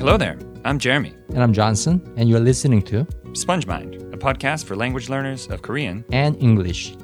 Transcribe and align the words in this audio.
Hello 0.00 0.16
there. 0.16 0.38
I'm 0.64 0.78
Jeremy. 0.78 1.12
And 1.28 1.42
I'm 1.42 1.52
Johnson, 1.52 2.00
and 2.16 2.26
you're 2.28 2.40
listening 2.40 2.80
to 2.82 3.06
Sponge 3.34 3.66
Mind, 3.66 3.94
a 4.14 4.16
podcast 4.16 4.64
for 4.64 4.74
language 4.74 5.10
learners 5.10 5.46
of 5.48 5.60
Korean. 5.62 6.04
and 6.10 6.36
English. 6.42 6.94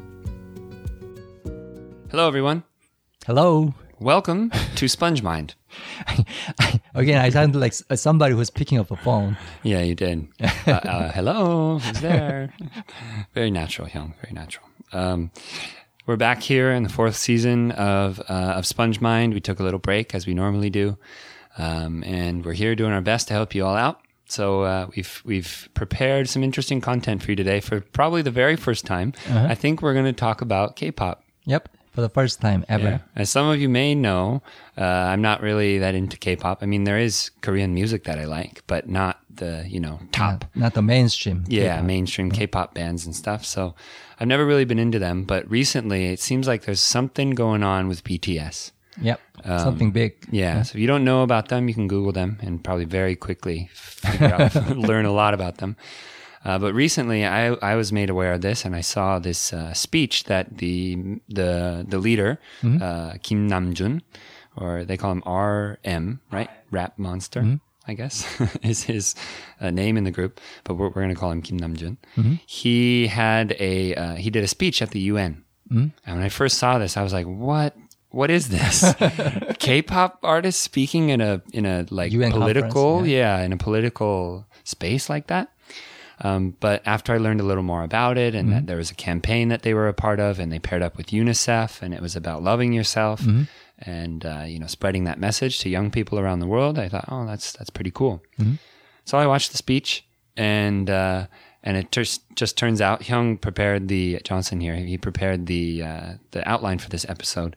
Hello, 2.11 2.27
everyone. 2.27 2.63
Hello. 3.27 3.75
Welcome 4.01 4.51
to 4.77 4.89
Sponge 4.89 5.23
Mind. 5.23 5.55
Again, 6.95 7.21
I 7.21 7.29
sounded 7.31 7.59
like 7.59 7.75
somebody 7.75 8.35
who's 8.35 8.51
picking 8.51 8.79
up 8.79 8.91
a 8.91 8.97
phone. 8.97 9.37
Yeah, 9.63 9.83
you 9.83 9.95
did. 9.95 10.27
Uh, 10.67 10.71
uh, 10.73 11.13
hello, 11.13 11.79
who's 11.79 12.01
there? 12.01 12.53
very 13.35 13.51
natural, 13.53 13.87
Hyung. 13.89 14.15
Very 14.21 14.33
natural. 14.33 14.67
Um, 14.93 15.31
we're 16.07 16.17
back 16.17 16.43
here 16.43 16.73
in 16.73 16.83
the 16.83 16.89
fourth 16.89 17.17
season 17.17 17.71
of 17.73 18.19
uh, 18.29 18.55
of 18.59 18.67
Sponge 18.67 19.01
Mind. 19.01 19.33
We 19.33 19.41
took 19.41 19.61
a 19.61 19.63
little 19.63 19.79
break 19.79 20.13
as 20.15 20.27
we 20.27 20.35
normally 20.35 20.71
do, 20.71 20.99
um, 21.59 22.03
and 22.05 22.45
we're 22.45 22.53
here 22.55 22.75
doing 22.75 22.93
our 22.93 23.01
best 23.01 23.29
to 23.29 23.35
help 23.35 23.55
you 23.55 23.65
all 23.65 23.77
out. 23.77 24.01
So 24.29 24.63
uh, 24.63 24.89
we've 24.97 25.23
we've 25.25 25.69
prepared 25.75 26.29
some 26.29 26.43
interesting 26.43 26.81
content 26.81 27.23
for 27.23 27.31
you 27.31 27.37
today. 27.37 27.61
For 27.61 27.81
probably 27.81 28.23
the 28.23 28.31
very 28.33 28.57
first 28.57 28.85
time, 28.85 29.13
I 29.29 29.55
think 29.55 29.83
we're 29.83 29.93
going 29.95 30.05
to 30.07 30.13
talk 30.13 30.41
about 30.41 30.75
K-pop. 30.77 31.23
Yep, 31.45 31.69
for 31.93 32.01
the 32.01 32.09
first 32.09 32.41
time 32.41 32.65
ever. 32.69 32.89
Yeah. 32.89 32.99
As 33.15 33.31
some 33.31 33.49
of 33.49 33.61
you 33.61 33.69
may 33.69 33.95
know, 33.95 34.43
uh, 34.77 34.83
I'm 34.83 35.23
not 35.23 35.43
really 35.43 35.79
that 35.79 35.95
into 35.95 36.17
K-pop. 36.17 36.61
I 36.61 36.67
mean, 36.67 36.83
there 36.83 36.99
is 36.99 37.31
Korean 37.41 37.73
music 37.73 38.03
that 38.05 38.19
I 38.19 38.25
like, 38.25 38.65
but 38.67 38.89
not 38.89 39.21
the 39.33 39.65
you 39.69 39.79
know 39.79 40.01
top, 40.11 40.41
Not, 40.41 40.57
not 40.57 40.75
the 40.75 40.83
mainstream. 40.83 41.45
yeah, 41.47 41.81
mainstream 41.83 42.33
K-pop 42.33 42.75
bands 42.75 43.07
and 43.07 43.15
stuff. 43.15 43.45
So 43.45 43.77
I've 44.19 44.27
never 44.27 44.45
really 44.45 44.65
been 44.65 44.81
into 44.81 44.99
them. 44.99 45.23
But 45.23 45.49
recently, 45.49 46.07
it 46.07 46.19
seems 46.19 46.49
like 46.49 46.65
there's 46.65 46.81
something 46.81 47.31
going 47.31 47.63
on 47.63 47.87
with 47.87 48.03
BTS. 48.03 48.73
Yep. 49.01 49.21
Something 49.45 49.91
big. 49.93 50.15
Yeah. 50.31 50.63
So 50.63 50.77
if 50.77 50.81
you 50.81 50.87
don't 50.87 51.05
know 51.05 51.23
about 51.23 51.49
them, 51.49 51.69
you 51.69 51.75
can 51.75 51.87
Google 51.89 52.13
them 52.13 52.39
and 52.43 52.63
probably 52.65 52.85
very 52.87 53.15
quickly 53.17 53.69
figure 53.73 54.33
out, 54.35 54.55
learn 54.77 55.05
a 55.05 55.13
lot 55.13 55.35
about 55.35 55.59
them. 55.59 55.77
Uh, 56.45 56.59
but 56.59 56.75
recently, 56.75 57.25
I, 57.27 57.55
I 57.55 57.75
was 57.75 57.93
made 57.93 58.09
aware 58.09 58.33
of 58.33 58.41
this, 58.41 58.65
and 58.65 58.75
I 58.77 58.81
saw 58.81 59.19
this 59.19 59.53
uh, 59.53 59.73
speech 59.75 60.25
that 60.25 60.59
the 60.59 61.19
the 61.29 61.85
the 61.89 61.99
leader 61.99 62.39
uh, 62.63 63.15
Kim 63.23 63.49
Namjoon, 63.51 64.01
or 64.57 64.85
they 64.85 64.97
call 64.97 65.11
him 65.13 65.23
RM, 65.27 66.21
right? 66.31 66.49
Rap 66.71 66.99
Monster, 66.99 67.59
I 67.89 67.95
guess, 67.95 68.25
is 68.63 68.85
his 68.85 69.15
uh, 69.61 69.71
name 69.71 69.97
in 69.97 70.05
the 70.05 70.13
group. 70.13 70.41
But 70.65 70.75
we're, 70.75 70.87
we're 70.89 71.03
going 71.03 71.09
to 71.15 71.17
call 71.21 71.33
him 71.33 71.43
Kim 71.43 71.59
Namjoon. 71.59 71.97
He 72.47 73.09
had 73.09 73.57
a 73.59 73.95
uh, 73.97 74.15
he 74.15 74.31
did 74.31 74.45
a 74.45 74.49
speech 74.49 74.81
at 74.83 74.91
the 74.91 75.01
UN, 75.13 75.43
and 76.07 76.17
when 76.17 76.23
I 76.23 76.29
first 76.29 76.59
saw 76.59 76.79
this, 76.79 76.97
I 76.97 77.03
was 77.03 77.13
like, 77.13 77.27
"What? 77.27 77.75
What 78.17 78.31
is 78.31 78.49
this? 78.49 78.95
K-pop 79.59 80.21
artist 80.23 80.63
speaking 80.63 81.11
in 81.11 81.21
a 81.21 81.43
in 81.53 81.67
a 81.67 81.85
like 81.91 82.13
UN 82.13 82.33
political, 82.33 82.95
conference, 82.95 83.09
yeah, 83.13 83.43
in 83.43 83.53
a 83.53 83.59
political 83.59 84.47
space 84.65 85.11
like 85.11 85.27
that." 85.27 85.53
Um, 86.21 86.57
but 86.61 86.81
after 86.87 87.13
I 87.13 87.19
learned 87.19 87.41
a 87.41 87.45
little 87.45 87.63
more 87.63 87.83
about 87.83 88.17
it, 88.17 88.35
and 88.35 88.51
that 88.51 88.67
there 88.67 88.79
was 88.79 88.91
a 88.91 88.95
campaign 88.95 89.49
that 89.51 89.61
they 89.63 89.75
were 89.75 89.87
a 89.87 89.93
part 89.93 90.19
of, 90.19 90.39
and 90.39 90.51
they 90.51 90.59
paired 90.59 90.81
up 90.81 90.97
with 90.97 91.09
UNICEF, 91.09 91.83
and 91.83 91.93
it 91.93 92.01
was 92.01 92.17
about 92.17 92.43
loving 92.43 92.73
yourself 92.73 93.21
and 93.79 94.25
uh, 94.25 94.45
you 94.47 94.59
know 94.59 94.67
spreading 94.67 95.05
that 95.05 95.19
message 95.19 95.59
to 95.61 95.69
young 95.69 95.91
people 95.91 96.19
around 96.19 96.39
the 96.41 96.47
world, 96.47 96.79
I 96.79 96.89
thought, 96.89 97.05
oh, 97.09 97.27
that's 97.27 97.53
that's 97.53 97.71
pretty 97.71 97.91
cool. 97.91 98.23
So 99.05 99.19
I 99.19 99.27
watched 99.27 99.51
the 99.53 99.59
speech, 99.59 100.07
and 100.37 100.89
uh, 100.89 101.27
and 101.63 101.77
it 101.77 101.93
just 101.93 102.23
just 102.35 102.57
turns 102.57 102.81
out 102.81 103.03
Hyung 103.03 103.41
prepared 103.41 103.89
the 103.89 104.21
Johnson 104.25 104.61
here. 104.61 104.75
He 104.75 104.97
prepared 104.97 105.47
the 105.47 105.83
uh, 105.83 106.11
the 106.31 106.49
outline 106.49 106.79
for 106.79 106.89
this 106.89 107.05
episode, 107.09 107.57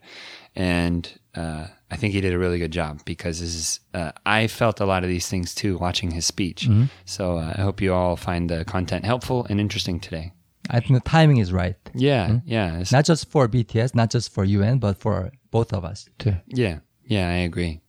and 0.56 1.18
uh, 1.34 1.66
I 1.90 1.96
think 1.96 2.12
he 2.14 2.20
did 2.20 2.32
a 2.34 2.38
really 2.38 2.58
good 2.58 2.72
job 2.72 3.00
because 3.04 3.40
this 3.40 3.54
is 3.54 3.80
uh, 3.94 4.12
I 4.26 4.46
felt 4.48 4.80
a 4.80 4.84
lot 4.86 5.02
of 5.04 5.08
these 5.08 5.28
things 5.28 5.54
too 5.54 5.78
watching 5.78 6.10
his 6.10 6.26
speech. 6.26 6.68
So 7.04 7.38
uh, 7.38 7.54
I 7.56 7.60
hope 7.62 7.80
you 7.80 7.94
all 7.94 8.16
find 8.16 8.50
the 8.50 8.64
content 8.64 9.04
helpful 9.04 9.46
and 9.48 9.60
interesting 9.60 10.00
today. 10.00 10.32
I 10.68 10.80
think 10.80 11.02
the 11.02 11.08
timing 11.08 11.38
is 11.38 11.52
right. 11.52 11.76
Yeah, 11.94 12.40
yeah, 12.44 12.68
it's- 12.74 12.92
Not 12.92 13.04
just 13.04 13.30
for 13.30 13.48
BTS, 13.48 13.94
not 13.94 14.10
just 14.10 14.32
for 14.32 14.44
UN, 14.44 14.78
but 14.78 14.98
for 14.98 15.32
both 15.50 15.72
of 15.72 15.84
us 15.84 16.08
too. 16.18 16.34
Yeah, 16.46 16.78
yeah, 17.04 17.28
I 17.28 17.38
agree. 17.38 17.80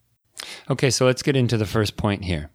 Okay, 0.69 0.89
so 0.89 1.05
let's 1.05 1.21
get 1.21 1.35
into 1.35 1.57
the 1.57 1.65
first 1.67 1.97
point 1.97 2.23
here. 2.25 2.49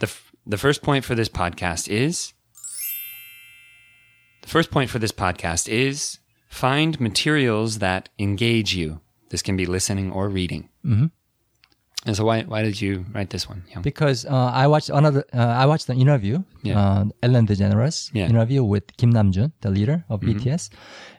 the 0.00 0.06
f- 0.06 0.32
The 0.46 0.58
first 0.58 0.82
point 0.82 1.04
for 1.04 1.14
this 1.14 1.28
podcast 1.28 1.88
is 1.88 2.32
the 4.42 4.48
first 4.48 4.70
point 4.70 4.90
for 4.90 4.98
this 4.98 5.12
podcast 5.12 5.68
is 5.68 6.18
find 6.48 7.00
materials 7.00 7.78
that 7.78 8.08
engage 8.18 8.74
you. 8.74 9.00
This 9.32 9.42
can 9.42 9.56
be 9.56 9.64
listening 9.66 10.12
or 10.12 10.28
reading. 10.28 10.68
Mm-hmm. 10.84 11.08
And 12.04 12.16
so, 12.18 12.24
why 12.26 12.42
why 12.42 12.60
did 12.66 12.76
you 12.82 13.06
write 13.14 13.30
this 13.30 13.46
one? 13.48 13.62
Hyung? 13.70 13.82
Because 13.86 14.26
uh, 14.26 14.50
I 14.62 14.66
watched 14.66 14.90
another, 14.90 15.22
uh, 15.32 15.62
I 15.62 15.66
watched 15.70 15.86
the 15.86 15.94
interview, 15.94 16.42
Yeah. 16.66 16.74
uh, 16.82 17.04
Ellen 17.22 17.46
DeGeneres 17.46 18.10
Yeah. 18.12 18.26
interview 18.32 18.62
with 18.66 18.84
Kim 18.98 19.10
Namjoon, 19.14 19.52
the 19.64 19.70
leader 19.70 20.02
of 20.10 20.18
Mm-hmm. 20.20 20.38
BTS, 20.42 20.62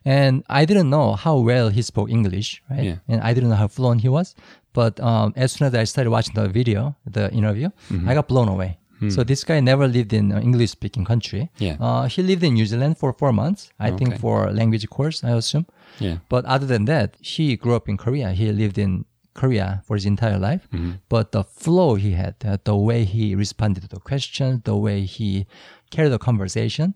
and 0.04 0.44
I 0.50 0.66
didn't 0.70 0.90
know 0.96 1.16
how 1.16 1.36
well 1.40 1.70
he 1.72 1.82
spoke 1.82 2.10
English, 2.12 2.62
right? 2.70 2.84
Yeah. 2.84 2.98
And 3.08 3.22
I 3.24 3.32
didn't 3.34 3.50
know 3.50 3.60
how 3.64 3.70
fluent 3.72 4.02
he 4.04 4.10
was. 4.12 4.36
But 4.74 5.00
um, 5.00 5.32
as 5.44 5.54
soon 5.54 5.68
as 5.70 5.74
I 5.74 5.86
started 5.88 6.10
watching 6.12 6.36
the 6.36 6.50
video, 6.60 6.96
the 7.08 7.32
interview, 7.32 7.70
Mm-hmm. 7.90 8.10
I 8.10 8.14
got 8.20 8.28
blown 8.28 8.50
away. 8.50 8.72
So 9.12 9.20
this 9.22 9.44
guy 9.44 9.60
never 9.60 9.86
lived 9.86 10.14
in 10.16 10.32
an 10.32 10.42
English-speaking 10.50 11.04
country. 11.04 11.52
Yeah. 11.60 11.76
Uh, 11.86 12.08
he 12.08 12.24
lived 12.24 12.42
in 12.48 12.54
New 12.56 12.66
Zealand 12.66 12.96
for 12.98 13.12
four 13.12 13.34
months, 13.36 13.62
I 13.78 13.88
Okay. 13.92 13.98
think, 14.00 14.12
for 14.24 14.48
language 14.60 14.88
course, 14.88 15.18
I 15.28 15.32
assume. 15.36 15.66
Yeah, 16.00 16.18
But 16.30 16.46
other 16.46 16.66
than 16.66 16.86
that, 16.86 17.16
he 17.20 17.56
grew 17.56 17.76
up 17.76 17.88
in 17.90 17.98
Korea. 17.98 18.32
He 18.32 18.52
lived 18.52 18.78
in 18.78 19.06
Korea 19.34 19.82
for 19.86 19.96
his 19.96 20.06
entire 20.06 20.38
life. 20.38 20.68
Mm-hmm. 20.72 20.92
But 21.10 21.32
the 21.32 21.44
flow 21.44 21.96
he 21.96 22.12
had, 22.12 22.36
uh, 22.46 22.58
the 22.64 22.76
way 22.76 23.04
he 23.06 23.36
responded 23.36 23.82
to 23.82 23.88
the 23.90 24.00
questions, 24.00 24.62
the 24.64 24.76
way 24.76 25.06
he 25.06 25.46
carried 25.92 26.10
the 26.10 26.20
conversation, 26.20 26.94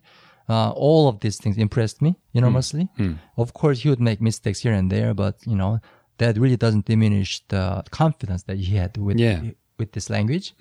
uh, 0.49 0.71
all 0.71 1.07
of 1.09 1.19
these 1.19 1.37
things 1.37 1.57
impressed 1.57 2.01
me 2.01 2.15
enormously. 2.33 2.87
Mm. 2.97 3.17
Of 3.37 3.53
course, 3.53 3.81
he 3.81 3.89
would 3.89 3.99
make 3.99 4.21
mistakes 4.21 4.59
here 4.61 4.73
and 4.73 4.89
there, 4.91 5.13
but 5.13 5.35
you 5.45 5.55
know 5.55 5.79
that 6.19 6.37
really 6.37 6.57
doesn't 6.57 6.85
diminish 6.85 7.43
the 7.49 7.83
confidence 7.91 8.43
that 8.43 8.57
he 8.57 8.75
had 8.77 8.97
with 8.97 9.19
Yeah. 9.19 9.37
Mm-hmm. 9.37 9.49
with 9.79 9.91
this 9.91 10.09
language. 10.09 10.53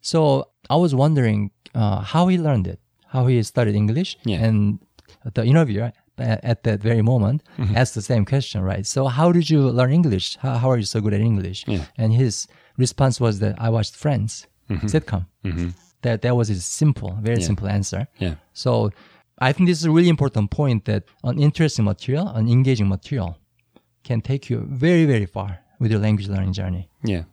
So 0.00 0.48
I 0.70 0.76
was 0.76 0.94
wondering 0.94 1.50
uh, 1.74 2.00
how 2.00 2.28
he 2.28 2.38
learned 2.38 2.66
it, 2.66 2.80
how 3.08 3.26
he 3.26 3.42
studied 3.42 3.74
English, 3.74 4.16
Yeah. 4.24 4.44
and 4.46 4.78
the 5.34 5.44
interviewer 5.44 5.92
at 6.20 6.62
that 6.64 6.80
very 6.82 7.02
moment 7.02 7.42
Mm-hmm. 7.58 7.76
asked 7.76 7.94
the 7.94 8.02
same 8.02 8.24
question, 8.24 8.62
right? 8.62 8.86
So 8.86 9.06
how 9.08 9.32
did 9.32 9.48
you 9.50 9.70
learn 9.70 9.92
English? 9.92 10.36
How, 10.42 10.58
how 10.58 10.70
are 10.70 10.76
you 10.78 10.84
so 10.86 11.00
good 11.00 11.14
at 11.14 11.20
English? 11.20 11.64
Yeah. 11.66 11.84
And 11.96 12.12
his 12.12 12.46
response 12.76 13.20
was 13.20 13.38
that 13.40 13.54
I 13.58 13.68
watched 13.70 13.94
Friends 13.96 14.46
sitcom. 14.68 15.26
That 16.02 16.22
that 16.22 16.36
was 16.36 16.48
his 16.48 16.64
simple, 16.64 17.10
very 17.22 17.36
Mm-hmm. 17.36 17.40
Yeah. 17.40 17.46
simple 17.46 17.68
answer. 17.68 18.06
yeah, 18.20 18.34
So 18.52 18.90
I 19.38 19.52
think 19.52 19.68
this 19.68 19.78
is 19.78 19.84
a 19.84 19.90
really 19.90 20.08
important 20.08 20.50
point 20.50 20.84
that 20.84 21.02
an 21.24 21.38
interesting 21.38 21.84
material, 21.84 22.28
an 22.28 22.48
engaging 22.48 22.88
material, 22.88 23.36
can 24.04 24.20
take 24.20 24.48
you 24.50 24.66
very, 24.70 25.06
very 25.06 25.26
far 25.26 25.58
with 25.80 25.90
your 25.90 26.00
language 26.00 26.28
learning 26.28 26.52
journey. 26.52 26.88
Yeah. 27.04 27.24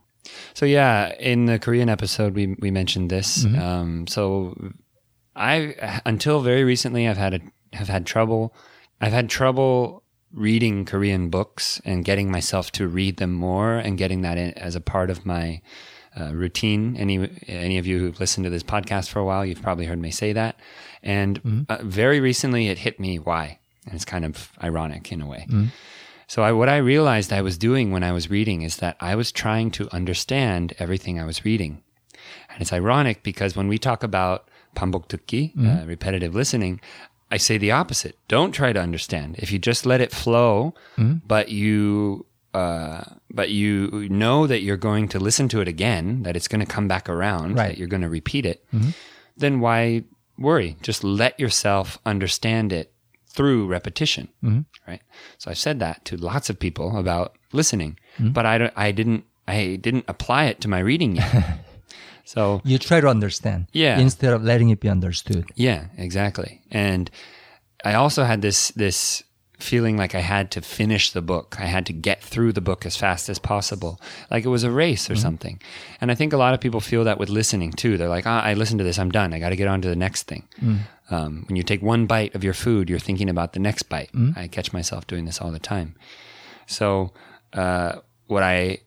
So 0.54 0.66
yeah, 0.66 1.14
in 1.20 1.46
the 1.46 1.60
Korean 1.60 1.90
episode, 1.90 2.34
we 2.36 2.56
we 2.60 2.72
mentioned 2.72 3.10
this. 3.10 3.46
Um, 3.46 4.08
so 4.08 4.54
I 5.36 6.00
until 6.06 6.42
very 6.42 6.64
recently, 6.64 7.08
I've 7.08 7.18
had 7.18 7.34
a, 7.34 7.40
have 7.78 7.88
had 7.90 8.06
trouble. 8.06 8.54
I've 9.02 9.14
had 9.14 9.30
trouble 9.30 10.04
reading 10.34 10.86
Korean 10.86 11.30
books 11.30 11.82
and 11.86 12.04
getting 12.04 12.30
myself 12.30 12.72
to 12.74 12.88
read 12.88 13.18
them 13.18 13.34
more 13.34 13.76
and 13.76 13.98
getting 13.98 14.22
that 14.22 14.38
as 14.38 14.76
a 14.76 14.82
part 14.82 15.10
of 15.10 15.26
my 15.26 15.62
uh, 16.20 16.34
routine. 16.34 16.96
Any 16.98 17.30
any 17.48 17.78
of 17.78 17.86
you 17.86 18.00
who've 18.00 18.20
listened 18.20 18.44
to 18.46 18.50
this 18.50 18.64
podcast 18.64 19.10
for 19.10 19.20
a 19.20 19.26
while, 19.26 19.46
you've 19.46 19.62
probably 19.62 19.86
heard 19.86 20.00
me 20.00 20.12
say 20.12 20.34
that. 20.34 20.60
And 21.04 21.42
mm-hmm. 21.44 21.62
uh, 21.70 21.78
very 21.84 22.20
recently, 22.20 22.68
it 22.68 22.80
hit 22.80 23.00
me 23.00 23.20
why, 23.20 23.60
and 23.86 23.96
it's 23.96 24.06
kind 24.06 24.26
of 24.26 24.52
ironic 24.64 25.12
in 25.12 25.22
a 25.22 25.28
way. 25.28 25.46
Mm-hmm. 25.50 25.66
So 26.28 26.42
I, 26.42 26.54
what 26.54 26.70
I 26.70 26.78
realized 26.78 27.32
I 27.32 27.44
was 27.44 27.58
doing 27.58 27.92
when 27.92 28.04
I 28.04 28.12
was 28.12 28.32
reading 28.32 28.64
is 28.64 28.78
that 28.78 28.98
I 29.00 29.16
was 29.16 29.32
trying 29.32 29.70
to 29.72 29.94
understand 29.94 30.74
everything 30.80 31.20
I 31.20 31.26
was 31.26 31.46
reading, 31.46 31.84
and 32.50 32.62
it's 32.62 32.74
ironic 32.74 33.24
because 33.24 33.56
when 33.56 33.68
we 33.68 33.78
talk 33.78 34.04
about 34.04 34.50
pambokdukki, 34.76 35.56
mm-hmm. 35.56 35.68
uh, 35.68 35.86
repetitive 35.86 36.34
listening, 36.34 36.82
I 37.36 37.38
say 37.38 37.58
the 37.58 37.72
opposite. 37.72 38.18
Don't 38.30 38.54
try 38.54 38.72
to 38.72 38.80
understand. 38.80 39.36
If 39.40 39.52
you 39.52 39.60
just 39.60 39.86
let 39.86 40.00
it 40.00 40.14
flow, 40.14 40.74
mm-hmm. 40.98 41.16
but 41.28 41.50
you 41.50 42.26
uh, 42.54 43.04
but 43.30 43.50
you 43.50 44.08
know 44.10 44.48
that 44.48 44.62
you're 44.62 44.78
going 44.78 45.10
to 45.10 45.20
listen 45.20 45.50
to 45.50 45.60
it 45.60 45.68
again, 45.68 46.24
that 46.24 46.38
it's 46.38 46.48
going 46.48 46.66
to 46.66 46.74
come 46.76 46.88
back 46.88 47.10
around, 47.10 47.56
Right. 47.56 47.68
that 47.68 47.78
you're 47.78 47.90
going 47.90 48.04
to 48.04 48.10
repeat 48.10 48.46
it, 48.46 48.66
mm-hmm. 48.74 48.92
then 49.36 49.60
why 49.60 50.06
worry? 50.38 50.78
Just 50.82 51.04
let 51.04 51.38
yourself 51.38 52.00
understand 52.06 52.72
it 52.72 52.94
through 53.28 53.68
repetition, 53.68 54.30
mm-hmm. 54.42 54.62
right? 54.88 55.02
So 55.38 55.52
I've 55.52 55.58
said 55.58 55.80
that 55.80 56.06
to 56.06 56.16
lots 56.16 56.50
of 56.50 56.58
people 56.58 56.98
about 56.98 57.36
listening, 57.52 58.00
but 58.18 58.46
I 58.46 58.58
don't, 58.58 58.74
I 58.78 58.92
didn't, 58.94 59.26
I 59.46 59.76
didn't 59.76 60.06
apply 60.08 60.46
it 60.46 60.62
to 60.62 60.70
my 60.70 60.80
reading 60.80 61.18
yet. 61.18 61.60
so 62.36 62.62
You 62.64 62.78
try 62.78 63.02
to 63.02 63.08
understand 63.08 63.66
Yeah. 63.74 63.98
instead 64.00 64.34
of 64.34 64.44
letting 64.44 64.70
it 64.70 64.80
be 64.80 64.90
understood. 64.90 65.46
yeah, 65.56 65.86
exactly. 65.98 66.62
And 66.72 67.10
I 67.84 67.94
also 67.96 68.24
had 68.24 68.42
this 68.42 68.72
this 68.76 69.24
feeling 69.58 69.96
like 70.02 70.14
I 70.14 70.22
had 70.22 70.52
to 70.52 70.62
finish 70.62 71.12
the 71.12 71.22
book. 71.22 71.56
I 71.60 71.66
had 71.66 71.86
to 71.86 71.94
get 71.94 72.22
through 72.22 72.52
the 72.54 72.62
book 72.62 72.86
as 72.86 72.98
fast 72.98 73.30
as 73.30 73.40
possible, 73.40 74.00
like 74.30 74.44
it 74.46 74.50
was 74.50 74.64
a 74.66 74.70
race 74.70 75.10
or 75.10 75.16
something. 75.16 75.62
And 76.02 76.12
I 76.12 76.16
think 76.16 76.34
a 76.34 76.38
lot 76.38 76.54
of 76.54 76.60
people 76.60 76.82
feel 76.82 77.06
that 77.06 77.18
with 77.20 77.30
listening 77.30 77.72
too. 77.72 77.98
They're 77.98 78.10
like, 78.18 78.28
ah, 78.28 78.42
I 78.50 78.54
listened 78.54 78.80
to 78.80 78.84
this, 78.86 79.00
I'm 79.00 79.12
done. 79.12 79.34
I 79.34 79.40
got 79.40 79.50
to 79.52 79.56
get 79.56 79.68
on 79.70 79.82
to 79.82 79.88
the 79.90 79.96
next 79.96 80.24
thing. 80.28 80.44
Um, 81.10 81.46
when 81.48 81.56
you 81.56 81.64
take 81.64 81.82
one 81.82 82.06
bite 82.06 82.36
of 82.36 82.44
your 82.44 82.54
food, 82.54 82.90
you're 82.90 83.00
thinking 83.06 83.30
about 83.30 83.54
the 83.54 83.60
next 83.60 83.84
bite. 83.84 84.10
I 84.36 84.48
catch 84.50 84.74
myself 84.74 85.08
doing 85.08 85.26
this 85.26 85.40
all 85.42 85.52
the 85.52 85.60
time. 85.76 85.96
So, 86.68 87.14
uh, 87.54 88.00
what 88.28 88.44
I 88.44 88.80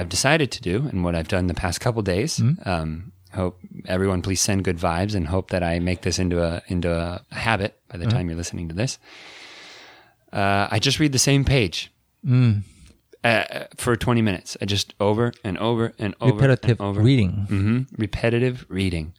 have 0.00 0.08
decided 0.08 0.50
to 0.52 0.60
do, 0.62 0.88
and 0.90 1.04
what 1.04 1.14
I've 1.14 1.28
done 1.28 1.46
the 1.48 1.54
past 1.54 1.80
couple 1.80 2.02
days, 2.02 2.42
um, 2.64 3.12
hope 3.34 3.58
everyone 3.86 4.22
please 4.22 4.40
send 4.40 4.64
good 4.64 4.78
vibes, 4.78 5.14
and 5.14 5.26
hope 5.28 5.50
that 5.50 5.62
I 5.62 5.78
make 5.78 6.02
this 6.02 6.18
into 6.18 6.42
a 6.42 6.62
into 6.68 6.90
a 6.92 7.22
habit 7.34 7.78
by 7.88 7.98
the 7.98 8.06
time 8.06 8.28
you're 8.28 8.36
listening 8.38 8.68
to 8.68 8.74
this. 8.74 8.98
Uh, 10.32 10.66
I 10.70 10.78
just 10.78 10.98
read 10.98 11.12
the 11.12 11.18
same 11.18 11.44
page 11.44 11.90
uh, 13.24 13.44
for 13.76 13.96
20 13.96 14.22
minutes. 14.22 14.56
I 14.60 14.64
just 14.64 14.94
over 14.98 15.32
and 15.44 15.58
over 15.58 15.92
and 15.98 16.14
over 16.20 16.34
Repetitive 16.34 16.80
and 16.80 16.88
over. 16.88 17.00
reading. 17.02 17.30
hmm 17.48 17.80
Repetitive 17.98 18.64
reading. 18.68 19.12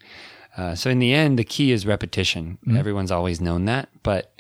Uh, 0.58 0.76
so 0.76 0.90
in 0.90 1.00
the 1.00 1.14
end, 1.14 1.38
the 1.40 1.44
key 1.44 1.72
is 1.72 1.86
repetition. 1.86 2.58
Everyone's 2.76 3.12
always 3.12 3.42
known 3.42 3.66
that, 3.66 3.90
but 4.04 4.33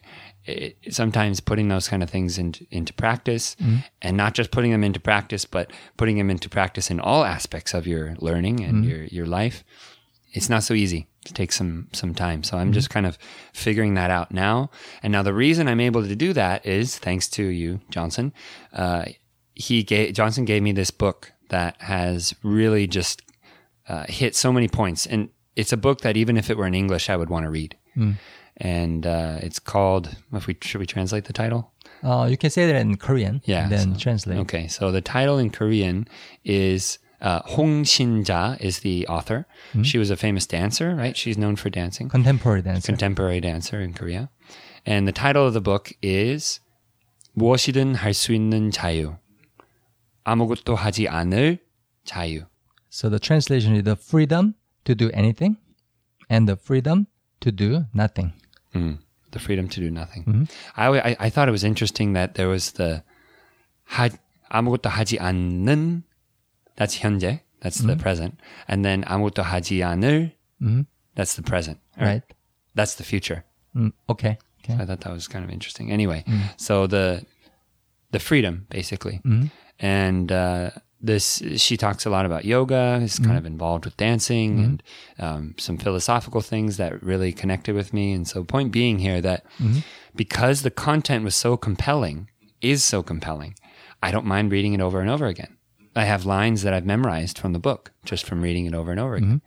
it, 0.46 0.78
sometimes 0.90 1.40
putting 1.40 1.70
those 1.70 1.88
kind 1.88 2.04
of 2.04 2.10
things 2.10 2.38
into, 2.38 2.66
into 2.72 2.94
practice, 2.94 3.56
and 4.02 4.18
not 4.18 4.34
just 4.34 4.52
putting 4.52 4.72
them 4.72 4.84
into 4.84 5.00
practice, 5.00 5.46
but 5.46 5.72
putting 5.98 6.18
them 6.18 6.30
into 6.30 6.50
practice 6.50 6.92
in 6.92 7.00
all 7.00 7.24
aspects 7.24 7.74
of 7.74 7.88
your 7.88 8.16
learning 8.20 8.64
and 8.64 8.86
your 8.86 9.04
your 9.06 9.26
life, 9.26 9.64
it's 10.34 10.50
not 10.50 10.64
so 10.64 10.74
easy. 10.74 11.08
It 11.26 11.34
takes 11.34 11.56
some 11.56 11.88
some 11.94 12.14
time. 12.14 12.44
So 12.44 12.58
I'm 12.58 12.74
just 12.74 12.90
kind 12.90 13.06
of 13.06 13.18
figuring 13.54 13.94
that 13.94 14.12
out 14.12 14.32
now. 14.32 14.70
And 15.02 15.12
now 15.14 15.24
the 15.24 15.34
reason 15.34 15.68
I'm 15.68 15.80
able 15.80 16.04
to 16.06 16.16
do 16.16 16.34
that 16.34 16.66
is 16.66 16.98
thanks 17.00 17.30
to 17.30 17.44
you, 17.44 17.80
Johnson. 17.90 18.34
Uh, 18.74 19.06
he 19.56 19.84
gave 19.84 20.14
Johnson 20.14 20.46
gave 20.46 20.62
me 20.64 20.72
this 20.74 20.92
book 20.92 21.32
that 21.50 21.82
has 21.82 22.34
really 22.44 22.88
just 22.88 23.22
uh, 23.88 24.06
hit 24.10 24.36
so 24.36 24.52
many 24.52 24.68
points, 24.68 25.06
and 25.06 25.30
it's 25.56 25.72
a 25.72 25.78
book 25.78 26.02
that 26.02 26.18
even 26.18 26.36
if 26.36 26.50
it 26.50 26.58
were 26.58 26.68
in 26.68 26.74
English, 26.74 27.10
I 27.10 27.16
would 27.16 27.30
want 27.30 27.46
to 27.46 27.50
read 27.52 27.78
And 28.63 29.07
uh, 29.07 29.39
it's 29.41 29.59
called. 29.61 30.17
If 30.33 30.47
we 30.47 30.57
should 30.63 30.81
we 30.81 30.87
translate 30.87 31.25
the 31.27 31.33
title? 31.33 31.71
Uh, 32.03 32.27
you 32.31 32.37
can 32.37 32.51
say 32.51 32.67
that 32.67 32.75
in 32.81 32.97
Korean. 32.97 33.41
Yeah, 33.45 33.63
and 33.65 33.73
then 33.73 33.95
so- 33.95 34.01
translate. 34.01 34.39
Okay, 34.39 34.67
so 34.69 34.91
the 34.91 35.01
title 35.01 35.39
in 35.39 35.51
Korean 35.51 36.07
is 36.45 36.99
uh, 37.21 37.41
Hong 37.55 37.85
Shin-ja 37.85 38.57
is 38.61 38.81
the 38.81 39.07
author. 39.09 39.47
She 39.83 39.99
was 39.99 40.11
a 40.11 40.17
famous 40.17 40.47
dancer, 40.47 40.95
right? 40.95 41.17
She's 41.17 41.39
known 41.39 41.57
for 41.57 41.71
dancing, 41.71 42.09
Contemporary 42.09 42.63
dancer. 42.63 42.87
contemporary 42.87 43.41
dancer 43.41 43.81
in 43.81 43.93
Korea. 43.95 44.31
And 44.87 45.07
the 45.07 45.13
title 45.13 45.47
of 45.47 45.55
the 45.55 45.61
book 45.61 45.93
is 46.03 46.61
무엇이든 47.37 47.97
할 47.97 48.15
수 48.15 48.33
있는 48.33 48.71
자유. 48.73 49.17
아무것도 50.25 50.75
하지 50.75 51.07
않을 51.09 51.59
자유. 52.05 52.47
so 52.91 53.09
the 53.09 53.19
translation 53.21 53.75
is 53.77 53.85
the 53.85 53.95
freedom 53.97 54.55
to 54.85 54.95
do 54.95 55.11
anything 55.13 55.57
and 56.31 56.49
the 56.49 56.57
freedom 56.57 57.07
to 57.41 57.53
do 57.53 57.85
nothing. 57.95 58.33
Mm, 58.75 58.99
the 59.33 59.39
freedom 59.39 59.69
to 59.69 59.81
do 59.81 59.91
nothing. 59.91 60.49
I, 60.77 60.87
alwa- 60.87 61.03
I 61.05 61.17
I 61.19 61.31
thought 61.31 61.49
it 61.49 61.53
was 61.53 61.65
interesting 61.65 62.13
that 62.15 62.35
there 62.35 62.49
was 62.49 62.73
the 62.73 63.03
하, 63.91 64.09
아무것도 64.51 64.89
하지 64.91 65.19
않는 65.19 66.03
that's 66.77 67.01
현재 67.01 67.41
that's 67.61 67.81
the 67.85 67.97
present 67.97 68.39
and 68.69 68.85
then 68.85 69.03
아무것도 69.05 69.43
하지 69.43 69.79
않을 69.83 70.33
that's 71.17 71.35
the 71.35 71.43
present 71.43 71.79
or 71.99 72.07
Right. 72.07 72.23
that's 72.75 72.95
the 72.97 73.05
future. 73.05 73.45
Mm, 73.75 73.93
okay. 74.09 74.39
Okay. 74.65 74.75
I 74.75 74.85
thought 74.87 75.01
that 75.01 75.13
was 75.13 75.27
kind 75.29 75.45
of 75.45 75.51
interesting. 75.51 75.91
Anyway, 75.91 76.25
so 76.57 76.87
the 76.87 77.25
the 78.13 78.19
freedom 78.19 78.67
basically, 78.71 79.21
and 79.81 80.31
uh, 80.33 80.71
this 81.04 81.44
she 81.58 81.76
talks 81.76 82.06
a 82.06 82.10
lot 82.10 82.26
about 82.26 82.46
yoga. 82.46 83.00
Is 83.04 83.20
kind 83.20 83.32
of 83.32 83.40
mm-hmm. 83.40 83.48
involved 83.48 83.86
with 83.86 83.98
dancing 83.98 84.54
mm-hmm. 84.54 84.64
and 84.64 84.84
um, 85.20 85.56
some 85.58 85.78
philosophical 85.78 86.40
things 86.42 86.78
that 86.78 87.04
really 87.04 87.34
connected 87.34 87.76
with 87.76 87.94
me. 87.94 88.14
And 88.14 88.28
so, 88.28 88.44
point 88.46 88.72
being 88.72 89.00
here 89.00 89.22
that 89.22 89.46
mm-hmm. 89.60 89.80
because 90.16 90.62
the 90.62 90.72
content 90.72 91.26
was 91.26 91.36
so 91.36 91.58
compelling, 91.58 92.30
is 92.62 92.84
so 92.84 93.04
compelling, 93.04 93.56
I 94.02 94.12
don't 94.12 94.26
mind 94.26 94.52
reading 94.52 94.74
it 94.74 94.82
over 94.82 95.02
and 95.02 95.10
over 95.10 95.28
again. 95.28 95.58
I 95.96 96.06
have 96.06 96.26
lines 96.26 96.64
that 96.64 96.74
I've 96.74 96.86
memorized 96.86 97.38
from 97.38 97.54
the 97.54 97.60
book 97.60 97.92
just 98.06 98.26
from 98.26 98.42
reading 98.42 98.66
it 98.66 98.74
over 98.74 98.90
and 98.90 99.00
over 99.00 99.16
again. 99.16 99.42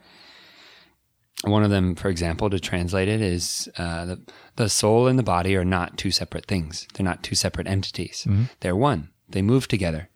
One 1.45 1.65
of 1.65 1.71
them, 1.71 1.95
for 1.97 2.09
example, 2.09 2.49
to 2.51 2.61
translate 2.61 3.09
it 3.09 3.21
is 3.21 3.69
uh, 3.77 4.05
the, 4.07 4.21
the 4.57 4.69
soul 4.69 5.07
and 5.07 5.19
the 5.19 5.23
body 5.23 5.57
are 5.57 5.65
not 5.65 5.99
two 5.99 6.11
separate 6.11 6.47
things. 6.47 6.87
They're 6.95 7.05
not 7.05 7.23
two 7.23 7.35
separate 7.35 7.67
entities. 7.67 8.27
They're 8.61 8.77
one. 8.77 9.11
They 9.29 9.43
move 9.43 9.67
together. 9.69 10.09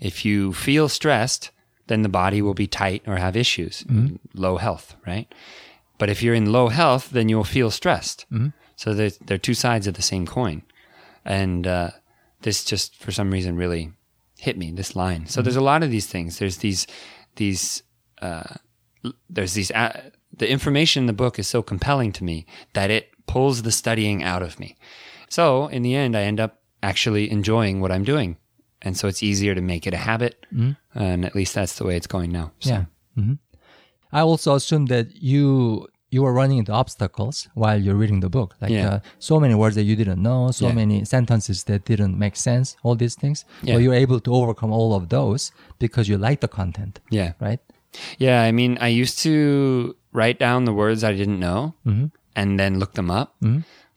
If 0.00 0.24
you 0.24 0.52
feel 0.52 0.88
stressed, 0.88 1.50
then 1.86 2.02
the 2.02 2.08
body 2.08 2.42
will 2.42 2.54
be 2.54 2.66
tight 2.66 3.02
or 3.06 3.16
have 3.16 3.36
issues, 3.36 3.84
low 4.34 4.56
health, 4.58 4.94
right? 5.06 5.32
But 5.98 6.10
if 6.10 6.22
you're 6.22 6.34
in 6.34 6.52
low 6.52 6.68
health, 6.68 7.10
then 7.10 7.28
you'll 7.28 7.44
feel 7.44 7.70
stressed. 7.70 8.26
So 8.76 8.94
they're, 8.94 9.10
they're 9.26 9.38
two 9.38 9.54
sides 9.54 9.86
of 9.86 9.94
the 9.94 10.02
same 10.02 10.26
coin. 10.26 10.62
And 11.24 11.66
uh, 11.66 11.90
this 12.42 12.64
just, 12.64 12.94
for 12.96 13.10
some 13.10 13.30
reason, 13.32 13.56
really 13.56 13.92
hit 14.38 14.56
me, 14.56 14.70
this 14.70 14.94
line. 14.94 15.26
So 15.26 15.42
there's 15.42 15.56
a 15.56 15.60
lot 15.60 15.82
of 15.82 15.90
these 15.90 16.06
things. 16.06 16.38
There's 16.38 16.58
these, 16.58 16.86
these, 17.36 17.82
uh, 18.22 18.54
there's 19.30 19.54
these 19.54 19.70
uh, 19.70 20.10
the 20.36 20.50
information 20.50 21.04
in 21.04 21.06
the 21.06 21.12
book 21.12 21.38
is 21.38 21.46
so 21.48 21.62
compelling 21.62 22.12
to 22.12 22.24
me 22.24 22.46
that 22.74 22.90
it 22.90 23.10
pulls 23.26 23.62
the 23.62 23.72
studying 23.72 24.22
out 24.22 24.42
of 24.42 24.58
me 24.58 24.76
so 25.28 25.68
in 25.68 25.82
the 25.82 25.94
end 25.94 26.16
i 26.16 26.22
end 26.22 26.40
up 26.40 26.60
actually 26.82 27.30
enjoying 27.30 27.80
what 27.80 27.92
i'm 27.92 28.04
doing 28.04 28.36
and 28.88 28.96
so 29.00 29.08
it's 29.10 29.22
easier 29.30 29.54
to 29.60 29.64
make 29.72 29.86
it 29.90 29.94
a 30.00 30.02
habit 30.10 30.34
and 31.06 31.24
at 31.28 31.34
least 31.38 31.52
that's 31.58 31.74
the 31.78 31.84
way 31.88 31.94
it's 32.00 32.10
going 32.16 32.30
now 32.40 32.46
so. 32.68 32.70
Yeah. 32.70 32.84
hmm 33.20 33.34
I 34.18 34.20
also 34.30 34.50
assume 34.58 34.86
that 34.86 35.06
you 35.32 35.44
you 36.14 36.20
were 36.24 36.32
running 36.40 36.56
into 36.60 36.72
obstacles 36.72 37.36
while 37.62 37.78
you're 37.84 37.98
reading 38.02 38.20
the 38.26 38.30
book, 38.36 38.50
like 38.62 38.70
Yeah. 38.72 38.88
uh, 38.92 38.98
so 39.30 39.34
many 39.44 39.54
words 39.62 39.74
that 39.78 39.84
you 39.90 39.96
didn't 40.02 40.22
know, 40.28 40.40
so 40.58 40.64
Yeah. 40.68 40.72
many 40.82 40.96
sentences 41.04 41.58
that 41.68 41.80
didn't 41.90 42.16
make 42.24 42.36
sense, 42.48 42.66
all 42.84 42.96
these 43.02 43.14
things. 43.22 43.38
Yeah. 43.62 43.74
But 43.74 43.80
you're 43.84 44.00
able 44.06 44.20
to 44.26 44.30
overcome 44.40 44.72
all 44.78 44.90
of 45.00 45.02
those 45.16 45.42
because 45.84 46.04
you 46.10 46.16
like 46.28 46.38
the 46.46 46.48
content, 46.60 46.94
yeah 47.18 47.30
right? 47.46 47.60
yeah 48.26 48.38
i 48.48 48.50
mean 48.58 48.72
i 48.88 48.88
used 49.02 49.16
to 49.28 49.32
write 50.18 50.38
down 50.46 50.60
the 50.68 50.74
words 50.82 51.00
i 51.10 51.12
didn't 51.20 51.40
know 51.48 51.60
and 52.40 52.48
then 52.60 52.72
look 52.82 52.92
them 53.00 53.10
up 53.20 53.28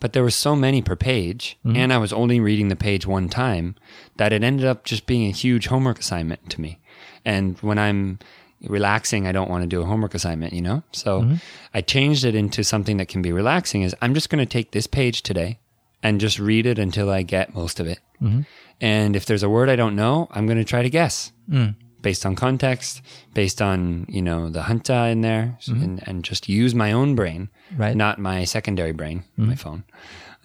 but 0.02 0.12
there 0.12 0.24
were 0.24 0.30
so 0.30 0.54
many 0.54 0.82
per 0.82 0.98
page 0.98 1.58
mm-hmm. 1.66 1.78
and 1.78 1.94
i 1.94 1.98
was 1.98 2.12
only 2.12 2.42
reading 2.42 2.68
the 2.68 2.76
page 2.76 3.08
one 3.08 3.30
time 3.30 3.76
that 4.18 4.34
it 4.34 4.44
ended 4.44 4.66
up 4.66 4.84
just 4.84 5.06
being 5.06 5.28
a 5.28 5.32
huge 5.32 5.68
homework 5.68 6.00
assignment 6.00 6.50
to 6.50 6.60
me. 6.60 6.80
And 7.24 7.58
when 7.60 7.80
i'm 7.80 8.20
relaxing 8.64 9.26
i 9.26 9.32
don't 9.32 9.50
want 9.50 9.64
to 9.64 9.68
do 9.68 9.82
a 9.82 9.86
homework 9.86 10.14
assignment 10.14 10.54
you 10.54 10.62
know? 10.62 10.84
So 10.92 11.22
mm-hmm. 11.22 11.36
i 11.74 11.80
changed 11.82 12.26
it 12.26 12.36
into 12.36 12.64
something 12.64 12.98
that 12.98 13.08
can 13.08 13.22
be 13.22 13.32
relaxing 13.32 13.84
is 13.84 13.96
i'm 14.02 14.14
just 14.14 14.30
going 14.30 14.46
to 14.46 14.52
take 14.52 14.72
this 14.72 14.88
page 14.88 15.22
today 15.22 15.60
and 16.04 16.20
just 16.20 16.40
read 16.40 16.66
it 16.66 16.78
until 16.78 17.10
i 17.10 17.22
get 17.22 17.56
most 17.56 17.80
of 17.80 17.88
it. 17.88 18.00
Mm-hmm. 18.22 18.42
And 18.82 19.16
if 19.16 19.26
there's 19.26 19.44
a 19.44 19.50
word 19.50 19.70
i 19.70 19.76
don't 19.76 19.96
know 19.96 20.28
i'm 20.32 20.46
going 20.46 20.58
to 20.58 20.66
try 20.66 20.82
to 20.82 20.90
guess 20.90 21.32
mm. 21.50 21.76
Based 22.02 22.26
on 22.26 22.36
context 22.36 23.02
based 23.34 23.62
on 23.62 24.06
you 24.10 24.22
know 24.22 24.50
the 24.50 24.62
hanja 24.62 25.12
in 25.12 25.22
there 25.22 25.58
and, 25.68 26.02
and 26.08 26.24
just 26.24 26.50
use 26.50 26.74
my 26.76 26.92
own 26.92 27.16
brain 27.16 27.50
Right. 27.78 27.96
not 27.96 28.18
my 28.20 28.44
secondary 28.46 28.92
brain 28.92 29.24
my 29.38 29.56
phone 29.56 29.84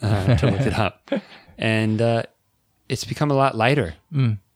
uh, 0.02 0.36
to 0.36 0.50
look 0.50 0.60
it 0.60 0.78
up 0.78 1.10
and 1.58 2.00
uh, 2.02 2.22
it's 2.88 3.04
become 3.04 3.30
a 3.30 3.34
lot 3.34 3.54
lighter 3.56 3.94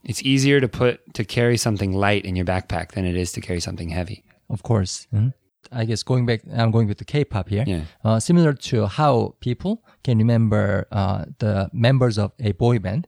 it's 0.05 0.23
easier 0.23 0.61
to 0.61 0.69
put 0.69 1.01
to 1.15 1.25
carry 1.25 1.57
something 1.57 1.93
light 1.93 2.25
in 2.25 2.37
your 2.37 2.45
backpack 2.47 2.93
than 2.93 3.05
it 3.05 3.17
is 3.17 3.33
to 3.33 3.41
carry 3.41 3.61
something 3.61 3.89
heavy 3.91 4.23
Of 4.51 4.63
course. 4.63 5.07
Mhm. 5.15 5.33
I 5.73 5.85
guess 5.87 6.03
going 6.03 6.27
back, 6.27 6.41
I'm 6.61 6.71
going 6.73 6.89
with 6.89 6.99
the 6.99 7.05
K-pop 7.05 7.49
here. 7.49 7.63
Yeah. 7.67 7.85
Uh, 8.03 8.19
similar 8.19 8.53
to 8.71 8.87
how 8.89 9.35
people 9.41 9.85
can 10.03 10.19
remember 10.19 10.87
uh, 10.91 11.27
the 11.39 11.71
members 11.73 12.19
of 12.19 12.33
a 12.41 12.51
boy 12.53 12.79
band 12.81 13.07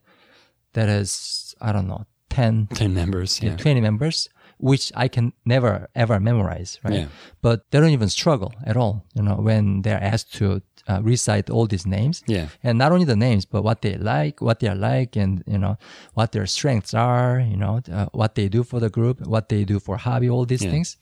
that 0.75 0.89
is, 0.89 1.57
I 1.61 1.73
don't 1.73 1.89
know, 1.89 2.05
10, 2.33 2.69
10 2.75 2.95
members 2.95 3.41
yeah 3.43 3.57
20 3.57 3.81
members, 3.81 4.29
which 4.59 4.93
I 4.95 5.09
can 5.09 5.33
never 5.45 5.89
ever 5.95 6.21
memorize, 6.21 6.79
right? 6.85 6.95
Yeah. 7.01 7.07
But 7.43 7.71
they 7.71 7.81
don't 7.81 7.91
even 7.91 8.09
struggle 8.09 8.53
at 8.65 8.77
all, 8.77 9.05
you 9.15 9.23
know, 9.23 9.37
when 9.37 9.83
they're 9.83 10.03
asked 10.03 10.35
to 10.39 10.63
uh, 10.89 11.01
recite 11.03 11.51
all 11.51 11.67
these 11.67 11.87
names. 11.87 12.23
Yeah. 12.27 12.47
And 12.63 12.79
not 12.79 12.93
only 12.93 13.05
the 13.05 13.17
names, 13.17 13.45
but 13.45 13.63
what 13.63 13.83
they 13.83 13.97
like, 13.97 14.41
what 14.41 14.59
they 14.61 14.69
are 14.69 14.75
like, 14.93 15.17
and, 15.17 15.43
you 15.47 15.59
know, 15.59 15.77
what 16.15 16.33
their 16.33 16.47
strengths 16.47 16.95
are, 16.95 17.41
you 17.41 17.57
know, 17.57 17.81
uh, 17.93 18.07
what 18.13 18.35
they 18.35 18.49
do 18.49 18.63
for 18.65 18.81
the 18.81 18.91
group, 18.91 19.21
what 19.27 19.49
they 19.49 19.65
do 19.65 19.79
for 19.81 19.97
hobby, 19.97 20.29
all 20.31 20.45
these 20.47 20.65
Yeah. 20.65 20.71
things. 20.73 20.97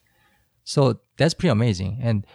So 0.64 1.00
that's 1.16 1.34
pretty 1.34 1.50
amazing. 1.52 1.98
And 2.02 2.26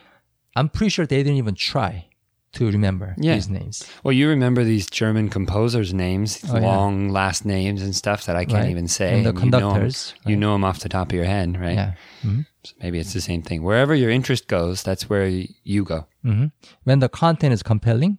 I'm 0.56 0.70
pretty 0.70 0.90
sure 0.90 1.06
they 1.06 1.18
didn't 1.24 1.38
even 1.38 1.56
try 1.56 2.08
to 2.56 2.66
remember 2.72 3.14
Yeah. 3.18 3.36
these 3.36 3.50
names. 3.50 3.84
well 4.04 4.12
you 4.20 4.28
remember 4.30 4.64
these 4.64 4.88
german 5.00 5.30
composers 5.30 5.94
names 5.94 6.30
Oh, 6.50 6.56
yeah. 6.58 6.66
long 6.68 7.10
last 7.10 7.46
names 7.46 7.82
and 7.86 7.94
stuff 7.96 8.26
that 8.26 8.36
i 8.36 8.44
can't 8.46 8.64
Right. 8.64 8.72
even 8.76 8.88
say 8.88 9.10
And 9.14 9.26
the 9.26 9.30
you 9.30 9.34
know 9.34 9.42
'em- 9.42 9.52
conductors, 9.52 10.14
you 10.26 10.36
know 10.42 10.52
them 10.54 10.64
off 10.64 10.80
the 10.80 10.90
top 10.90 11.08
of 11.12 11.16
your 11.20 11.26
head 11.36 11.50
right 11.66 11.76
Yeah. 11.82 11.92
Mhm. 12.26 12.46
So 12.68 12.74
maybe 12.82 12.98
it's 12.98 13.14
the 13.14 13.22
same 13.22 13.42
thing. 13.44 13.62
Wherever 13.62 13.94
your 13.94 14.10
interest 14.10 14.48
goes, 14.48 14.82
that's 14.88 15.04
where 15.10 15.28
you 15.74 15.84
go. 15.94 16.00
hmm 16.24 16.46
When 16.88 17.00
the 17.00 17.10
content 17.10 17.54
is 17.54 17.62
compelling, 17.62 18.18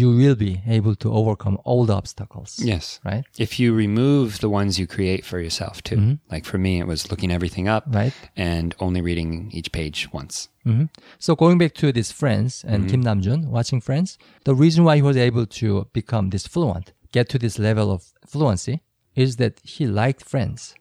you 0.00 0.08
will 0.20 0.34
be 0.48 0.52
able 0.78 0.94
to 0.96 1.08
overcome 1.20 1.56
all 1.68 1.82
the 1.86 1.94
obstacles. 1.94 2.50
Yes. 2.72 2.84
Right? 3.10 3.24
If 3.46 3.50
you 3.60 3.68
remove 3.86 4.28
the 4.44 4.48
ones 4.60 4.72
you 4.80 4.86
create 4.96 5.24
for 5.24 5.38
yourself 5.46 5.74
too. 5.88 5.96
Mm-hmm. 5.98 6.14
Like 6.34 6.44
for 6.50 6.58
me, 6.58 6.72
it 6.82 6.86
was 6.92 7.10
looking 7.10 7.30
everything 7.30 7.66
up 7.68 7.84
Right. 8.00 8.12
and 8.36 8.74
only 8.80 9.00
reading 9.08 9.30
each 9.58 9.70
page 9.78 9.98
once. 10.20 10.34
hmm 10.64 10.86
So 11.26 11.30
going 11.42 11.58
back 11.58 11.74
to 11.80 11.92
this 11.92 12.10
Friends 12.20 12.64
and 12.70 12.90
Kim 12.90 13.02
Namjoon 13.04 13.42
watching 13.56 13.80
Friends, 13.88 14.18
the 14.48 14.54
reason 14.64 14.80
why 14.84 14.94
he 14.96 15.02
was 15.10 15.16
able 15.28 15.46
to 15.60 15.68
become 15.92 16.30
this 16.30 16.46
fluent, 16.54 16.86
get 17.16 17.28
to 17.28 17.38
this 17.38 17.56
level 17.68 17.88
of 17.96 18.00
fluency, 18.32 18.76
is 19.14 19.36
that 19.36 19.54
he 19.74 19.86
liked 19.86 20.22
Friends. 20.32 20.74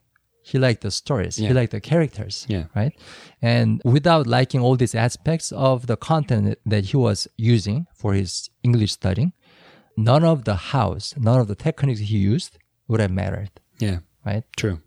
He 0.45 0.59
liked 0.59 0.81
the 0.81 0.91
stories. 0.91 1.37
He 1.37 1.49
liked 1.49 1.71
the 1.71 1.79
characters. 1.79 2.45
Yeah. 2.49 2.65
Right. 2.75 2.93
And 3.41 3.81
without 3.85 4.27
liking 4.27 4.59
all 4.61 4.75
these 4.75 4.93
aspects 4.93 5.51
of 5.53 5.87
the 5.87 5.95
content 5.95 6.59
that 6.65 6.85
he 6.85 6.97
was 6.97 7.27
using 7.37 7.87
for 7.95 8.13
his 8.13 8.49
English 8.61 8.91
studying, 8.91 9.31
none 9.95 10.23
of 10.25 10.43
the 10.43 10.55
house, 10.55 11.13
none 11.17 11.39
of 11.39 11.47
the 11.47 11.55
techniques 11.55 12.01
he 12.01 12.17
used 12.17 12.57
would 12.89 12.99
have 12.99 13.11
mattered. 13.11 13.51
Yeah. 13.79 13.99
Right. 14.25 14.43
True. 14.57 14.81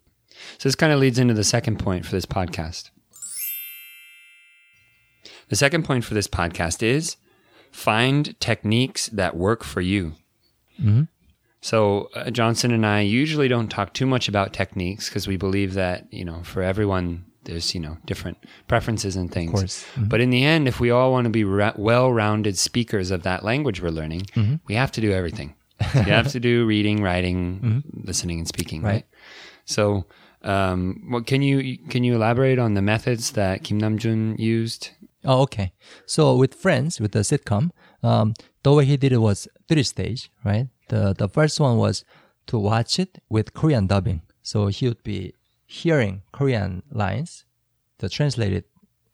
So 0.59 0.69
this 0.69 0.75
kind 0.75 0.93
of 0.93 1.01
leads 1.01 1.19
into 1.19 1.33
the 1.33 1.45
second 1.45 1.79
point 1.79 2.05
for 2.05 2.13
this 2.13 2.27
podcast. 2.27 2.91
The 5.49 5.57
second 5.57 5.85
point 5.85 6.05
for 6.05 6.15
this 6.15 6.29
podcast 6.29 6.83
is 6.83 7.17
find 7.71 8.39
techniques 8.41 9.07
that 9.09 9.37
work 9.37 9.65
for 9.65 9.81
you. 9.81 10.15
Mm-hmm. 10.81 11.03
So 11.67 12.11
uh, 12.15 12.31
Johnson 12.31 12.71
and 12.71 12.87
I 12.87 13.01
usually 13.01 13.49
don't 13.49 13.69
talk 13.69 13.93
too 13.93 14.07
much 14.07 14.29
about 14.29 14.53
techniques 14.53 15.09
because 15.09 15.27
we 15.27 15.37
believe 15.37 15.75
that 15.75 16.07
you 16.13 16.25
know 16.25 16.45
for 16.45 16.63
everyone 16.63 17.25
there's 17.43 17.75
you 17.75 17.81
know 17.81 17.99
different 18.07 18.39
preferences 18.69 19.17
and 19.17 19.33
things. 19.33 19.51
course. 19.51 19.85
But 19.97 20.21
in 20.21 20.31
the 20.31 20.45
end, 20.45 20.69
if 20.69 20.79
we 20.79 20.93
all 20.93 21.11
want 21.11 21.25
to 21.25 21.31
be 21.31 21.43
ra- 21.43 21.73
well-rounded 21.77 22.57
speakers 22.57 23.11
of 23.11 23.25
that 23.25 23.43
language 23.43 23.83
we're 23.83 23.91
learning, 24.01 24.27
we 24.69 24.77
have 24.77 24.93
to 24.93 25.01
do 25.01 25.11
everything. 25.11 25.57
you 25.95 26.13
have 26.19 26.29
to 26.29 26.41
do 26.41 26.65
reading, 26.67 27.03
writing, 27.03 27.83
listening, 28.05 28.39
and 28.39 28.47
speaking. 28.47 28.81
Right. 28.83 28.93
Right. 28.93 29.07
So, 29.65 30.07
um, 30.43 31.03
what 31.09 31.27
can 31.27 31.43
you 31.43 31.79
can 31.89 32.05
you 32.05 32.15
elaborate 32.15 32.61
on 32.61 32.75
the 32.75 32.83
methods 32.83 33.33
that 33.33 33.65
Kim 33.65 33.81
Namjoon 33.81 34.39
used? 34.39 34.91
Oh, 35.25 35.43
okay. 35.43 35.73
So 36.07 36.37
with 36.37 36.55
Friends, 36.55 37.01
with 37.01 37.11
the 37.11 37.25
sitcom, 37.31 37.71
um, 38.05 38.35
the 38.63 38.73
way 38.73 38.85
he 38.85 38.97
did 38.97 39.13
it 39.13 39.19
was 39.19 39.49
three 39.69 39.83
stage, 39.83 40.31
right? 40.45 40.69
The 40.88 41.14
the 41.16 41.28
first 41.28 41.61
one 41.61 41.78
was 41.78 42.05
to 42.47 42.59
watch 42.59 42.99
it 42.99 43.19
with 43.28 43.55
Korean 43.55 43.87
dubbing. 43.87 44.23
So 44.43 44.69
he 44.69 44.87
would 44.88 45.02
be 45.02 45.35
hearing 45.66 46.23
Korean 46.33 46.83
lines, 46.90 47.45
the 47.99 48.09
translated 48.09 48.64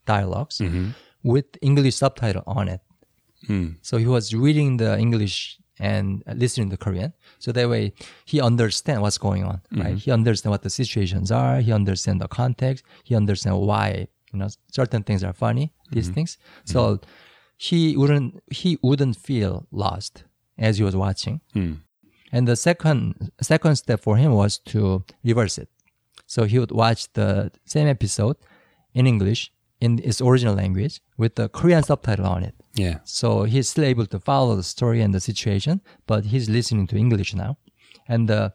dialogues, 0.07 0.59
mm-hmm. 0.59 0.91
with 1.23 1.47
English 1.62 1.97
subtitle 1.97 2.43
on 2.47 2.69
it. 2.69 2.81
Hmm. 3.47 3.71
So 3.81 3.97
he 3.97 4.07
was 4.07 4.35
reading 4.35 4.76
the 4.76 4.99
English 4.99 5.59
and 5.81 6.23
listening 6.35 6.71
to 6.71 6.76
Korean. 6.76 7.12
So 7.38 7.50
that 7.52 7.69
way 7.69 7.95
he 8.25 8.41
understand 8.41 9.02
what's 9.02 9.19
going 9.19 9.45
on, 9.45 9.62
right? 9.73 9.87
Mm-hmm. 9.87 9.97
He 9.97 10.11
understand 10.11 10.50
what 10.50 10.62
the 10.62 10.71
situations 10.71 11.33
are. 11.33 11.61
He 11.61 11.73
understand 11.73 12.21
the 12.21 12.29
context. 12.29 12.85
He 13.05 13.17
understand 13.17 13.59
why 13.59 14.09
you 14.33 14.38
know 14.38 14.49
certain 14.71 15.02
things 15.02 15.25
are 15.25 15.33
funny. 15.33 15.73
These 15.91 16.07
mm-hmm. 16.07 16.14
things. 16.14 16.38
So 16.64 17.00
he 17.57 17.97
wouldn't 17.97 18.43
he 18.50 18.79
wouldn't 18.83 19.17
feel 19.17 19.67
lost 19.71 20.25
as 20.59 20.79
he 20.79 20.85
was 20.85 20.97
watching. 20.97 21.41
And 22.35 22.49
the 22.49 22.57
second 22.57 23.31
second 23.41 23.77
step 23.77 24.01
for 24.01 24.17
him 24.17 24.33
was 24.33 24.59
to 24.73 25.05
reverse 25.23 25.59
it. 25.59 25.69
So 26.27 26.45
he 26.45 26.59
would 26.59 26.73
watch 26.73 27.13
the 27.13 27.53
same 27.67 27.89
episode 27.89 28.37
in 28.95 29.07
English 29.07 29.53
in 29.81 29.99
its 30.03 30.21
original 30.21 30.55
language 30.55 31.01
with 31.19 31.35
the 31.35 31.49
Korean 31.49 31.83
subtitle 31.83 32.27
on 32.27 32.43
it. 32.43 32.55
Yeah. 32.75 33.01
So 33.05 33.43
he's 33.43 33.69
still 33.69 33.85
able 33.85 34.07
to 34.07 34.19
follow 34.19 34.57
the 34.57 34.63
story 34.63 35.03
and 35.03 35.13
the 35.13 35.21
situation, 35.21 35.83
but 36.07 36.25
he's 36.27 36.49
listening 36.49 36.87
to 36.89 36.97
English 36.97 37.35
now. 37.35 37.59
And 38.09 38.31
uh, 38.31 38.51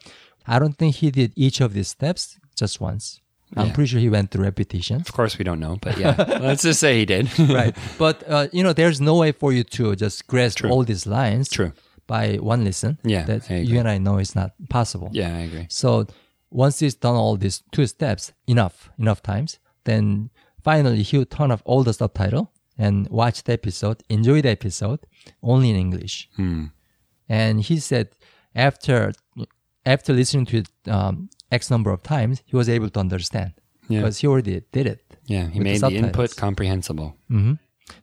I 0.48 0.58
don't 0.58 0.78
think 0.78 0.96
he 0.96 1.12
did 1.12 1.34
each 1.36 1.62
of 1.62 1.74
these 1.74 1.90
steps 1.90 2.40
just 2.56 2.82
once. 2.82 3.20
I'm 3.56 3.72
pretty 3.72 3.88
sure 3.88 4.00
he 4.00 4.10
went 4.10 4.32
through 4.32 4.44
repetition. 4.44 4.98
Of 5.00 5.14
course, 5.14 5.38
we 5.38 5.46
don't 5.46 5.60
know, 5.62 5.78
but 5.82 5.98
yeah, 5.98 6.16
let's 6.42 6.64
just 6.64 6.80
say 6.82 7.00
he 7.00 7.06
did. 7.06 7.30
right. 7.40 7.74
But, 7.98 8.24
uh, 8.28 8.48
you 8.52 8.62
know, 8.62 8.74
there's 8.74 9.00
no 9.00 9.16
way 9.16 9.32
for 9.32 9.54
you 9.54 9.64
to 9.64 9.96
just 9.96 10.28
grasp 10.28 10.58
True. 10.58 10.70
all 10.70 10.84
these 10.84 11.06
lines 11.08 11.48
True. 11.50 11.72
By 12.08 12.36
one 12.36 12.64
listen. 12.64 12.98
Yeah, 13.04 13.26
That 13.26 13.50
you 13.50 13.80
and 13.80 13.88
I 13.88 13.98
know 13.98 14.18
is 14.18 14.36
not 14.36 14.52
possible. 14.70 15.10
Yeah, 15.12 15.36
I 15.36 15.42
agree. 15.42 15.68
So 15.70 16.08
once 16.50 16.80
he's 16.80 16.96
done 16.96 17.16
all 17.16 17.36
these 17.38 17.64
two 17.72 17.86
steps 17.86 18.32
enough, 18.48 18.90
enough 18.98 19.22
times, 19.22 19.60
then 19.84 20.30
finally 20.64 21.04
he'll 21.04 21.26
turn 21.26 21.52
off 21.52 21.62
all 21.66 21.84
the 21.84 21.94
subtitle 21.94 22.52
and 22.78 23.08
watch 23.10 23.44
the 23.44 23.54
episode, 23.54 24.04
enjoy 24.10 24.42
the 24.42 24.50
episode 24.50 25.00
only 25.44 25.70
in 25.70 25.76
English. 25.76 26.30
Hmm. 26.36 26.66
And 27.28 27.62
he 27.62 27.80
said 27.80 28.10
after 28.56 29.12
after 29.86 30.14
listening 30.14 30.46
to 30.48 30.58
it 30.58 30.70
um, 30.88 31.30
X 31.52 31.70
number 31.70 31.92
of 31.92 32.04
times, 32.04 32.42
he 32.46 32.56
was 32.56 32.68
able 32.70 32.90
to 32.90 33.00
understand 33.00 33.54
Yeah. 33.90 34.00
because 34.02 34.20
he 34.20 34.28
already 34.28 34.62
did 34.72 34.86
it. 34.88 35.02
Yeah, 35.26 35.48
he 35.50 35.60
made 35.60 35.82
the 35.82 35.90
the, 35.90 35.96
input 35.98 36.36
comprehensible. 36.36 37.16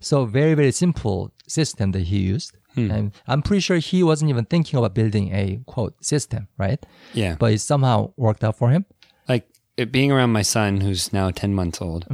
So 0.00 0.24
very 0.26 0.54
very 0.54 0.72
simple 0.72 1.32
system 1.46 1.92
that 1.92 2.02
he 2.02 2.18
used. 2.18 2.52
Hmm. 2.74 2.90
And 2.90 3.12
I'm 3.26 3.42
pretty 3.42 3.60
sure 3.60 3.76
he 3.78 4.02
wasn't 4.02 4.30
even 4.30 4.44
thinking 4.46 4.78
about 4.78 4.94
building 4.94 5.32
a 5.32 5.60
quote 5.66 5.94
system, 6.04 6.48
right? 6.58 6.84
Yeah. 7.12 7.36
But 7.38 7.52
it 7.52 7.60
somehow 7.60 8.12
worked 8.16 8.42
out 8.44 8.56
for 8.56 8.70
him. 8.70 8.84
like 9.28 9.46
it 9.76 9.90
being 9.90 10.12
around 10.12 10.30
my 10.32 10.42
son 10.42 10.80
who's 10.80 11.12
now 11.12 11.30
10 11.30 11.52
months 11.54 11.80
old 11.82 12.06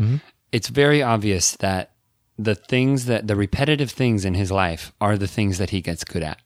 it's 0.53 0.69
very 0.69 1.03
obvious 1.03 1.57
that 1.57 1.93
the 2.39 2.55
things 2.55 3.05
that 3.05 3.27
the 3.27 3.37
repetitive 3.37 3.91
things 3.91 4.25
in 4.25 4.35
his 4.35 4.51
life 4.51 4.93
are 5.01 5.17
the 5.19 5.29
things 5.29 5.59
that 5.59 5.71
he 5.71 5.81
gets 5.83 6.05
good 6.05 6.23
at. 6.23 6.39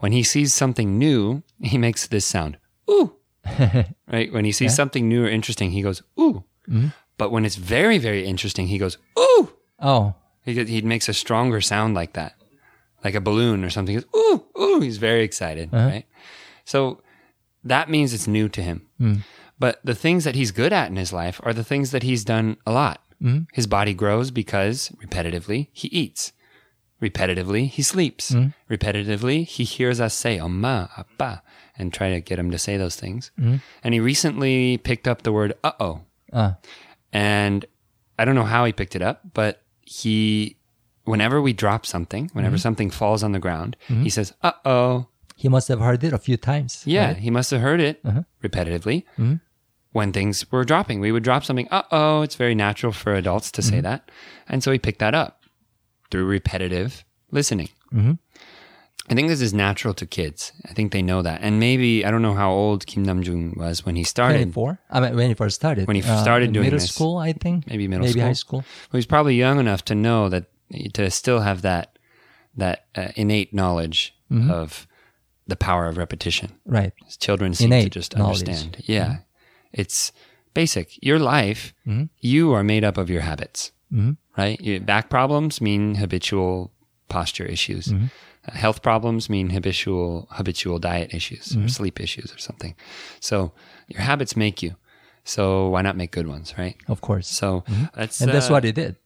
When 0.00 0.12
he 0.12 0.22
sees 0.22 0.54
something 0.54 0.98
new 0.98 1.42
he 1.60 1.76
makes 1.78 2.06
this 2.06 2.24
sound 2.26 2.56
ooh. 2.90 3.14
Right? 4.10 4.32
When 4.32 4.44
he 4.44 4.52
sees 4.52 4.74
something 4.74 5.08
new 5.08 5.24
or 5.24 5.28
interesting 5.28 5.70
he 5.70 5.82
goes 5.82 6.02
ooh. 6.18 6.44
But 7.18 7.30
when 7.30 7.44
it's 7.44 7.56
very 7.56 7.98
very 7.98 8.24
interesting 8.26 8.66
he 8.68 8.78
goes 8.78 8.96
ooh. 9.18 9.52
Oh, 9.78 10.14
he, 10.44 10.52
he 10.64 10.80
makes 10.82 11.08
a 11.08 11.14
stronger 11.14 11.60
sound 11.60 11.94
like 11.94 12.12
that 12.14 12.32
like 13.04 13.14
a 13.14 13.20
balloon 13.20 13.64
or 13.64 13.70
something. 13.70 13.94
He 13.94 14.00
goes, 14.00 14.10
ooh, 14.14 14.44
ooh, 14.60 14.80
he's 14.80 14.98
very 14.98 15.22
excited, 15.22 15.70
uh-huh. 15.72 15.86
right? 15.86 16.06
So 16.64 17.02
that 17.64 17.90
means 17.90 18.12
it's 18.12 18.26
new 18.26 18.48
to 18.48 18.62
him. 18.62 18.86
Mm. 19.00 19.20
But 19.58 19.80
the 19.84 19.94
things 19.94 20.24
that 20.24 20.34
he's 20.34 20.52
good 20.52 20.72
at 20.72 20.88
in 20.88 20.96
his 20.96 21.12
life 21.12 21.40
are 21.42 21.52
the 21.52 21.64
things 21.64 21.90
that 21.90 22.02
he's 22.02 22.24
done 22.24 22.56
a 22.66 22.72
lot. 22.72 23.02
Mm. 23.22 23.46
His 23.52 23.66
body 23.66 23.92
grows 23.92 24.30
because 24.30 24.90
repetitively 25.04 25.68
he 25.72 25.88
eats. 25.88 26.32
Repetitively 27.02 27.68
he 27.68 27.82
sleeps. 27.82 28.30
Mm. 28.30 28.54
Repetitively 28.70 29.46
he 29.46 29.64
hears 29.64 30.00
us 30.00 30.14
say 30.14 30.38
"oma," 30.38 30.90
apa" 30.96 31.42
and 31.76 31.92
try 31.92 32.10
to 32.10 32.20
get 32.20 32.38
him 32.38 32.50
to 32.50 32.58
say 32.58 32.76
those 32.76 32.96
things. 32.96 33.30
Mm-hmm. 33.38 33.56
And 33.84 33.94
he 33.94 34.00
recently 34.00 34.78
picked 34.78 35.08
up 35.08 35.22
the 35.22 35.32
word 35.32 35.54
"uh 35.64 35.72
oh," 35.80 36.00
uh. 36.32 36.52
and 37.12 37.64
I 38.18 38.24
don't 38.24 38.34
know 38.34 38.44
how 38.44 38.64
he 38.64 38.72
picked 38.72 38.96
it 38.96 39.02
up, 39.02 39.20
but 39.32 39.62
he 39.80 40.56
whenever 41.10 41.40
we 41.40 41.52
drop 41.52 41.84
something, 41.86 42.30
whenever 42.32 42.56
mm-hmm. 42.56 42.62
something 42.62 42.90
falls 42.90 43.22
on 43.22 43.32
the 43.32 43.38
ground, 43.38 43.76
mm-hmm. 43.88 44.02
he 44.02 44.10
says 44.10 44.32
"uh-oh." 44.42 45.06
he 45.36 45.48
must 45.48 45.68
have 45.68 45.80
heard 45.80 46.04
it 46.04 46.12
a 46.12 46.18
few 46.18 46.36
times. 46.36 46.82
Yeah, 46.84 47.08
right? 47.08 47.16
he 47.16 47.30
must 47.30 47.50
have 47.50 47.62
heard 47.62 47.80
it 47.80 48.00
uh-huh. 48.04 48.22
repetitively 48.44 49.04
mm-hmm. 49.18 49.34
when 49.92 50.12
things 50.12 50.50
were 50.52 50.64
dropping. 50.64 51.00
We 51.00 51.12
would 51.12 51.22
drop 51.22 51.44
something. 51.44 51.68
Uh 51.70 51.82
oh, 51.90 52.22
it's 52.22 52.34
very 52.34 52.54
natural 52.54 52.92
for 52.92 53.14
adults 53.14 53.50
to 53.52 53.62
say 53.62 53.80
that, 53.80 54.10
and 54.48 54.62
so 54.62 54.70
he 54.72 54.78
picked 54.78 55.00
that 55.00 55.14
up 55.14 55.42
through 56.10 56.26
repetitive 56.26 57.04
listening. 57.30 57.68
I 59.10 59.14
think 59.14 59.26
this 59.26 59.40
is 59.40 59.52
natural 59.52 59.92
to 59.94 60.06
kids. 60.06 60.52
I 60.68 60.72
think 60.72 60.92
they 60.92 61.02
know 61.02 61.20
that, 61.22 61.40
and 61.42 61.58
maybe 61.58 62.04
I 62.04 62.12
don't 62.12 62.22
know 62.22 62.34
how 62.34 62.52
old 62.52 62.86
Kim 62.86 63.04
Namjoon 63.04 63.56
was 63.56 63.84
when 63.84 63.96
he 63.96 64.04
started. 64.04 64.52
24. 64.52 64.78
I 64.88 65.00
mean, 65.00 65.16
when 65.16 65.28
he 65.28 65.34
first 65.34 65.56
started. 65.56 65.88
When 65.88 65.96
he 65.96 66.02
started 66.02 66.46
in 66.46 66.52
doing 66.52 66.66
middle 66.66 66.78
this. 66.78 66.94
school, 66.94 67.18
I 67.18 67.32
think. 67.32 67.66
Maybe 67.66 67.88
middle 67.88 68.04
maybe 68.04 68.20
school. 68.20 68.22
high 68.22 68.32
school. 68.34 68.64
Well, 68.92 68.98
he's 68.98 69.06
probably 69.06 69.34
young 69.34 69.58
enough 69.58 69.84
to 69.86 69.96
know 69.96 70.28
that 70.28 70.44
to 70.94 71.10
still 71.10 71.40
have 71.40 71.62
that 71.62 71.98
that 72.56 72.86
uh, 72.96 73.08
innate 73.16 73.52
knowledge 73.54 74.14
of 74.50 74.86
the 75.46 75.56
power 75.56 75.88
of 75.88 75.96
repetition. 75.96 76.52
Right. 76.64 76.92
As 77.06 77.16
children 77.16 77.54
seem 77.54 77.70
to 77.70 77.88
just 77.88 78.16
knowledge. 78.16 78.40
understand. 78.48 78.76
Yeah. 78.86 79.18
It's 79.72 80.12
basic. 80.54 81.02
Your 81.04 81.18
life, 81.18 81.74
Mm-hmm. 81.86 82.04
you 82.20 82.52
are 82.52 82.62
made 82.64 82.84
up 82.84 82.96
of 82.98 83.10
your 83.10 83.22
habits, 83.22 83.72
right? 84.36 84.60
Your 84.60 84.80
back 84.80 85.10
problems 85.10 85.60
mean 85.60 85.96
habitual 85.96 86.70
posture 87.08 87.44
issues. 87.46 87.86
Mm-hmm. 87.88 88.06
Uh, 88.48 88.52
health 88.56 88.82
problems 88.82 89.28
mean 89.28 89.50
habitual 89.50 90.28
habitual 90.30 90.78
diet 90.78 91.12
issues 91.12 91.48
Mm-hmm. 91.48 91.64
or 91.64 91.68
sleep 91.68 92.00
issues 92.00 92.32
or 92.32 92.38
something. 92.38 92.74
So 93.20 93.52
your 93.88 94.00
habits 94.02 94.36
make 94.36 94.62
you. 94.62 94.76
So 95.24 95.68
why 95.68 95.82
not 95.82 95.96
make 95.96 96.10
good 96.12 96.26
ones, 96.28 96.54
right? 96.58 96.76
Of 96.88 97.00
course. 97.00 97.26
So 97.28 97.64
that's 97.94 98.18
Mm-hmm. 98.18 98.24
and 98.24 98.32
that's 98.32 98.48
uh, 98.50 98.52
what 98.52 98.64
he 98.64 98.72
did. 98.72 98.96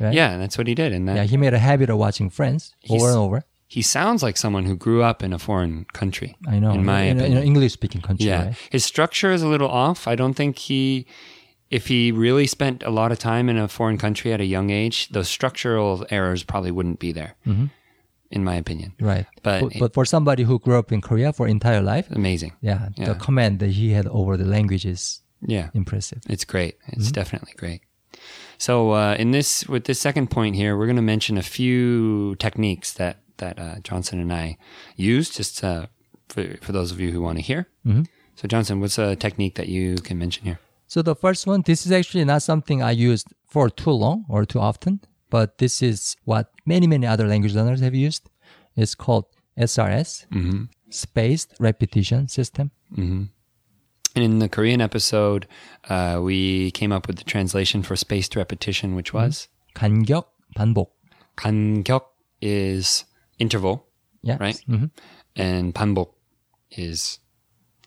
Right? 0.00 0.14
yeah, 0.14 0.32
and 0.32 0.40
that's 0.42 0.56
what 0.58 0.66
he 0.66 0.74
did. 0.74 0.92
And 0.92 1.08
that 1.08 1.16
Yeah, 1.16 1.24
he 1.24 1.36
made 1.36 1.54
a 1.54 1.58
habit 1.58 1.88
of 1.90 1.98
watching 1.98 2.30
Friends 2.30 2.74
over 2.90 3.08
and 3.08 3.18
over. 3.18 3.44
he 3.66 3.82
sounds 3.82 4.22
like 4.22 4.36
someone 4.36 4.64
who 4.64 4.76
grew 4.76 5.02
up 5.02 5.22
in 5.22 5.32
a 5.32 5.38
foreign 5.38 5.84
country. 5.92 6.36
I 6.48 6.58
know. 6.58 6.72
In 6.72 6.84
my 6.84 7.02
in, 7.02 7.18
opinion. 7.18 7.38
an 7.38 7.44
English 7.44 7.72
speaking 7.72 8.00
country, 8.00 8.26
Yeah. 8.26 8.44
right? 8.46 8.56
His 8.70 8.84
structure 8.84 9.32
is 9.32 9.42
a 9.42 9.48
little 9.48 9.68
off. 9.68 10.06
I 10.08 10.14
don't 10.16 10.34
think 10.34 10.58
he, 10.58 11.06
if 11.70 11.86
he 11.88 12.12
really 12.12 12.46
spent 12.46 12.82
a 12.82 12.90
lot 12.90 13.10
of 13.12 13.18
time 13.18 13.48
in 13.48 13.56
a 13.56 13.68
foreign 13.68 13.98
country 13.98 14.32
at 14.32 14.40
a 14.40 14.44
young 14.44 14.70
age, 14.70 15.08
those 15.10 15.28
structural 15.28 16.04
errors 16.10 16.42
probably 16.44 16.70
wouldn't 16.70 16.98
be 16.98 17.12
there. 17.12 17.34
in 18.30 18.42
my 18.42 18.56
opinion. 18.56 18.92
Right. 19.00 19.26
But 19.44 19.60
but, 19.62 19.72
but 19.78 19.94
for 19.94 20.04
somebody 20.04 20.42
who 20.42 20.58
grew 20.58 20.76
up 20.76 20.90
in 20.90 21.00
Korea 21.00 21.32
for 21.32 21.46
entire 21.46 21.80
life, 21.82 22.06
Amazing. 22.10 22.52
yeah, 22.60 22.88
Yeah. 22.96 23.12
the 23.12 23.14
command 23.14 23.60
that 23.60 23.70
he 23.70 23.92
had 23.92 24.06
over 24.08 24.36
the 24.36 24.44
language 24.56 24.84
is 24.84 25.22
Yeah. 25.46 25.68
impressive. 25.72 26.20
It's 26.28 26.44
great. 26.44 26.74
It's 26.88 27.04
Mm-hmm. 27.04 27.12
definitely 27.20 27.52
great. 27.56 27.80
So 28.58 28.92
uh, 28.92 29.14
in 29.18 29.30
this, 29.32 29.66
with 29.68 29.84
this 29.84 30.00
second 30.00 30.30
point 30.30 30.56
here, 30.56 30.76
we're 30.76 30.86
going 30.86 30.96
to 30.96 31.02
mention 31.02 31.36
a 31.38 31.42
few 31.42 32.36
techniques 32.36 32.92
that 32.94 33.16
that 33.38 33.58
uh, 33.58 33.80
Johnson 33.82 34.20
and 34.20 34.32
I 34.32 34.56
use, 34.96 35.28
just 35.28 35.64
uh, 35.64 35.86
for 36.28 36.56
for 36.60 36.72
those 36.72 36.92
of 36.92 37.00
you 37.00 37.10
who 37.12 37.20
want 37.20 37.38
to 37.38 37.42
hear. 37.42 37.66
Mhm. 37.84 38.06
So 38.36 38.48
Johnson, 38.48 38.80
what's 38.80 38.98
a 38.98 39.16
technique 39.16 39.54
that 39.56 39.68
you 39.68 39.96
can 39.96 40.18
mention 40.18 40.44
here? 40.44 40.58
So 40.86 41.02
the 41.02 41.14
first 41.16 41.46
one, 41.46 41.62
this 41.62 41.84
is 41.86 41.92
actually 41.92 42.24
not 42.24 42.42
something 42.42 42.82
I 42.82 42.92
used 42.92 43.26
for 43.46 43.68
too 43.70 43.90
long 43.90 44.24
or 44.28 44.44
too 44.44 44.60
often, 44.60 45.00
but 45.30 45.58
this 45.58 45.82
is 45.82 46.16
what 46.24 46.50
many, 46.66 46.86
many 46.86 47.06
other 47.06 47.26
language 47.26 47.54
learners 47.54 47.80
have 47.80 47.94
used. 47.94 48.28
It's 48.76 48.94
called 48.94 49.24
SRS, 49.58 50.26
Mm-hmm. 50.32 50.64
Spaced 50.90 51.54
Repetition 51.58 52.28
System. 52.28 52.70
And 54.15 54.23
in 54.25 54.39
the 54.39 54.49
Korean 54.49 54.81
episode, 54.81 55.47
uh, 55.87 56.19
we 56.21 56.71
came 56.71 56.91
up 56.91 57.07
with 57.07 57.17
the 57.17 57.23
translation 57.23 57.83
for 57.83 57.95
spaced 57.95 58.35
repetition, 58.35 58.95
which 58.95 59.13
was 59.13 59.47
간격 59.75 60.25
반복. 60.57 60.87
간격 61.37 62.01
is 62.41 63.05
interval, 63.37 63.85
Yeah. 64.23 64.37
right? 64.39 64.59
Mhm. 64.67 64.89
And 65.35 65.73
반복 65.73 66.09
is 66.71 67.19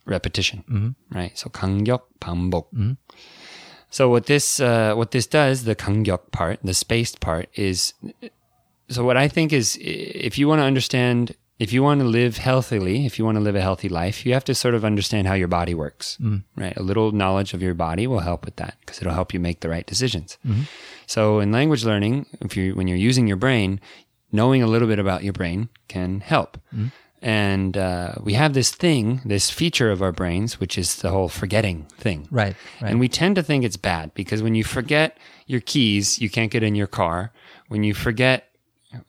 repetition, 0.07 0.95
right? 1.11 1.37
So 1.37 1.51
간격, 1.51 2.03
반복. 2.21 2.67
So 3.91 4.09
what 4.09 4.27
this 4.27 4.59
uh, 4.61 4.95
what 4.95 5.11
this 5.11 5.27
does, 5.27 5.65
the 5.65 5.75
간격 5.77 6.31
part, 6.33 6.61
the 6.65 6.73
spaced 6.73 7.21
part, 7.21 7.49
is 7.55 7.93
so 8.89 9.05
what 9.05 9.17
I 9.19 9.29
think 9.29 9.53
is 9.53 9.77
i- 9.77 9.85
if 9.85 10.39
you 10.39 10.49
want 10.49 10.61
to 10.61 10.65
understand, 10.65 11.37
if 11.60 11.74
you 11.74 11.82
want 11.82 12.02
to 12.02 12.06
live 12.06 12.38
healthily, 12.38 13.06
if 13.06 13.18
you 13.18 13.26
want 13.26 13.36
to 13.36 13.42
live 13.42 13.56
a 13.56 13.62
healthy 13.62 13.90
life, 13.90 14.26
you 14.26 14.34
have 14.34 14.46
to 14.46 14.54
sort 14.54 14.76
of 14.76 14.86
understand 14.86 15.28
how 15.28 15.34
your 15.34 15.48
body 15.48 15.74
works, 15.74 16.18
mm. 16.22 16.44
right? 16.56 16.78
A 16.78 16.84
little 16.84 17.12
knowledge 17.12 17.54
of 17.54 17.64
your 17.64 17.74
body 17.74 18.06
will 18.06 18.20
help 18.20 18.46
with 18.46 18.58
that 18.58 18.76
because 18.82 19.02
it'll 19.02 19.14
help 19.14 19.34
you 19.34 19.40
make 19.40 19.62
the 19.62 19.70
right 19.70 19.86
decisions. 19.86 20.38
Mm-hmm. 20.46 20.64
So 21.08 21.40
in 21.40 21.52
language 21.52 21.84
learning, 21.84 22.28
if 22.42 22.56
you 22.56 22.76
when 22.76 22.88
you're 22.88 22.98
using 22.98 23.28
your 23.28 23.38
brain, 23.38 23.80
knowing 24.32 24.62
a 24.62 24.68
little 24.68 24.88
bit 24.88 25.00
about 25.00 25.24
your 25.24 25.34
brain 25.34 25.70
can 25.88 26.20
help. 26.20 26.58
Mm-hmm. 26.74 26.88
And 27.20 27.76
uh, 27.76 28.14
we 28.22 28.34
have 28.34 28.54
this 28.54 28.72
thing, 28.72 29.22
this 29.26 29.50
feature 29.50 29.90
of 29.90 30.04
our 30.04 30.12
brains, 30.12 30.60
which 30.60 30.78
is 30.78 30.98
the 30.98 31.10
whole 31.10 31.30
forgetting 31.30 31.86
thing. 31.98 32.28
Right. 32.30 32.56
Right. 32.80 32.92
And 32.92 33.00
we 33.00 33.10
tend 33.10 33.36
to 33.38 33.44
think 33.44 33.64
it's 33.64 33.78
bad 33.78 34.14
because 34.14 34.44
when 34.44 34.54
you 34.54 34.64
forget 34.64 35.18
your 35.48 35.62
keys, 35.62 36.20
you 36.20 36.30
can't 36.30 36.52
get 36.52 36.62
in 36.62 36.76
your 36.76 36.88
car. 36.88 37.32
When 37.70 37.84
you 37.84 37.96
forget 37.96 38.48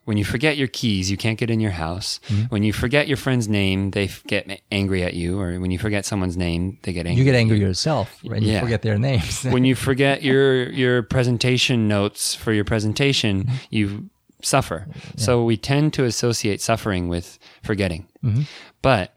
when 0.05 0.17
you 0.17 0.25
forget 0.25 0.57
your 0.57 0.69
keys, 0.69 1.11
you 1.11 1.17
can't 1.17 1.39
get 1.39 1.51
in 1.51 1.61
your 1.61 1.71
house. 1.71 2.19
Mm-hmm. 2.29 2.43
When 2.47 2.63
you 2.63 2.73
forget 2.73 3.07
your 3.07 3.17
friend's 3.17 3.49
name, 3.49 3.91
they 3.93 4.11
get 4.27 4.61
angry 4.73 5.03
at 5.05 5.15
you. 5.15 5.39
Or 5.41 5.59
when 5.61 5.71
you 5.71 5.79
forget 5.79 6.05
someone's 6.05 6.37
name, 6.37 6.79
they 6.83 6.93
get 6.93 7.07
angry. 7.07 7.19
you 7.19 7.25
get 7.25 7.37
angry 7.39 7.59
yourself 7.61 8.23
when 8.25 8.43
you 8.43 8.59
forget 8.61 8.83
their 8.83 8.99
names. 8.99 9.45
when 9.51 9.65
you 9.65 9.75
forget 9.75 10.23
your 10.23 10.69
your 10.71 11.03
presentation 11.03 11.87
notes 11.89 12.35
for 12.35 12.53
your 12.53 12.65
presentation, 12.65 13.45
Mm-hmm. 13.45 13.55
you 13.71 14.11
suffer. 14.43 14.87
So 15.17 15.43
we 15.45 15.57
tend 15.57 15.93
to 15.95 16.05
associate 16.05 16.61
suffering 16.61 17.09
with 17.09 17.39
forgetting. 17.63 18.07
Mm-hmm. 18.25 18.43
But 18.83 19.15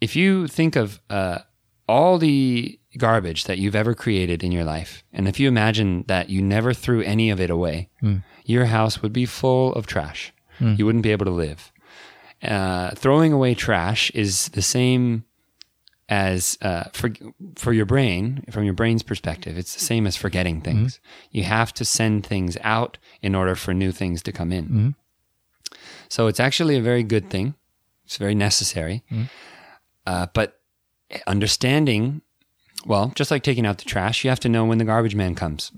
if 0.00 0.16
you 0.16 0.46
think 0.48 0.76
of 0.76 1.00
uh, 1.10 1.38
all 1.88 2.18
the 2.18 2.78
garbage 2.98 3.44
that 3.44 3.58
you've 3.58 3.76
ever 3.76 3.94
created 3.94 4.42
in 4.42 4.50
your 4.52 4.64
life, 4.64 5.04
and 5.12 5.28
if 5.28 5.38
you 5.38 5.46
imagine 5.48 6.04
that 6.08 6.30
you 6.30 6.42
never 6.42 6.72
threw 6.74 7.00
any 7.02 7.30
of 7.30 7.40
it 7.40 7.50
away, 7.50 7.90
Mm. 8.02 8.22
Your 8.46 8.64
house 8.66 9.02
would 9.02 9.12
be 9.12 9.26
full 9.26 9.72
of 9.74 9.86
trash. 9.86 10.32
You 10.78 10.86
wouldn't 10.86 11.02
be 11.02 11.12
able 11.12 11.26
to 11.26 11.30
live. 11.32 11.70
Uh, 12.42 12.90
throwing 12.94 13.32
away 13.32 13.54
trash 13.54 14.10
is 14.12 14.48
the 14.50 14.62
same 14.62 15.24
as 16.08 16.56
uh, 16.62 16.84
for 16.92 17.10
for 17.56 17.72
your 17.74 17.84
brain, 17.84 18.44
from 18.50 18.64
your 18.64 18.72
brain's 18.74 19.02
perspective, 19.02 19.58
it's 19.58 19.74
the 19.74 19.80
same 19.80 20.06
as 20.06 20.16
forgetting 20.16 20.60
things. 20.62 21.00
You 21.30 21.42
have 21.42 21.74
to 21.74 21.84
send 21.84 22.24
things 22.24 22.56
out 22.62 22.96
in 23.20 23.34
order 23.34 23.54
for 23.56 23.74
new 23.74 23.92
things 23.92 24.22
to 24.22 24.32
come 24.32 24.52
in. 24.52 24.94
So 26.08 26.28
it's 26.28 26.40
actually 26.40 26.76
a 26.76 26.80
very 26.82 27.02
good 27.02 27.28
thing. 27.28 27.54
It's 28.04 28.16
very 28.18 28.34
necessary. 28.36 29.02
Uh, 30.06 30.26
but 30.32 30.60
understanding, 31.26 32.22
well, 32.86 33.12
just 33.16 33.30
like 33.32 33.42
taking 33.42 33.66
out 33.66 33.78
the 33.78 33.84
trash, 33.84 34.22
you 34.24 34.30
have 34.30 34.40
to 34.40 34.48
know 34.48 34.64
when 34.64 34.78
the 34.78 34.84
garbage 34.84 35.16
man 35.16 35.34
comes. 35.34 35.72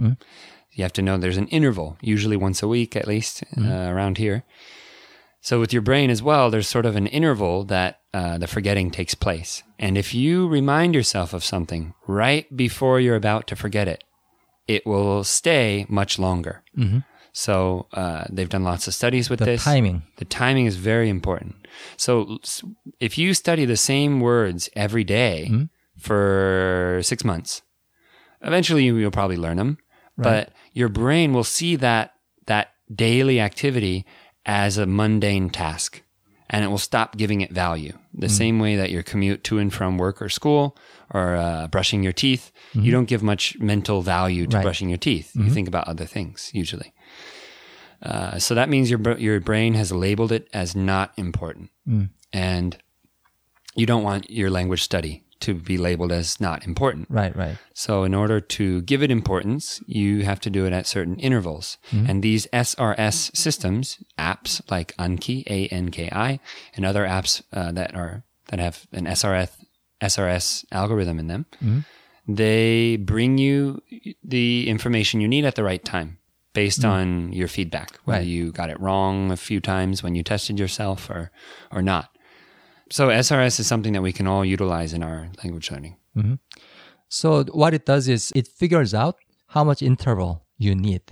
You 0.79 0.85
have 0.85 0.93
to 0.93 1.03
know 1.03 1.19
there's 1.19 1.37
an 1.37 1.49
interval, 1.49 1.97
usually 2.01 2.37
once 2.37 2.63
a 2.63 2.69
week 2.69 2.95
at 2.95 3.09
least 3.09 3.43
uh, 3.59 3.63
around 3.65 4.17
here. 4.17 4.45
So 5.41 5.59
with 5.59 5.73
your 5.73 5.83
brain 5.83 6.09
as 6.09 6.23
well, 6.23 6.51
there's 6.51 6.69
sort 6.69 6.87
of 6.87 6.95
an 6.95 7.09
interval 7.09 7.65
that 7.65 7.99
uh, 8.15 8.39
the 8.39 8.47
forgetting 8.47 8.93
takes 8.93 9.17
place. 9.17 9.65
And 9.81 9.99
if 9.99 10.15
you 10.15 10.47
remind 10.47 10.95
yourself 10.95 11.33
of 11.33 11.43
something 11.43 11.95
right 12.07 12.47
before 12.57 13.01
you're 13.01 13.17
about 13.17 13.49
to 13.49 13.57
forget 13.57 13.89
it, 13.89 14.05
it 14.69 14.87
will 14.87 15.25
stay 15.25 15.85
much 15.89 16.17
longer. 16.17 16.63
So 17.33 17.89
uh, 17.93 18.27
they've 18.31 18.49
done 18.49 18.63
lots 18.63 18.87
of 18.87 18.95
studies 18.95 19.29
with 19.29 19.41
the 19.41 19.47
this. 19.47 19.65
timing. 19.65 20.05
The 20.19 20.27
timing 20.27 20.67
is 20.67 20.77
very 20.77 21.09
important. 21.09 21.57
So 21.97 22.39
if 23.01 23.19
you 23.19 23.35
study 23.35 23.65
the 23.65 23.77
same 23.77 24.21
words 24.21 24.71
every 24.77 25.03
day 25.03 25.69
for 25.99 27.01
six 27.03 27.25
months, 27.25 27.63
eventually 28.43 28.85
you'll 28.85 29.11
probably 29.11 29.37
learn 29.37 29.57
them. 29.57 29.79
But 30.25 30.53
your 30.73 30.89
brain 30.89 31.33
will 31.33 31.45
see 31.45 31.77
that 31.77 32.15
that 32.47 32.69
daily 32.95 33.41
activity 33.41 34.05
as 34.47 34.79
a 34.79 34.87
mundane 34.87 35.51
task, 35.51 36.03
and 36.51 36.65
it 36.65 36.69
will 36.69 36.79
stop 36.79 37.17
giving 37.17 37.41
it 37.43 37.53
value. 37.53 37.93
The 38.15 38.29
same 38.29 38.59
way 38.59 38.77
that 38.77 38.91
your 38.91 39.03
commute 39.03 39.45
to 39.45 39.59
and 39.59 39.73
from 39.73 39.99
work 39.99 40.21
or 40.23 40.29
school, 40.29 40.77
or 41.13 41.37
uh, 41.37 41.69
brushing 41.69 42.03
your 42.03 42.13
teeth, 42.15 42.51
you 42.75 42.91
don't 42.91 43.05
give 43.09 43.23
much 43.23 43.59
mental 43.61 44.03
value 44.03 44.47
to 44.47 44.57
Right. 44.57 44.63
brushing 44.65 44.89
your 44.89 44.99
teeth. 44.99 45.31
You 45.35 45.51
think 45.51 45.69
about 45.69 45.87
other 45.87 46.07
things 46.07 46.51
usually. 46.55 46.93
Uh, 48.03 48.39
so 48.39 48.55
that 48.55 48.69
means 48.69 48.91
your 48.91 49.19
your 49.19 49.41
brain 49.41 49.75
has 49.75 49.91
labeled 49.93 50.33
it 50.33 50.49
as 50.53 50.75
not 50.75 51.13
important, 51.17 51.71
and 52.33 52.77
you 53.75 53.87
don't 53.87 54.03
want 54.05 54.31
your 54.31 54.51
language 54.51 54.83
study 54.83 55.23
to 55.41 55.55
be 55.55 55.79
labeled 55.79 56.13
as 56.13 56.41
not 56.41 56.67
important. 56.67 57.07
Right, 57.11 57.35
right. 57.37 57.57
So 57.75 58.05
in 58.05 58.15
order 58.15 58.41
to 58.41 58.83
give 58.83 59.03
it 59.03 59.11
importance, 59.11 59.81
you 59.87 60.25
have 60.25 60.41
to 60.41 60.51
do 60.51 60.67
it 60.67 60.73
at 60.73 60.87
certain 60.87 61.19
intervals. 61.21 61.79
Mm-hmm. 61.91 62.11
And 62.11 62.23
these 62.23 62.47
SRS 62.53 63.37
systems, 63.37 64.03
apps 64.19 64.61
like 64.71 64.97
Anki, 64.97 65.45
A 65.47 65.69
N 65.69 65.91
K 65.91 66.09
I, 66.11 66.41
and 66.75 66.85
other 66.85 67.05
apps 67.05 67.43
uh, 67.53 67.73
that 67.73 67.95
are 67.95 68.25
that 68.49 68.59
have 68.61 68.87
an 68.93 69.05
SRS 69.07 69.51
SRS 70.03 70.65
algorithm 70.73 71.19
in 71.19 71.27
them, 71.27 71.47
mm-hmm. 71.63 71.81
they 72.27 72.97
bring 72.97 73.39
you 73.39 73.83
the 74.23 74.69
information 74.69 75.21
you 75.21 75.29
need 75.29 75.45
at 75.45 75.55
the 75.55 75.65
right 75.65 75.85
time 75.85 76.19
based 76.55 76.81
mm-hmm. 76.81 76.91
on 76.91 77.33
your 77.33 77.49
feedback, 77.49 77.99
whether 78.05 78.21
Right. 78.21 78.27
you 78.27 78.53
got 78.53 78.71
it 78.71 78.81
wrong 78.81 79.31
a 79.31 79.37
few 79.37 79.61
times 79.61 80.03
when 80.03 80.15
you 80.15 80.23
tested 80.23 80.59
yourself 80.59 81.11
or 81.11 81.31
or 81.71 81.83
not. 81.83 82.11
So 82.91 83.09
SRS 83.09 83.61
is 83.61 83.67
something 83.67 83.93
that 83.93 84.03
we 84.03 84.13
can 84.13 84.27
all 84.27 84.45
utilize 84.45 84.93
in 84.95 85.03
our 85.03 85.29
language 85.43 85.71
learning. 85.71 85.97
So 87.09 87.45
what 87.45 87.73
it 87.75 87.87
does 87.87 88.09
is 88.09 88.33
it 88.35 88.49
figures 88.49 88.93
out 88.95 89.17
how 89.49 89.65
much 89.65 89.83
interval 89.83 90.45
you 90.59 90.75
need 90.75 91.03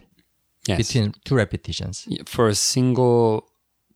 Yes. 0.68 0.78
between 0.78 1.14
two 1.24 1.36
repetitions. 1.36 2.08
for 2.26 2.48
a 2.48 2.54
single 2.54 3.48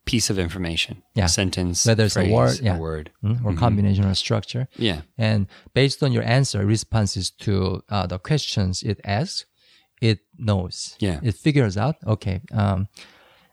piece 0.06 0.30
of 0.30 0.38
information, 0.38 1.02
Yeah. 1.14 1.26
sentence, 1.26 1.84
Whether 1.84 2.04
it's 2.04 2.16
a 2.16 2.30
word, 2.30 2.60
yeah. 2.62 2.78
word. 2.78 3.10
mm, 3.24 3.44
or 3.44 3.54
combination 3.54 4.04
or 4.04 4.14
structure. 4.14 4.68
Yeah, 4.76 5.02
And 5.18 5.46
based 5.74 6.02
on 6.02 6.12
your 6.12 6.22
answer, 6.22 6.64
responses 6.64 7.30
to 7.44 7.82
uh, 7.88 8.06
the 8.06 8.18
questions 8.18 8.82
it 8.82 9.00
asks, 9.04 9.46
it 10.00 10.20
knows. 10.38 10.96
Yeah. 11.00 11.18
It 11.22 11.34
figures 11.34 11.76
out, 11.76 11.96
okay, 12.06 12.40
um, 12.52 12.88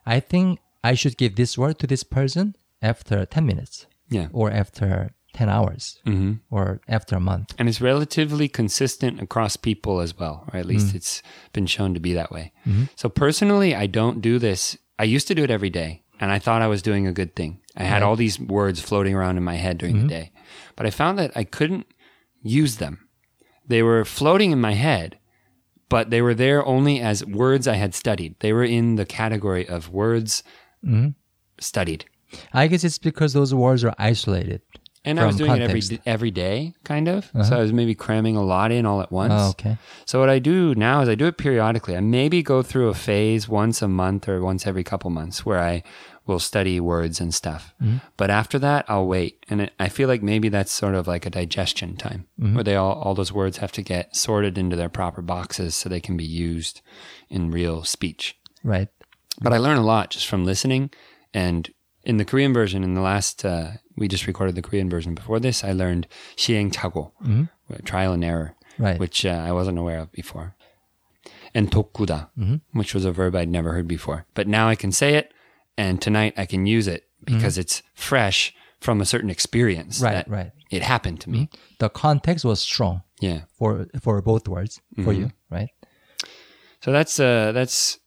I 0.05 0.19
think 0.21 0.59
I 0.83 0.93
should 0.95 1.17
give 1.17 1.35
this 1.35 1.57
word 1.57 1.79
to 1.79 1.87
this 1.87 2.03
person 2.03 2.55
after 2.81 3.25
10 3.25 3.45
minutes 3.45 3.87
yeah, 4.09 4.27
or 4.31 4.51
after 4.51 5.11
10 5.33 5.49
hours 5.49 5.99
hmm 6.05 6.33
or 6.49 6.81
after 6.87 7.15
a 7.15 7.19
month. 7.19 7.53
and 7.59 7.69
it's 7.69 7.79
relatively 7.81 8.47
consistent 8.47 9.21
across 9.21 9.55
people 9.57 9.99
as 10.01 10.17
well, 10.17 10.45
or 10.51 10.59
at 10.59 10.65
least 10.65 10.95
it's 10.95 11.21
been 11.53 11.67
shown 11.67 11.93
to 11.93 11.99
be 11.99 12.13
that 12.13 12.31
way. 12.31 12.51
Mm-hmm. 12.65 12.85
So 12.95 13.09
personally, 13.09 13.75
I 13.75 13.87
don't 13.87 14.21
do 14.21 14.39
this. 14.39 14.77
I 14.97 15.03
used 15.03 15.27
to 15.27 15.35
do 15.35 15.43
it 15.43 15.51
every 15.51 15.69
day, 15.69 16.03
and 16.19 16.31
I 16.31 16.39
thought 16.39 16.61
I 16.63 16.67
was 16.67 16.81
doing 16.81 17.05
a 17.07 17.13
good 17.13 17.35
thing. 17.35 17.59
I 17.75 17.83
had 17.83 18.01
all 18.01 18.15
these 18.15 18.39
words 18.39 18.81
floating 18.81 19.13
around 19.13 19.37
in 19.37 19.43
my 19.43 19.55
head 19.57 19.77
during 19.77 19.95
Mm-hmm. 19.97 20.07
the 20.07 20.13
day, 20.19 20.31
but 20.75 20.85
I 20.87 20.89
found 20.91 21.19
that 21.19 21.31
I 21.35 21.43
couldn't 21.43 21.85
use 22.41 22.77
them. 22.77 23.07
They 23.67 23.83
were 23.83 24.05
floating 24.05 24.51
in 24.51 24.59
my 24.61 24.73
head, 24.73 25.19
but 25.89 26.09
they 26.09 26.21
were 26.21 26.33
there 26.33 26.65
only 26.65 26.99
as 26.99 27.23
words 27.25 27.67
I 27.67 27.75
had 27.75 27.93
studied. 27.93 28.35
They 28.39 28.53
were 28.53 28.63
in 28.63 28.95
the 28.95 29.05
category 29.05 29.67
of 29.67 29.89
words 29.93 30.41
Mm-hmm. 30.83 31.09
studied. 31.59 32.05
I 32.53 32.67
guess 32.67 32.83
it's 32.83 32.97
because 32.97 33.33
those 33.33 33.53
words 33.53 33.83
are 33.83 33.93
isolated. 33.97 34.61
And 35.05 35.21
I 35.21 35.25
was 35.25 35.37
doing 35.37 35.51
context. 35.51 35.91
it 35.93 36.01
every 36.05 36.11
every 36.11 36.31
day, 36.31 36.73
kind 36.83 37.07
of. 37.07 37.25
So 37.25 37.39
uh-huh. 37.39 37.55
I 37.55 37.61
was 37.61 37.71
maybe 37.71 37.95
cramming 37.95 38.35
a 38.35 38.43
lot 38.43 38.73
in 38.73 38.85
all 38.85 38.99
at 39.01 39.09
once. 39.09 39.31
Oh, 39.33 39.49
okay. 39.51 39.77
So 40.05 40.19
what 40.19 40.29
I 40.29 40.39
do 40.39 40.75
now 40.75 40.99
is 40.99 41.07
I 41.07 41.15
do 41.15 41.27
it 41.27 41.37
periodically. 41.37 41.95
I 41.95 42.01
maybe 42.01 42.43
go 42.43 42.61
through 42.61 42.89
a 42.89 42.93
phase 42.93 43.47
once 43.47 43.81
a 43.81 43.87
month 43.87 44.27
or 44.27 44.41
once 44.41 44.67
every 44.67 44.83
couple 44.83 45.09
months 45.09 45.45
where 45.45 45.59
I 45.59 45.83
will 46.25 46.39
study 46.39 46.81
words 46.81 47.21
and 47.21 47.33
stuff. 47.33 47.73
Mm-hmm. 47.81 47.97
But 48.17 48.29
after 48.29 48.59
that, 48.59 48.83
I'll 48.89 49.07
wait, 49.07 49.45
and 49.49 49.61
it, 49.61 49.73
I 49.79 49.87
feel 49.87 50.09
like 50.09 50.21
maybe 50.21 50.49
that's 50.49 50.73
sort 50.73 50.93
of 50.93 51.07
like 51.07 51.25
a 51.25 51.29
digestion 51.29 51.95
time 51.95 52.27
mm-hmm. 52.37 52.55
where 52.55 52.65
they 52.65 52.75
all 52.75 52.93
all 52.99 53.15
those 53.15 53.31
words 53.31 53.57
have 53.57 53.71
to 53.73 53.81
get 53.81 54.13
sorted 54.13 54.57
into 54.57 54.75
their 54.75 54.89
proper 54.89 55.21
boxes 55.21 55.73
so 55.73 55.87
they 55.87 56.01
can 56.01 56.17
be 56.17 56.25
used 56.25 56.81
in 57.29 57.49
real 57.49 57.85
speech. 57.85 58.37
Right. 58.61 58.89
But 59.39 59.53
I 59.53 59.57
learn 59.57 59.77
a 59.77 59.85
lot 59.85 60.09
just 60.09 60.27
from 60.27 60.43
listening. 60.43 60.89
And 61.33 61.69
in 62.06 62.16
the 62.16 62.24
Korean 62.24 62.52
version, 62.52 62.82
in 62.84 62.94
the 62.94 63.00
last, 63.00 63.44
uh, 63.44 63.72
we 63.96 64.08
just 64.08 64.26
recorded 64.26 64.54
the 64.56 64.62
Korean 64.62 64.90
version. 64.90 65.14
Before 65.14 65.38
this, 65.38 65.62
I 65.64 65.72
learned 65.72 66.06
시행 66.36 66.70
착오, 66.72 67.12
trial 67.84 68.12
and 68.12 68.24
error, 68.24 68.54
Right. 68.78 68.98
which 68.98 69.24
uh, 69.26 69.30
I 69.46 69.52
wasn't 69.52 69.78
aware 69.78 69.98
of 70.00 70.10
before. 70.12 70.54
And 71.54 71.70
dokuda, 71.70 72.30
which 72.72 72.94
was 72.94 73.04
a 73.04 73.12
verb 73.12 73.36
I'd 73.36 73.48
never 73.50 73.72
heard 73.72 73.86
before. 73.86 74.24
But 74.34 74.48
now 74.48 74.68
I 74.68 74.74
can 74.74 74.90
say 74.90 75.14
it, 75.14 75.32
and 75.76 76.00
tonight 76.00 76.34
I 76.36 76.46
can 76.46 76.66
use 76.66 76.88
it 76.88 77.04
because 77.24 77.58
it's 77.58 77.82
fresh 77.94 78.54
from 78.80 79.00
a 79.00 79.04
certain 79.06 79.30
experience. 79.30 80.00
Right, 80.00 80.12
that 80.14 80.28
right. 80.28 80.50
It 80.70 80.82
happened 80.82 81.20
to 81.20 81.30
me. 81.30 81.50
The 81.78 81.88
context 81.90 82.44
was 82.44 82.60
strong 82.60 83.02
Yeah. 83.20 83.42
for 83.58 83.86
for 84.00 84.20
both 84.22 84.48
words 84.48 84.80
for 85.04 85.12
you, 85.12 85.30
right? 85.50 85.68
So 86.80 86.90
that's 86.90 87.20
uh, 87.20 87.52
that's 87.52 87.98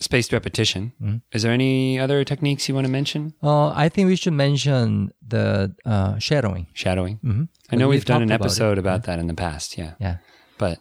spaced 0.00 0.32
repetition. 0.32 0.92
Mm-hmm. 1.00 1.16
Is 1.32 1.42
there 1.42 1.52
any 1.52 1.98
other 1.98 2.24
techniques 2.24 2.68
you 2.68 2.74
want 2.74 2.86
to 2.86 2.90
mention? 2.92 3.34
Uh, 3.42 3.68
I 3.68 3.88
think 3.88 4.08
we 4.08 4.16
should 4.16 4.32
mention 4.32 5.12
the 5.26 5.74
uh, 5.84 6.18
shadowing. 6.18 6.66
Shadowing. 6.74 7.18
Mhm. 7.24 7.48
I 7.70 7.76
know 7.76 7.88
We 7.88 7.96
we've 7.96 8.04
done 8.04 8.22
an 8.22 8.28
talked 8.28 8.40
about 8.40 8.44
it. 8.44 8.50
episode 8.52 8.78
about, 8.78 9.02
that 9.04 9.18
in 9.18 9.26
the 9.28 9.34
past. 9.34 9.78
Yeah. 9.78 9.92
Yeah. 10.00 10.16
But 10.58 10.78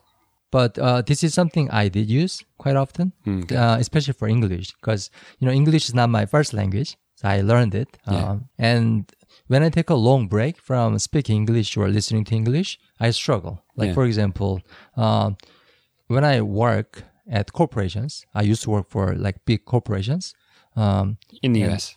But 0.52 0.78
uh, 0.78 1.02
this 1.02 1.24
is 1.24 1.34
something 1.34 1.66
I 1.72 1.90
did 1.90 2.10
use 2.10 2.44
quite 2.58 2.76
often, 2.76 3.12
Hmm, 3.26 3.42
uh, 3.52 3.78
especially 3.80 4.14
for 4.14 4.28
English, 4.28 4.68
because 4.80 5.10
you 5.40 5.46
know 5.48 5.54
English 5.54 5.86
is 5.90 5.94
not 5.96 6.10
my 6.10 6.26
first 6.28 6.54
language. 6.54 6.96
So 7.16 7.28
I 7.30 7.42
learned 7.42 7.74
it, 7.76 7.90
Yeah. 8.06 8.30
um, 8.32 8.50
and 8.58 9.10
when 9.48 9.62
I 9.64 9.70
take 9.70 9.90
a 9.90 9.96
long 10.10 10.28
break 10.28 10.56
from 10.62 11.00
speaking 11.00 11.36
English 11.38 11.78
or 11.78 11.88
listening 11.90 12.24
to 12.30 12.36
English, 12.36 12.78
I 13.06 13.12
struggle. 13.12 13.56
Like 13.78 13.88
Yeah. 13.90 13.94
for 13.98 14.06
example, 14.06 14.54
um, 14.96 15.38
when 16.08 16.24
I 16.34 16.42
work 16.42 17.04
at 17.30 17.54
corporations. 17.54 18.26
I 18.34 18.42
used 18.42 18.64
to 18.64 18.70
work 18.70 18.90
for 18.90 19.16
like 19.16 19.46
big 19.46 19.66
corporations. 19.66 20.34
Um, 20.76 21.18
in 21.42 21.54
the 21.54 21.64
US? 21.66 21.96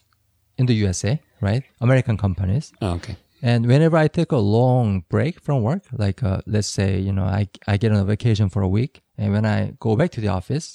In 0.58 0.66
the 0.66 0.74
USA, 0.74 1.20
right? 1.40 1.62
American 1.80 2.16
companies. 2.16 2.72
Oh, 2.80 2.92
okay. 2.92 3.16
And 3.42 3.66
whenever 3.66 3.96
I 3.96 4.08
take 4.08 4.32
a 4.32 4.38
long 4.38 5.04
break 5.08 5.40
from 5.40 5.62
work, 5.62 5.82
like 5.92 6.22
uh, 6.22 6.40
let's 6.46 6.68
say, 6.68 6.98
you 6.98 7.12
know, 7.12 7.24
I, 7.24 7.48
I 7.66 7.76
get 7.76 7.92
on 7.92 7.98
a 7.98 8.04
vacation 8.04 8.48
for 8.48 8.62
a 8.62 8.68
week, 8.68 9.02
and 9.18 9.32
when 9.32 9.44
I 9.44 9.74
go 9.78 9.94
back 9.94 10.10
to 10.12 10.20
the 10.20 10.28
office 10.28 10.74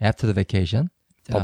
after 0.00 0.26
the 0.26 0.32
vacation, 0.34 0.90
uh, 1.30 1.40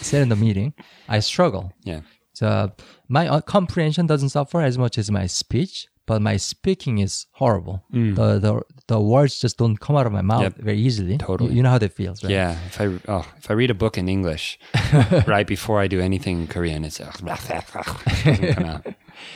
sit 0.00 0.22
in 0.22 0.28
the 0.28 0.36
meeting, 0.36 0.74
I 1.08 1.18
struggle. 1.20 1.72
Yeah. 1.82 2.00
So 2.32 2.72
my 3.08 3.28
uh, 3.28 3.40
comprehension 3.40 4.06
doesn't 4.06 4.30
suffer 4.30 4.60
as 4.60 4.78
much 4.78 4.98
as 4.98 5.10
my 5.10 5.26
speech, 5.26 5.86
but 6.06 6.20
my 6.20 6.36
speaking 6.36 6.98
is 6.98 7.26
horrible. 7.32 7.84
The, 7.90 8.38
the 8.38 8.62
the 8.88 9.00
words 9.00 9.38
just 9.40 9.56
don't 9.58 9.76
come 9.78 9.96
out 9.96 10.06
of 10.06 10.12
my 10.12 10.22
mouth 10.22 10.40
Mm. 10.40 10.56
Yep. 10.56 10.64
very 10.68 10.78
easily. 10.78 11.16
Totally. 11.18 11.50
You, 11.50 11.56
you 11.56 11.62
know 11.62 11.70
how 11.70 11.78
that 11.78 11.92
feels, 11.92 12.22
right? 12.24 12.32
Yeah. 12.32 12.58
If 12.66 12.80
I 12.80 12.86
oh, 13.08 13.24
if 13.38 13.50
I 13.50 13.54
read 13.54 13.70
a 13.70 13.74
book 13.74 13.96
in 13.98 14.08
English 14.08 14.58
right 15.26 15.46
before 15.46 15.80
I 15.84 15.86
do 15.88 16.00
anything 16.00 16.40
in 16.42 16.46
Korean, 16.46 16.84
it's 16.84 16.98
doesn't 16.98 18.54
come 18.54 18.66
out. 18.66 18.86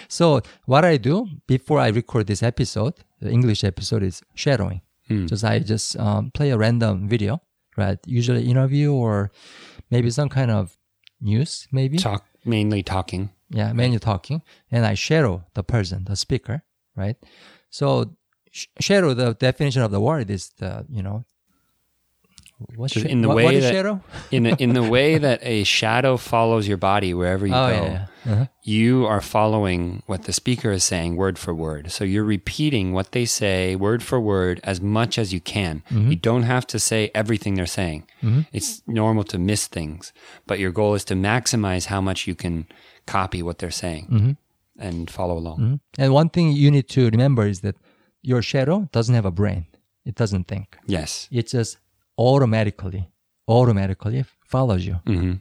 So 0.09 0.41
what 0.65 0.85
I 0.85 0.97
do 0.97 1.27
before 1.47 1.79
I 1.79 1.89
record 1.89 2.27
this 2.27 2.43
episode, 2.43 2.95
the 3.21 3.31
English 3.31 3.63
episode, 3.65 4.03
is 4.03 4.23
shadowing. 4.35 4.81
Hmm. 5.09 5.27
Just 5.27 5.45
I 5.45 5.59
just 5.61 5.97
um, 5.99 6.31
play 6.33 6.51
a 6.51 6.59
random 6.59 7.09
video, 7.09 7.41
right? 7.77 7.99
Usually 8.07 8.49
interview 8.51 8.93
or 8.93 9.31
maybe 9.91 10.11
some 10.11 10.29
kind 10.29 10.51
of 10.51 10.77
news, 11.21 11.69
maybe. 11.71 11.99
Talk 11.99 12.25
mainly 12.45 12.83
talking. 12.83 13.31
Yeah, 13.51 13.73
mainly 13.73 13.99
talking, 13.99 14.43
and 14.71 14.85
I 14.85 14.95
shadow 14.95 15.45
the 15.55 15.63
person, 15.63 16.05
the 16.05 16.17
speaker, 16.17 16.65
right? 16.97 17.17
So 17.71 18.17
sh- 18.51 18.67
shadow, 18.81 19.15
the 19.15 19.35
definition 19.35 19.83
of 19.83 19.91
the 19.93 20.01
word 20.01 20.31
is 20.31 20.51
the 20.59 20.85
you 20.91 21.03
know. 21.03 21.25
What's 22.75 22.95
sha- 22.95 23.07
in 23.09 23.21
the 23.21 23.29
what, 23.29 23.37
way 23.37 23.45
what 23.45 23.55
is 23.55 23.65
that- 23.65 23.73
shadow? 23.73 24.01
In 24.31 24.45
the, 24.45 24.57
in 24.63 24.73
the 24.73 24.83
way 24.97 25.19
that 25.19 25.41
a 25.43 25.65
shadow 25.65 26.17
follows 26.17 26.67
your 26.67 26.79
body 26.79 27.13
wherever 27.13 27.47
you 27.47 27.55
Oh 27.55 27.69
go. 27.69 27.75
yeah, 27.75 27.85
yeah. 27.93 28.07
Uh-huh. 28.33 28.47
you 28.65 29.07
are 29.07 29.21
following 29.21 30.03
what 30.07 30.25
the 30.25 30.33
speaker 30.33 30.73
is 30.73 30.83
saying 30.83 31.15
word 31.17 31.39
for 31.39 31.55
word. 31.55 31.93
So 31.93 32.03
you're 32.03 32.25
repeating 32.25 32.93
what 32.93 33.13
they 33.13 33.25
say 33.25 33.77
word 33.77 34.03
for 34.03 34.19
word 34.21 34.59
as 34.65 34.81
much 34.81 35.17
as 35.19 35.33
you 35.33 35.39
can. 35.41 35.83
Mm-hmm. 35.91 36.11
You 36.11 36.17
don't 36.17 36.43
have 36.43 36.67
to 36.69 36.79
say 36.81 37.11
everything 37.15 37.55
they're 37.55 37.67
saying. 37.67 38.05
It's 38.53 38.83
normal 38.89 39.23
to 39.25 39.39
miss 39.39 39.69
things, 39.69 40.13
but 40.47 40.59
your 40.59 40.73
goal 40.73 40.95
is 40.95 41.05
to 41.05 41.15
maximize 41.15 41.87
how 41.87 42.01
much 42.01 42.27
you 42.27 42.35
can 42.35 42.67
copy 43.07 43.43
what 43.43 43.59
they're 43.59 43.71
saying 43.71 44.09
Mm-hmm. 44.11 44.33
and 44.79 45.09
follow 45.11 45.37
along. 45.39 45.59
Mhm. 45.61 45.81
And 45.99 46.13
one 46.13 46.31
thing 46.31 46.51
you 46.53 46.71
need 46.73 46.89
to 46.89 47.09
remember 47.11 47.47
is 47.47 47.61
that 47.61 47.77
your 48.23 48.43
shadow 48.43 48.89
doesn't 48.91 49.15
have 49.15 49.25
a 49.27 49.31
brain; 49.31 49.67
it 50.05 50.17
doesn't 50.17 50.49
think. 50.49 50.77
Yes. 50.87 51.29
it 51.31 51.47
just 51.49 51.79
automatically 52.19 53.09
automatically 53.49 54.25
follows 54.45 54.85
you 54.87 54.95
hmm 55.07 55.35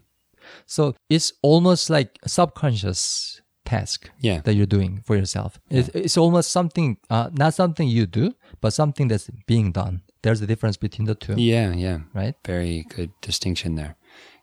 so 0.67 0.93
it's 1.09 1.33
almost 1.41 1.89
like 1.89 2.19
a 2.23 2.29
subconscious 2.29 3.41
task 3.65 4.11
Yeah. 4.19 4.41
that 4.41 4.53
you're 4.53 4.67
doing 4.67 5.01
for 5.03 5.15
yourself 5.15 5.59
it's, 5.71 5.89
it's 5.95 6.17
almost 6.17 6.51
something 6.51 6.97
uh, 7.09 7.29
not 7.33 7.53
something 7.55 7.87
you 7.87 8.05
do 8.05 8.35
but 8.61 8.73
something 8.73 9.07
that's 9.07 9.29
being 9.47 9.71
done 9.71 10.01
there's 10.21 10.41
a 10.41 10.45
difference 10.47 10.77
between 10.77 11.07
the 11.07 11.15
two 11.15 11.33
Yeah. 11.37 11.73
Yeah. 11.73 11.99
right 12.13 12.35
Very 12.45 12.85
good 12.95 13.09
distinction 13.21 13.75
there. 13.75 13.95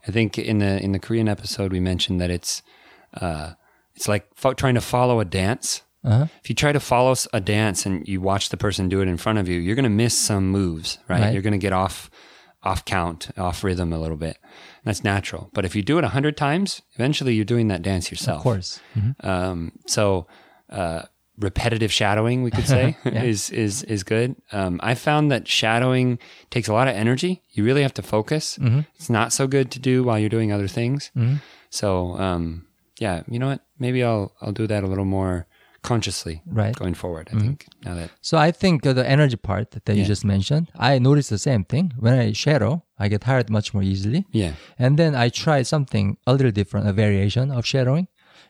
I 0.08 0.10
think 0.12 0.38
in 0.38 0.58
the 0.58 0.82
in 0.82 0.90
the 0.92 0.98
Korean 0.98 1.28
episode 1.28 1.72
we 1.72 1.80
mentioned 1.80 2.20
that 2.20 2.30
it's 2.30 2.62
uh, 3.20 3.52
it's 3.94 4.08
like 4.08 4.24
fo- 4.34 4.54
trying 4.54 4.74
to 4.74 4.80
follow 4.80 5.20
a 5.20 5.24
dance. 5.24 5.82
Uh-huh. 6.04 6.26
If 6.42 6.48
you 6.50 6.54
try 6.56 6.72
to 6.72 6.80
follow 6.80 7.14
a 7.32 7.40
dance 7.40 7.86
and 7.86 8.06
you 8.08 8.20
watch 8.20 8.48
the 8.48 8.56
person 8.56 8.88
do 8.88 9.00
it 9.00 9.08
in 9.08 9.16
front 9.16 9.38
of 9.38 9.48
you, 9.48 9.60
you're 9.60 9.76
going 9.76 9.84
to 9.84 9.88
miss 10.04 10.18
some 10.18 10.48
moves, 10.50 10.98
right? 11.08 11.20
Right. 11.20 11.32
You're 11.32 11.42
going 11.42 11.52
to 11.52 11.58
get 11.58 11.72
off 11.72 12.10
off 12.64 12.84
count, 12.84 13.30
off 13.36 13.64
rhythm 13.64 13.92
a 13.92 13.98
little 13.98 14.16
bit. 14.16 14.38
That's 14.84 15.02
natural. 15.04 15.50
But 15.52 15.64
if 15.64 15.74
you 15.76 15.82
do 15.82 15.98
it 15.98 16.04
a 16.04 16.08
hundred 16.08 16.36
times, 16.36 16.82
eventually 16.94 17.34
you're 17.34 17.44
doing 17.44 17.68
that 17.68 17.82
dance 17.82 18.10
yourself. 18.10 18.38
of 18.38 18.42
course 18.42 18.80
Mhm. 18.96 19.24
Um, 19.24 19.72
so 19.86 20.26
uh, 20.70 21.02
repetitive 21.38 21.92
shadowing, 21.92 22.42
we 22.44 22.50
could 22.50 22.66
say, 22.68 22.96
is 23.04 23.50
is 23.50 23.82
is 23.84 24.02
good. 24.04 24.36
Um, 24.52 24.78
I 24.82 24.94
found 24.94 25.30
that 25.32 25.48
shadowing 25.48 26.18
takes 26.50 26.68
a 26.68 26.72
lot 26.72 26.88
of 26.88 26.94
energy. 26.94 27.42
You 27.50 27.64
really 27.64 27.82
have 27.82 27.94
to 27.94 28.02
focus. 28.02 28.58
Mm-hmm. 28.58 28.80
It's 28.96 29.10
not 29.10 29.32
so 29.32 29.46
good 29.46 29.70
to 29.72 29.78
do 29.80 30.04
while 30.04 30.18
you're 30.18 30.28
doing 30.28 30.52
other 30.52 30.68
things. 30.68 31.10
So 31.70 32.16
um, 32.18 32.66
yeah, 32.98 33.22
you 33.28 33.38
know 33.38 33.48
what? 33.48 33.60
Maybe 33.78 34.02
I'll 34.04 34.32
I'll 34.40 34.52
do 34.52 34.66
that 34.66 34.84
a 34.84 34.86
little 34.86 35.04
more 35.04 35.46
consciously 35.82 36.42
Right. 36.46 36.74
going 36.82 36.94
forward. 36.94 37.28
I 37.32 37.38
think 37.40 37.66
now 37.84 37.94
that 37.98 38.10
so 38.20 38.34
i 38.48 38.50
think 38.62 38.86
uh, 38.86 38.92
the 39.00 39.06
energy 39.16 39.36
part 39.36 39.66
that 39.72 39.88
you 39.96 40.02
Yeah. 40.02 40.12
just 40.12 40.24
mentioned 40.24 40.64
i 40.90 40.98
noticed 41.08 41.30
the 41.30 41.38
same 41.50 41.62
thing 41.72 41.92
when 42.04 42.14
i 42.24 42.32
shadow 42.44 42.72
i 43.02 43.08
get 43.08 43.20
tired 43.22 43.48
much 43.50 43.68
more 43.74 43.84
easily 43.92 44.20
yeah 44.42 44.52
And 44.78 44.92
then 45.00 45.12
I 45.24 45.26
tried 45.44 45.66
something 45.66 46.06
a 46.26 46.32
little 46.36 46.52
different, 46.60 46.88
a 46.88 46.92
variation 47.04 47.50
of 47.50 47.62
shadowing. 47.72 48.06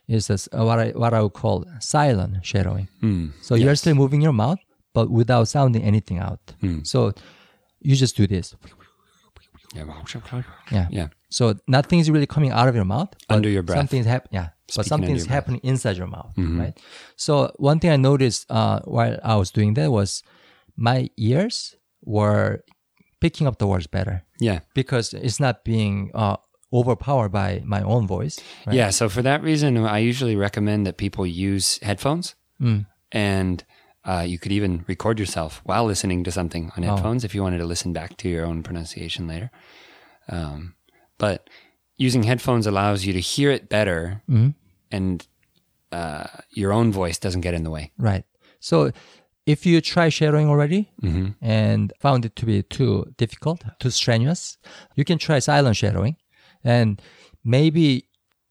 Is 0.08 0.26
this, 0.26 0.48
uh, 0.52 0.64
what 0.68 0.78
I 0.84 0.88
what 1.02 1.12
I 1.14 1.20
would 1.24 1.36
call 1.42 1.56
silent 1.80 2.32
shadowing. 2.50 2.86
Hmm. 3.02 3.26
So 3.46 3.52
you're 3.62 3.76
still 3.82 3.94
moving 4.02 4.20
your 4.26 4.36
mouth, 4.44 4.58
but 4.96 5.06
without 5.18 5.46
sounding 5.56 5.82
anything 5.90 6.18
out. 6.28 6.40
Hmm. 6.62 6.78
So 6.92 6.98
you 7.88 7.94
just 8.04 8.14
do 8.20 8.26
this. 8.34 8.46
yeah 9.74 9.84
Yeah. 10.70 10.86
yeah 10.98 11.08
So 11.30 11.44
nothing 11.66 11.98
is 12.02 12.10
really 12.10 12.26
coming 12.26 12.50
out 12.58 12.68
of 12.68 12.74
your 12.74 12.84
mouth. 12.84 13.10
Under 13.28 13.48
your 13.48 13.62
breath. 13.62 13.78
Something's 13.78 14.06
happening. 14.06 14.34
Yeah. 14.42 14.48
But 14.74 14.86
Speaking 14.86 14.88
something's 14.88 15.08
under 15.10 15.18
your 15.18 15.26
breath. 15.26 15.34
happening 15.34 15.60
inside 15.62 15.96
your 15.96 16.06
mouth, 16.06 16.32
right? 16.36 16.74
So 17.16 17.52
one 17.56 17.78
thing 17.80 17.90
I 17.90 17.96
noticed 17.96 18.50
uh, 18.50 18.80
while 18.84 19.18
I 19.22 19.36
was 19.36 19.50
doing 19.50 19.74
that 19.74 19.90
was 19.90 20.22
my 20.76 21.10
ears 21.16 21.76
were 22.04 22.64
picking 23.20 23.46
up 23.46 23.58
the 23.58 23.66
words 23.66 23.86
better 23.86 24.24
yeah 24.40 24.60
because 24.74 25.14
it's 25.14 25.38
not 25.38 25.62
being 25.64 26.10
uh, 26.14 26.36
overpowered 26.72 27.30
by 27.30 27.60
my 27.64 27.82
own 27.82 28.06
voice. 28.06 28.40
Right? 28.66 28.76
Yeah, 28.76 28.90
so 28.90 29.08
for 29.08 29.22
that 29.22 29.42
reason, 29.42 29.76
I 29.76 29.98
usually 29.98 30.36
recommend 30.36 30.86
that 30.86 30.96
people 30.96 31.26
use 31.26 31.78
headphones, 31.82 32.34
Mm. 32.60 32.86
and 33.12 33.64
uh, 34.04 34.24
you 34.26 34.38
could 34.38 34.52
even 34.52 34.84
record 34.88 35.18
yourself 35.20 35.60
while 35.64 35.84
listening 35.84 36.24
to 36.24 36.30
something 36.32 36.72
on 36.76 36.84
Oh. 36.84 36.88
headphones 36.94 37.24
if 37.24 37.34
you 37.34 37.42
wanted 37.42 37.58
to 37.58 37.66
listen 37.66 37.92
back 37.92 38.16
to 38.16 38.28
your 38.28 38.44
own 38.46 38.62
pronunciation 38.62 39.28
later. 39.28 39.50
Um, 40.28 40.74
but 41.18 41.48
using 41.98 42.22
headphones 42.24 42.66
allows 42.66 43.04
you 43.04 43.12
to 43.12 43.20
hear 43.20 43.50
it 43.52 43.68
better, 43.68 44.22
Mhm. 44.28 44.54
And 44.92 45.26
uh, 45.90 46.26
your 46.50 46.72
own 46.72 46.92
voice 46.92 47.18
doesn't 47.18 47.40
get 47.40 47.54
in 47.54 47.64
the 47.64 47.70
way. 47.70 47.92
Right. 47.98 48.24
So 48.60 48.92
if 49.46 49.66
you 49.66 49.80
try 49.80 50.08
shadowing 50.08 50.48
already 50.48 50.90
hmm 51.00 51.30
and 51.40 51.92
found 51.98 52.24
it 52.24 52.36
to 52.36 52.46
be 52.46 52.62
too 52.62 53.12
difficult, 53.16 53.64
too 53.80 53.90
strenuous, 53.90 54.58
you 54.94 55.04
can 55.04 55.18
try 55.18 55.40
silent 55.40 55.76
shadowing. 55.76 56.16
And 56.64 57.02
maybe 57.44 58.06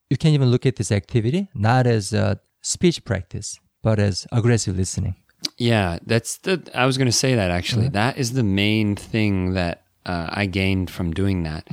you 0.10 0.18
can 0.18 0.32
even 0.34 0.50
look 0.52 0.66
at 0.66 0.76
this 0.76 0.92
activity 0.92 1.48
not 1.54 1.88
as 1.88 2.14
a 2.14 2.40
speech 2.62 3.04
practice, 3.06 3.60
but 3.82 4.00
as 4.00 4.28
aggressive 4.32 4.76
listening. 4.76 5.16
Yeah, 5.58 6.00
that's 6.06 6.38
the. 6.40 6.62
I 6.76 6.86
was 6.86 6.98
going 6.98 7.08
to 7.08 7.18
say 7.18 7.36
that 7.36 7.50
actually. 7.50 7.90
That 7.90 8.18
is 8.18 8.34
the 8.34 8.44
main 8.44 8.96
thing 8.96 9.54
that 9.54 9.86
uh, 10.06 10.28
I 10.30 10.46
gained 10.46 10.90
from 10.92 11.14
doing 11.14 11.44
that. 11.44 11.68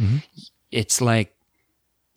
It's 0.71 1.01
like 1.01 1.35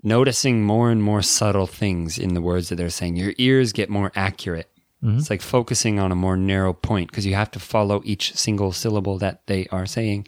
noticing 0.04 0.64
more 0.64 0.92
and 0.92 1.02
more 1.04 1.22
subtle 1.22 1.68
things 1.68 2.18
in 2.18 2.34
the 2.34 2.42
words 2.42 2.70
that 2.70 2.76
they're 2.76 2.90
saying. 2.90 3.16
Your 3.16 3.34
ears 3.38 3.74
get 3.74 3.90
more 3.90 4.12
accurate. 4.16 4.70
Mm-hmm. 5.04 5.18
It's 5.18 5.30
like 5.30 5.42
focusing 5.42 6.00
on 6.00 6.12
a 6.12 6.16
more 6.16 6.38
narrow 6.38 6.74
point 6.74 7.10
because 7.10 7.26
you 7.26 7.34
have 7.34 7.52
to 7.52 7.60
follow 7.60 8.02
each 8.04 8.36
single 8.36 8.72
syllable 8.72 9.18
that 9.18 9.48
they 9.48 9.68
are 9.72 9.86
saying, 9.86 10.28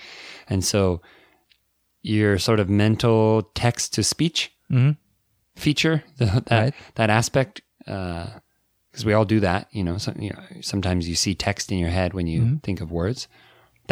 and 0.50 0.66
so 0.66 1.02
your 2.04 2.38
sort 2.38 2.60
of 2.60 2.70
mental 2.70 3.50
text 3.56 3.94
to 3.94 4.04
speech 4.04 4.52
mm-hmm. 4.70 4.92
feature 5.56 6.04
the, 6.18 6.44
that 6.48 6.52
Right. 6.52 6.74
that 6.96 7.10
aspect 7.10 7.62
uh, 7.88 8.28
because 8.92 9.06
we 9.06 9.14
all 9.14 9.26
do 9.26 9.40
that 9.40 9.68
you 9.72 9.84
know, 9.84 9.98
so, 9.98 10.14
you 10.20 10.30
know 10.30 10.40
sometimes 10.62 11.08
you 11.08 11.16
see 11.16 11.34
text 11.34 11.72
in 11.72 11.78
your 11.78 11.90
head 11.90 12.14
when 12.14 12.28
you 12.28 12.42
mm-hmm. 12.42 12.56
think 12.58 12.82
of 12.82 12.92
words 12.92 13.28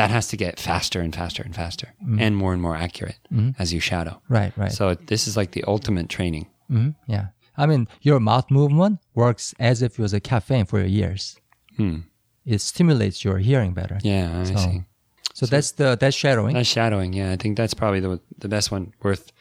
that 0.02 0.10
has 0.10 0.28
to 0.30 0.38
get 0.38 0.60
faster 0.60 1.00
and 1.00 1.14
faster 1.14 1.44
and 1.44 1.56
faster 1.56 1.94
mm-hmm. 2.02 2.20
and 2.20 2.36
more 2.36 2.54
and 2.54 2.62
more 2.62 2.76
accurate 2.76 3.20
mm-hmm. 3.32 3.52
as 3.62 3.72
you 3.72 3.80
shadow. 3.80 4.20
Right, 4.30 4.52
right. 4.58 4.72
so 4.72 4.96
this 4.96 5.28
is 5.28 5.38
like 5.38 5.52
the 5.52 5.64
ultimate 5.68 6.10
training. 6.10 6.48
Mhm, 6.72 6.96
Yeah. 7.08 7.28
I 7.56 7.68
mean, 7.68 7.88
your 8.02 8.20
mouth 8.20 8.50
movement 8.50 9.00
works 9.14 9.54
as 9.60 9.82
if 9.84 10.00
it 10.00 10.02
was 10.02 10.14
a 10.14 10.20
caffeine 10.20 10.66
for 10.66 10.80
your 10.80 10.88
ears. 10.88 11.38
Hmm. 11.78 11.98
It 12.46 12.62
stimulates 12.62 13.24
your 13.24 13.38
hearing 13.38 13.74
better. 13.74 13.98
yeah 14.02 14.28
i 14.40 14.44
see. 14.66 14.84
So, 15.34 15.46
that's 15.46 15.72
the 15.80 15.96
that's 16.02 16.16
shadowing. 16.16 16.54
that's 16.56 16.74
shadowing 16.78 17.14
yeah. 17.14 17.32
I 17.32 17.38
think 17.42 17.58
that's 17.58 17.76
probably 17.82 18.00
the 18.00 18.20
the 18.44 18.50
best 18.56 18.72
one 18.72 18.94
worth 19.04 19.32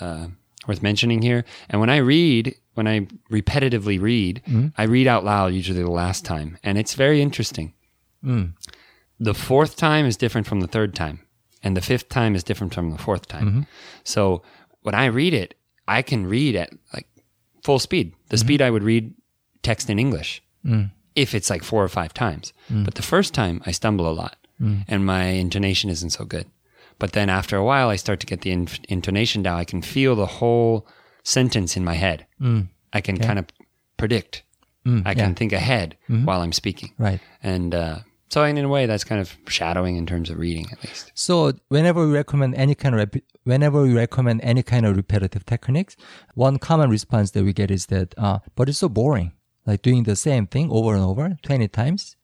uh, 0.00 0.28
worth 0.68 0.82
mentioning 0.82 1.20
here. 1.22 1.44
And 1.68 1.80
when 1.80 1.90
i 1.90 1.98
read 2.14 2.54
when 2.74 2.86
i 2.86 2.96
repetitively 3.38 3.96
read 4.10 4.34
mm-hmm. 4.46 4.68
i 4.82 4.84
read 4.96 5.08
out 5.12 5.24
loud 5.24 5.48
usually 5.60 5.82
the 5.82 5.98
last 6.04 6.24
time. 6.24 6.50
And 6.62 6.78
it's 6.78 6.94
very 6.94 7.18
interesting 7.20 7.68
mm. 8.22 8.52
The 9.18 9.34
fourth 9.34 9.76
time 9.76 10.06
is 10.06 10.16
different 10.16 10.46
from 10.46 10.60
the 10.60 10.66
third 10.66 10.94
time 10.94 11.20
and 11.62 11.76
the 11.76 11.80
fifth 11.80 12.08
time 12.08 12.34
is 12.34 12.44
different 12.44 12.74
from 12.74 12.90
the 12.90 12.98
fourth 12.98 13.26
time. 13.26 13.46
Mm-hmm. 13.46 13.60
So 14.04 14.42
when 14.86 14.94
i 14.94 15.06
read 15.06 15.34
it 15.34 15.54
i 15.88 16.00
can 16.00 16.26
read 16.26 16.54
at 16.54 16.70
like 16.94 17.08
full 17.64 17.80
speed 17.80 18.14
the 18.28 18.36
mm-hmm. 18.36 18.46
speed 18.46 18.62
i 18.62 18.70
would 18.70 18.84
read 18.84 19.12
text 19.62 19.90
in 19.90 19.98
english 19.98 20.42
mm. 20.64 20.88
if 21.16 21.34
it's 21.34 21.50
like 21.50 21.64
four 21.64 21.82
or 21.82 21.88
five 21.88 22.14
times. 22.14 22.52
Mm. 22.72 22.84
But 22.84 22.94
the 22.94 23.02
first 23.02 23.34
time 23.34 23.60
i 23.66 23.72
stumble 23.72 24.08
a 24.08 24.14
lot 24.22 24.36
mm. 24.60 24.84
and 24.86 25.04
my 25.04 25.24
intonation 25.24 25.90
isn't 25.90 26.10
so 26.10 26.24
good. 26.24 26.46
But 26.98 27.12
then 27.12 27.28
after 27.28 27.56
a 27.56 27.64
while 27.64 27.88
i 27.88 27.96
start 27.96 28.20
to 28.20 28.26
get 28.26 28.42
the 28.42 28.52
in- 28.52 28.68
intonation 28.88 29.42
down. 29.42 29.58
I 29.58 29.64
can 29.64 29.82
feel 29.82 30.14
the 30.14 30.32
whole 30.38 30.86
sentence 31.24 31.76
in 31.76 31.84
my 31.84 31.94
head. 31.94 32.26
I 32.92 33.00
can 33.00 33.18
kind 33.18 33.38
of 33.40 33.46
predict. 33.96 34.44
I 35.04 35.14
can 35.14 35.34
think 35.34 35.52
ahead 35.52 35.96
mm-hmm. 36.08 36.24
while 36.26 36.42
i'm 36.42 36.52
speaking. 36.52 36.92
Right. 36.96 37.20
and 37.42 37.74
uh, 37.74 37.98
so 38.28 38.42
in 38.44 38.58
a 38.58 38.68
way 38.68 38.86
that's 38.86 39.04
kind 39.04 39.20
of 39.20 39.36
shadowing 39.48 39.96
in 39.96 40.06
terms 40.06 40.30
of 40.30 40.38
reading 40.38 40.66
at 40.72 40.82
least 40.84 41.12
So 41.14 41.52
whenever 41.68 42.06
we 42.06 42.12
recommend 42.12 42.54
any 42.54 42.74
kind 42.74 42.98
of 42.98 43.10
whenever 43.44 43.82
we 43.82 43.94
recommend 43.94 44.40
any 44.42 44.62
kind 44.62 44.84
of 44.86 44.96
repetitive 44.96 45.44
techniques, 45.46 45.96
one 46.34 46.58
common 46.58 46.90
response 46.90 47.30
that 47.32 47.44
we 47.44 47.52
get 47.52 47.70
is 47.70 47.86
that, 47.86 48.14
uh, 48.18 48.38
but 48.56 48.68
it's 48.68 48.78
so 48.78 48.88
boring. 48.88 49.32
Like 49.64 49.82
doing 49.82 50.04
the 50.04 50.16
same 50.16 50.46
thing 50.46 50.70
over 50.70 50.94
and 50.94 51.02
over 51.04 51.36
twenty 51.42 51.68
times, 51.68 52.16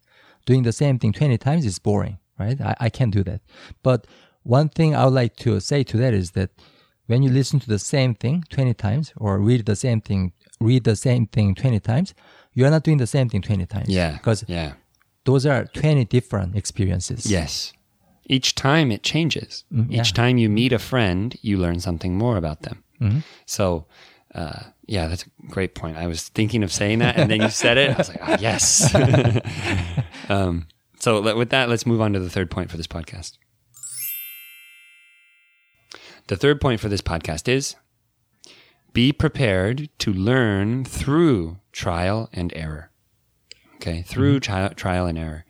doing 0.46 0.62
the 0.62 0.72
same 0.72 0.98
thing 0.98 1.12
twenty 1.12 1.38
times 1.38 1.64
is 1.66 1.78
boring, 1.78 2.18
right? 2.38 2.60
I, 2.60 2.74
I 2.86 2.88
can't 2.90 3.12
do 3.12 3.24
that. 3.24 3.40
But 3.82 4.06
one 4.44 4.68
thing 4.68 4.94
I 4.94 5.04
would 5.04 5.14
like 5.14 5.36
to 5.36 5.58
say 5.60 5.82
to 5.84 5.96
that 5.98 6.14
is 6.14 6.32
that 6.32 6.50
when 7.06 7.22
you 7.24 7.30
listen 7.30 7.58
to 7.60 7.68
the 7.68 7.78
same 7.80 8.14
thing 8.14 8.44
twenty 8.48 8.74
times 8.74 9.12
or 9.16 9.38
read 9.40 9.66
the 9.66 9.76
same 9.76 10.00
thing, 10.00 10.32
read 10.60 10.84
the 10.84 10.96
same 10.96 11.26
thing 11.26 11.54
twenty 11.54 11.80
times, 11.80 12.14
you 12.54 12.64
are 12.64 12.70
not 12.70 12.84
doing 12.84 12.98
the 12.98 13.06
same 13.08 13.28
thing 13.28 13.42
twenty 13.42 13.66
times. 13.66 13.88
yeah 13.88 14.12
because 14.12 14.44
yeah 14.46 14.72
those 15.24 15.46
are 15.46 15.64
twenty 15.66 16.04
different 16.04 16.56
experiences. 16.56 17.26
yes. 17.26 17.72
Each 18.26 18.54
time 18.54 18.92
it 18.92 19.02
changes. 19.02 19.64
Mm, 19.72 19.90
each 19.92 20.12
time 20.14 20.38
you 20.38 20.48
meet 20.48 20.72
a 20.72 20.78
friend 20.78 21.36
you 21.42 21.58
learn 21.58 21.80
something 21.80 22.16
more 22.16 22.36
about 22.36 22.62
them. 22.62 22.82
Mm-hmm. 23.00 23.18
so 23.46 23.86
uh, 24.34 24.60
yeah 24.86 25.08
that's 25.08 25.24
a 25.24 25.30
great 25.48 25.74
point. 25.74 25.96
I 25.96 26.06
was 26.06 26.28
thinking 26.28 26.62
of 26.62 26.72
saying 26.72 27.00
that 27.00 27.16
and 27.16 27.28
then 27.30 27.42
you 27.42 27.50
said 27.50 27.76
it 27.76 27.90
i 27.90 27.98
was 27.98 28.08
like 28.08 28.20
ah, 28.22 28.36
yes. 28.40 28.94
Um, 30.28 30.66
so 31.00 31.18
let- 31.18 31.36
with 31.36 31.50
that 31.50 31.68
let's 31.68 31.84
move 31.84 32.00
on 32.00 32.12
to 32.12 32.20
the 32.20 32.30
third 32.30 32.48
point 32.50 32.70
for 32.70 32.76
this 32.76 32.86
podcast. 32.86 33.38
The 36.28 36.36
third 36.36 36.60
point 36.60 36.80
for 36.80 36.88
this 36.88 37.00
podcast 37.02 37.48
is 37.48 37.74
be 38.92 39.12
prepared 39.12 39.88
to 39.98 40.12
learn 40.12 40.84
through 40.84 41.58
trial 41.72 42.28
and 42.32 42.52
error 42.54 42.90
okay 43.82 44.02
through 44.02 44.40
mm-hmm. 44.40 44.52
tri- 44.52 44.74
trial 44.74 45.06
and 45.06 45.18
error. 45.18 45.44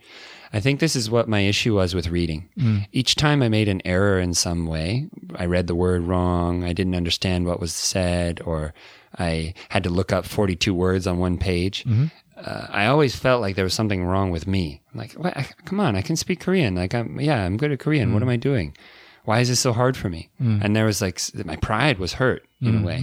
I 0.54 0.60
think 0.60 0.80
this 0.80 0.96
is 0.96 1.10
what 1.10 1.28
my 1.28 1.40
issue 1.40 1.76
was 1.76 1.94
with 1.94 2.08
reading. 2.08 2.48
Mm. 2.58 2.86
Each 2.92 3.14
time 3.14 3.42
i 3.42 3.48
made 3.48 3.68
an 3.68 3.82
error 3.84 4.18
in 4.18 4.34
some 4.34 4.66
way 4.66 5.08
i 5.36 5.46
read 5.46 5.66
the 5.66 5.74
word 5.74 6.02
wrong 6.02 6.64
i 6.64 6.72
didn't 6.72 6.94
understand 6.94 7.46
what 7.46 7.60
was 7.60 7.72
said 7.72 8.40
or 8.44 8.74
i 9.18 9.54
had 9.70 9.84
to 9.84 9.90
look 9.90 10.12
up 10.12 10.26
42 10.26 10.74
words 10.74 11.06
on 11.06 11.18
one 11.18 11.38
page 11.38 11.84
mm-hmm. 11.84 12.06
uh, 12.36 12.66
i 12.68 12.86
always 12.86 13.16
felt 13.16 13.40
like 13.40 13.56
there 13.56 13.64
was 13.64 13.74
something 13.74 14.04
wrong 14.04 14.30
with 14.30 14.46
me. 14.46 14.82
I'm 14.92 14.98
like? 14.98 15.16
I, 15.24 15.46
come 15.64 15.80
on 15.80 15.96
i 15.96 16.02
can 16.02 16.16
speak 16.16 16.40
korean. 16.40 16.74
Like 16.74 16.94
i'm 16.94 17.20
yeah 17.20 17.44
i'm 17.44 17.56
good 17.56 17.72
at 17.72 17.78
korean. 17.78 18.12
What 18.12 18.20
mm. 18.20 18.26
am 18.26 18.30
i 18.30 18.36
doing? 18.36 18.76
Why 19.24 19.38
is 19.38 19.48
this 19.48 19.60
so 19.60 19.72
hard 19.72 19.96
for 19.96 20.08
me? 20.08 20.30
Mm. 20.40 20.64
And 20.64 20.74
there 20.74 20.84
was 20.84 21.00
like 21.00 21.20
my 21.44 21.56
pride 21.56 21.98
was 22.00 22.14
hurt 22.14 22.44
in 22.60 22.82
a 22.82 22.86
way. 22.86 22.98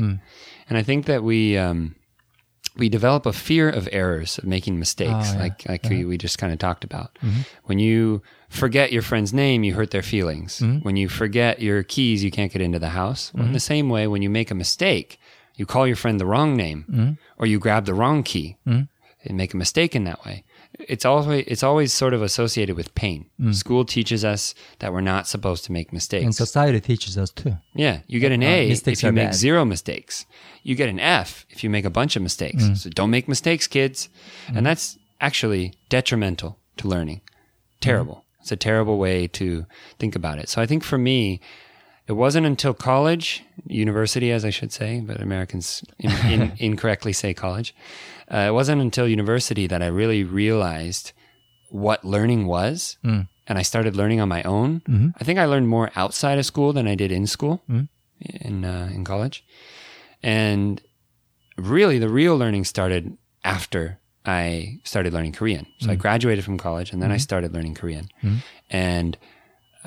and 0.69 0.77
i 0.77 0.83
think 0.83 1.05
that 1.05 1.23
we 1.23 1.57
um, 1.57 1.95
we 2.77 2.89
develop 2.89 3.25
a 3.25 3.33
fear 3.33 3.69
of 3.69 3.89
errors, 3.91 4.37
of 4.37 4.45
making 4.45 4.79
mistakes, 4.79 5.29
Oh, 5.29 5.33
yeah. 5.33 5.39
like 5.39 5.69
like 5.69 5.83
we, 5.89 6.05
we 6.05 6.17
just 6.17 6.37
kind 6.37 6.53
of 6.53 6.59
talked 6.59 6.83
about. 6.83 7.17
Mm-hmm. 7.23 7.41
When 7.65 7.79
you 7.79 8.21
forget 8.49 8.91
your 8.91 9.01
friend's 9.01 9.33
name, 9.33 9.63
you 9.63 9.73
hurt 9.73 9.91
their 9.91 10.01
feelings. 10.03 10.59
Mm-hmm. 10.59 10.79
When 10.79 10.95
you 10.95 11.09
forget 11.09 11.61
your 11.61 11.83
keys, 11.83 12.23
you 12.23 12.31
can't 12.31 12.51
get 12.51 12.61
into 12.61 12.79
the 12.79 12.89
house. 12.89 13.31
Well, 13.33 13.41
in 13.41 13.47
mm-hmm. 13.47 13.53
the 13.53 13.59
same 13.59 13.89
way, 13.89 14.07
when 14.07 14.21
you 14.21 14.29
make 14.29 14.51
a 14.51 14.55
mistake, 14.55 15.19
you 15.55 15.65
call 15.65 15.85
your 15.85 15.95
friend 15.97 16.19
the 16.19 16.25
wrong 16.25 16.55
name, 16.55 17.17
or 17.37 17.45
you 17.45 17.59
grab 17.59 17.85
the 17.85 17.93
wrong 17.93 18.23
key 18.23 18.57
and 18.65 18.87
make 19.37 19.53
a 19.53 19.57
mistake 19.57 19.95
in 19.95 20.05
that 20.05 20.23
way. 20.25 20.43
It's 20.87 21.03
always 21.05 21.43
it's 21.47 21.61
always 21.63 21.93
sort 21.93 22.13
of 22.13 22.21
associated 22.21 22.75
with 22.77 22.95
pain. 22.95 23.25
School 23.51 23.83
teaches 23.85 24.23
us 24.23 24.55
that 24.79 24.93
we're 24.93 25.01
not 25.01 25.27
supposed 25.27 25.65
to 25.65 25.71
make 25.71 25.91
mistakes. 25.91 26.23
And 26.23 26.33
society 26.35 26.79
teaches 26.79 27.17
us 27.17 27.29
too. 27.31 27.57
Yeah, 27.75 27.99
you 28.07 28.19
get 28.19 28.31
an 28.31 28.41
Uh, 28.43 28.47
A 28.47 28.69
mistakes 28.69 28.99
if 28.99 29.03
you 29.03 29.11
make 29.11 29.27
bad. 29.27 29.35
zero 29.35 29.65
mistakes. 29.65 30.25
You 30.63 30.75
get 30.75 30.89
an 30.89 30.99
F 30.99 31.45
if 31.49 31.63
you 31.63 31.69
make 31.69 31.85
a 31.85 31.89
bunch 31.89 32.15
of 32.15 32.21
mistakes. 32.21 32.63
Mm. 32.63 32.77
So 32.77 32.89
don't 32.89 33.09
make 33.11 33.27
mistakes, 33.27 33.67
kids. 33.67 34.09
And 34.55 34.65
that's 34.65 34.97
actually 35.19 35.73
detrimental 35.89 36.57
to 36.77 36.87
learning. 36.87 37.21
Terrible. 37.81 38.15
Mm. 38.15 38.41
It's 38.41 38.51
a 38.53 38.55
terrible 38.57 38.97
way 38.97 39.27
to 39.27 39.65
think 39.99 40.15
about 40.15 40.39
it. 40.39 40.47
So 40.49 40.61
I 40.61 40.65
think 40.65 40.83
for 40.83 40.97
me, 40.97 41.41
it 42.09 42.13
wasn't 42.13 42.47
until 42.47 42.73
college, 42.73 43.43
university, 43.67 44.31
as 44.31 44.43
I 44.43 44.49
should 44.49 44.71
say, 44.71 44.99
but 44.99 45.21
Americans 45.21 45.83
in, 45.99 46.11
in, 46.25 46.51
incorrectly 46.57 47.13
say 47.13 47.35
college. 47.35 47.75
Uh, 48.33 48.47
it 48.49 48.51
wasn't 48.51 48.81
until 48.81 49.07
university 49.07 49.67
that 49.67 49.83
I 49.83 49.87
really 49.87 50.23
realized 50.23 51.11
what 51.69 52.03
learning 52.03 52.47
was. 52.47 52.97
Mm. 53.05 53.27
And 53.45 53.59
I 53.59 53.61
started 53.61 53.95
learning 53.95 54.21
on 54.21 54.27
my 54.27 54.41
own. 54.41 54.79
Mm-hmm. 54.81 55.09
I 55.19 55.23
think 55.23 55.37
I 55.37 55.45
learned 55.45 55.67
more 55.67 55.91
outside 55.95 56.39
of 56.39 56.47
school 56.47 56.73
than 56.73 56.87
I 56.87 56.95
did 56.95 57.11
in 57.11 57.27
school, 57.27 57.61
in, 58.21 58.65
uh, 58.65 58.89
in 58.91 59.03
college. 59.03 59.45
And 60.23 60.81
really, 61.57 61.99
the 61.99 62.09
real 62.09 62.35
learning 62.35 62.65
started 62.65 63.17
after 63.43 63.99
I 64.25 64.79
started 64.83 65.13
learning 65.13 65.33
Korean. 65.33 65.67
So 65.79 65.91
I 65.91 65.95
graduated 65.95 66.43
from 66.43 66.57
college 66.57 66.91
and 66.91 67.01
then 67.03 67.11
I 67.11 67.17
started 67.17 67.53
learning 67.53 67.75
Korean. 67.75 68.09
And 68.69 69.17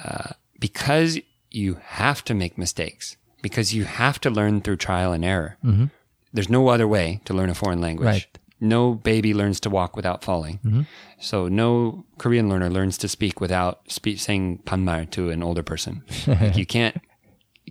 uh, 0.03 0.31
because 0.59 1.19
you 1.55 1.79
have 1.83 2.25
to 2.25 2.35
make 2.35 2.59
mistakes, 2.59 3.17
because 3.43 3.75
you 3.75 3.85
have 3.85 4.21
to 4.21 4.31
learn 4.31 4.61
through 4.61 4.77
trial 4.77 5.13
and 5.13 5.25
error, 5.25 5.57
mm-hmm. 5.65 5.87
there's 6.33 6.49
no 6.49 6.69
other 6.69 6.89
way 6.89 7.21
to 7.25 7.35
learn 7.35 7.51
a 7.51 7.55
foreign 7.55 7.81
language. 7.81 8.07
Right. 8.07 8.39
No 8.61 8.95
baby 8.95 9.35
learns 9.35 9.59
to 9.61 9.71
walk 9.71 9.97
without 9.97 10.23
falling. 10.23 10.61
Mm-hmm. 10.65 10.83
So 11.19 11.49
no 11.49 12.05
Korean 12.19 12.49
learner 12.49 12.71
learns 12.71 12.97
to 12.99 13.09
speak 13.09 13.41
without 13.41 13.81
spe- 13.91 14.19
saying 14.19 14.63
panmar 14.65 15.11
to 15.11 15.31
an 15.31 15.43
older 15.43 15.65
person. 15.65 16.05
like 16.29 16.57
you 16.57 16.65
can't 16.65 16.97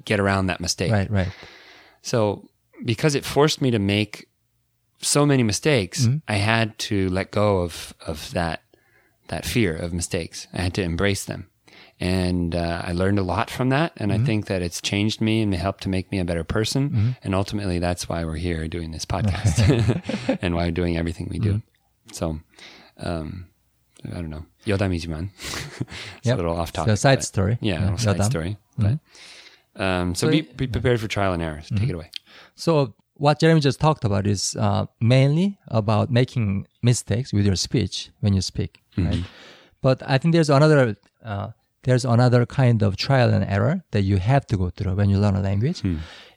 get 0.03 0.19
around 0.19 0.47
that 0.47 0.59
mistake. 0.59 0.91
Right, 0.91 1.09
right. 1.09 1.29
So 2.01 2.49
because 2.83 3.15
it 3.15 3.23
forced 3.23 3.61
me 3.61 3.71
to 3.71 3.79
make 3.79 4.27
so 4.99 5.25
many 5.25 5.43
mistakes, 5.43 6.05
mm-hmm. 6.05 6.17
I 6.27 6.35
had 6.35 6.77
to 6.79 7.09
let 7.09 7.31
go 7.31 7.61
of 7.61 7.93
of 8.05 8.31
that 8.31 8.63
that 9.27 9.45
fear 9.45 9.75
of 9.75 9.93
mistakes. 9.93 10.47
I 10.53 10.61
had 10.61 10.73
to 10.73 10.81
embrace 10.81 11.25
them, 11.25 11.49
and 12.01 12.55
uh, 12.55 12.81
I 12.83 12.91
learned 12.93 13.19
a 13.19 13.23
lot 13.23 13.49
from 13.51 13.69
that. 13.69 13.93
And 13.97 14.11
I 14.11 14.17
think 14.17 14.47
that 14.47 14.61
it's 14.61 14.81
changed 14.81 15.21
me 15.21 15.41
and 15.43 15.53
helped 15.53 15.83
to 15.83 15.89
make 15.89 16.11
me 16.11 16.17
a 16.19 16.25
better 16.25 16.43
person. 16.43 17.15
And 17.23 17.35
ultimately, 17.35 17.77
that's 17.79 18.09
why 18.09 18.25
we're 18.25 18.35
here 18.35 18.67
doing 18.67 18.91
this 18.91 19.05
podcast 19.13 20.39
and 20.41 20.55
why 20.55 20.65
we're 20.65 20.71
doing 20.71 20.97
everything 20.97 21.27
we 21.31 21.39
do. 21.39 21.61
So. 22.11 22.39
Um, 22.97 23.47
I 24.05 24.15
don't 24.15 24.29
know. 24.29 24.45
Yodamijiman. 24.65 25.29
it's 25.37 25.85
Yep. 26.23 26.33
a 26.33 26.37
little 26.37 26.57
off 26.57 26.69
It's 26.69 26.87
a 26.87 26.97
side 26.97 27.23
story. 27.23 27.57
Yeah, 27.61 27.81
Yeah, 27.81 27.95
side 27.97 28.23
story. 28.23 28.57
But 28.77 28.97
um, 29.75 30.15
so, 30.15 30.27
So 30.27 30.31
be, 30.31 30.41
be 30.41 30.67
prepared 30.67 30.99
for 30.99 31.07
trial 31.07 31.33
and 31.33 31.41
error. 31.43 31.61
So 31.63 31.75
Take 31.75 31.89
it 31.89 31.95
away. 31.95 32.09
So 32.55 32.95
what 33.15 33.39
Jeremy 33.39 33.61
just 33.61 33.79
talked 33.79 34.03
about 34.03 34.25
is 34.25 34.55
uh, 34.59 34.87
mainly 34.99 35.59
about 35.67 36.09
making 36.09 36.65
mistakes 36.81 37.31
with 37.31 37.45
your 37.45 37.55
speech 37.55 38.09
when 38.21 38.33
you 38.33 38.41
speak, 38.41 38.81
right? 38.97 39.23
But 39.81 40.01
I 40.05 40.17
think 40.17 40.33
there's 40.33 40.49
another 40.49 40.95
uh, 41.23 41.49
there's 41.83 42.05
another 42.05 42.45
kind 42.45 42.81
of 42.83 42.95
trial 42.95 43.29
and 43.33 43.43
error 43.45 43.83
that 43.91 44.01
you 44.03 44.17
have 44.17 44.45
to 44.47 44.57
go 44.57 44.69
through 44.69 44.93
when 44.95 45.09
you 45.09 45.17
learn 45.17 45.35
a 45.35 45.41
language. 45.41 45.81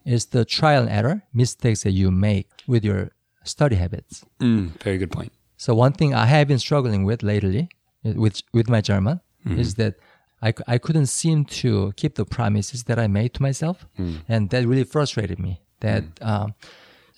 It's 0.04 0.26
the 0.26 0.44
trial 0.44 0.83
and 0.83 0.90
error 0.90 1.22
mistakes 1.33 1.83
that 1.85 1.92
you 1.92 2.11
make 2.11 2.48
with 2.66 2.85
your 2.85 3.11
study 3.44 3.76
habits. 3.76 4.24
Mm, 4.40 4.83
very 4.83 4.98
good 4.98 5.11
point. 5.11 5.33
So 5.57 5.74
one 5.74 5.92
thing 5.92 6.14
I 6.14 6.26
have 6.26 6.46
been 6.48 6.59
struggling 6.59 7.04
with 7.04 7.22
lately 7.22 7.68
uh, 8.04 8.12
with 8.22 8.42
with 8.52 8.68
my 8.68 8.80
German 8.80 9.20
is 9.59 9.74
that 9.74 9.94
I, 10.42 10.52
I 10.74 10.78
couldn't 10.78 11.07
seem 11.07 11.44
to 11.62 11.92
keep 11.96 12.14
the 12.16 12.24
promises 12.24 12.85
that 12.85 12.98
I 12.98 13.07
made 13.07 13.30
to 13.35 13.42
myself, 13.42 13.87
and 14.28 14.50
that 14.50 14.66
really 14.66 14.85
frustrated 14.85 15.38
me. 15.38 15.61
That 15.80 16.04
um, 16.22 16.54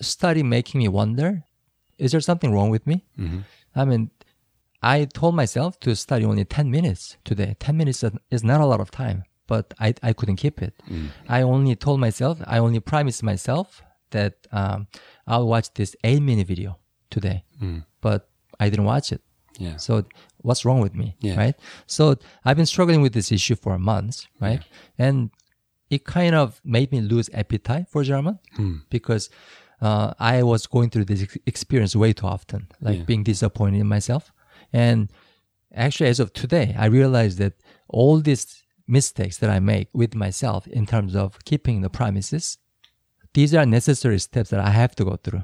study 0.00 0.42
making 0.42 0.78
me 0.82 0.88
wonder: 0.88 1.42
Is 1.98 2.10
there 2.12 2.20
something 2.20 2.52
wrong 2.52 2.70
with 2.70 2.84
me? 2.86 3.04
I 3.74 3.84
mean, 3.84 4.10
I 4.94 4.96
told 5.20 5.35
myself 5.42 5.70
to 5.85 5.90
study 5.96 6.25
only 6.33 6.44
ten 6.57 6.66
minutes 6.77 7.03
today. 7.31 7.51
Ten 7.66 7.75
minutes 7.81 7.99
is 8.37 8.42
not 8.51 8.61
a 8.61 8.66
lot 8.72 8.81
of 8.85 8.88
time, 9.03 9.18
but 9.53 9.64
I 9.87 9.88
I 10.09 10.12
couldn't 10.18 10.38
keep 10.44 10.57
it. 10.66 10.75
I 11.37 11.38
only 11.55 11.75
told 11.87 11.99
myself, 12.07 12.35
I 12.55 12.59
only 12.66 12.81
promised 12.92 13.22
myself 13.33 13.66
that 14.16 14.35
um, 14.61 14.79
I'll 15.31 15.49
watch 15.55 15.66
this 15.75 15.90
eight 16.09 16.22
minute 16.31 16.46
video 16.53 16.70
today, 17.11 17.38
but 18.07 18.20
I 18.62 18.64
didn't 18.70 18.87
watch 18.94 19.09
it. 19.16 19.22
Yeah. 19.66 19.77
So 19.87 19.92
what's 20.46 20.62
wrong 20.66 20.81
with 20.87 20.94
me? 21.01 21.09
Yeah. 21.29 21.37
Right. 21.42 21.57
So 21.87 22.03
I've 22.44 22.57
been 22.61 22.70
struggling 22.75 23.01
with 23.05 23.12
this 23.18 23.29
issue 23.38 23.57
for 23.64 23.72
months, 23.79 24.29
right? 24.46 24.62
And 24.99 25.16
it 25.96 26.03
kind 26.05 26.35
of 26.42 26.61
made 26.77 26.88
me 26.94 27.01
lose 27.12 27.29
appetite 27.42 27.87
for 27.92 28.01
German 28.12 28.37
because 28.96 29.25
uh, 29.87 30.09
I 30.35 30.42
was 30.42 30.66
going 30.66 30.88
through 30.90 31.07
this 31.07 31.22
ex- 31.27 31.38
experience 31.53 31.94
way 32.03 32.12
too 32.12 32.27
often, 32.37 32.61
like 32.87 32.99
Yeah. 32.99 33.05
being 33.11 33.25
disappointed 33.33 33.81
in 33.81 33.88
myself. 33.96 34.33
And 34.72 35.11
actually, 35.74 36.09
as 36.11 36.20
of 36.20 36.33
today, 36.33 36.74
I 36.79 36.87
realized 36.87 37.38
that 37.38 37.55
all 37.88 38.20
these 38.20 38.62
mistakes 38.87 39.38
that 39.38 39.50
I 39.50 39.59
make 39.61 39.88
with 39.92 40.14
myself 40.14 40.66
in 40.68 40.87
terms 40.87 41.14
of 41.16 41.44
keeping 41.44 41.81
the 41.83 41.90
promises, 41.90 42.59
these 43.35 43.55
are 43.55 43.66
necessary 43.66 44.18
steps 44.18 44.50
that 44.50 44.61
I 44.61 44.70
have 44.70 44.94
to 44.96 45.05
go 45.05 45.16
through 45.16 45.42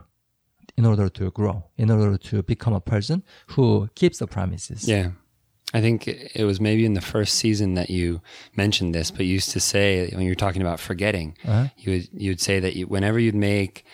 in 0.76 0.87
order 0.87 1.08
to 1.08 1.30
grow, 1.32 1.64
in 1.76 1.90
order 1.90 2.16
to 2.16 2.42
become 2.42 2.72
a 2.72 2.80
person 2.80 3.22
who 3.48 3.88
keeps 3.94 4.18
the 4.18 4.26
promises. 4.26 4.88
Yeah. 4.88 5.11
I 5.74 5.80
think 5.80 6.06
it 6.06 6.44
was 6.44 6.61
maybe 6.61 6.85
in 6.85 6.94
the 6.94 7.00
first 7.00 7.35
season 7.35 7.74
that 7.74 7.88
you 7.90 8.20
mentioned 8.56 8.94
this, 8.94 9.11
but 9.11 9.24
you 9.26 9.32
used 9.35 9.50
to 9.52 9.61
say 9.61 10.11
when 10.12 10.22
you 10.24 10.30
were 10.30 10.35
talking 10.35 10.61
about 10.62 10.80
forgetting, 10.80 11.37
Uh-huh. 11.44 11.68
you 11.78 11.92
would 11.92 12.08
you'd 12.12 12.40
say 12.40 12.61
that 12.61 12.76
you, 12.76 12.87
whenever 12.87 13.18
you'd 13.18 13.35
make 13.35 13.85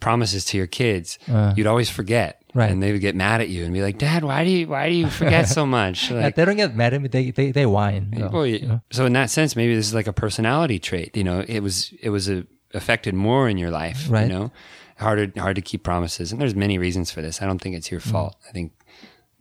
promises 0.00 0.44
to 0.46 0.56
your 0.56 0.66
kids, 0.66 1.18
Uh. 1.28 1.54
you'd 1.56 1.66
always 1.66 1.90
forget, 1.90 2.42
Right. 2.58 2.72
And 2.72 2.82
they 2.82 2.90
would 2.90 3.00
get 3.00 3.14
mad 3.14 3.40
at 3.40 3.50
you 3.50 3.64
and 3.64 3.72
be 3.72 3.82
like, 3.82 3.98
"Dad, 3.98 4.24
why 4.24 4.42
do 4.42 4.50
you 4.50 4.66
why 4.66 4.88
do 4.88 4.94
you 4.96 5.08
forget 5.20 5.46
so 5.46 5.64
much?" 5.64 6.10
Like, 6.10 6.34
they 6.34 6.44
don't 6.44 6.56
get 6.56 6.74
mad 6.74 6.92
at 6.92 7.00
me. 7.00 7.06
They 7.06 7.30
they, 7.30 7.52
they 7.52 7.66
whine. 7.66 8.10
though, 8.10 8.30
well, 8.30 8.44
you 8.44 8.66
know? 8.66 8.80
so 8.90 9.06
in 9.06 9.12
that 9.12 9.30
sense, 9.30 9.54
maybe 9.54 9.76
this 9.76 9.86
is 9.86 9.94
like 9.94 10.08
a 10.08 10.12
personality 10.12 10.80
trait. 10.80 11.16
You 11.16 11.22
know, 11.22 11.44
it 11.46 11.60
was 11.60 11.94
it 12.02 12.10
was 12.10 12.28
a, 12.28 12.44
affected 12.74 13.14
more 13.14 13.48
in 13.48 13.58
your 13.58 13.70
life. 13.70 14.10
Right. 14.10 14.26
You 14.26 14.32
know, 14.32 14.52
harder 14.96 15.32
hard 15.36 15.54
to 15.54 15.62
keep 15.62 15.84
promises, 15.84 16.32
and 16.32 16.40
there's 16.40 16.56
many 16.56 16.78
reasons 16.78 17.12
for 17.12 17.22
this. 17.22 17.40
I 17.40 17.46
don't 17.46 17.60
think 17.60 17.76
it's 17.76 17.92
your 17.92 18.00
mm. 18.00 18.10
fault. 18.10 18.34
I 18.48 18.50
think 18.50 18.72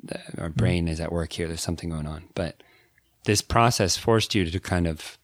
the, 0.03 0.19
our 0.37 0.49
mm. 0.49 0.55
brain 0.55 0.87
is 0.87 0.99
at 0.99 1.11
work 1.11 1.33
here. 1.33 1.47
There's 1.47 1.61
something 1.61 1.89
going 1.89 2.05
on, 2.05 2.25
but 2.35 2.61
this 3.25 3.41
process 3.41 3.97
forced 3.97 4.35
you 4.35 4.45
to 4.45 4.59
kind 4.59 4.85
of 4.85 5.17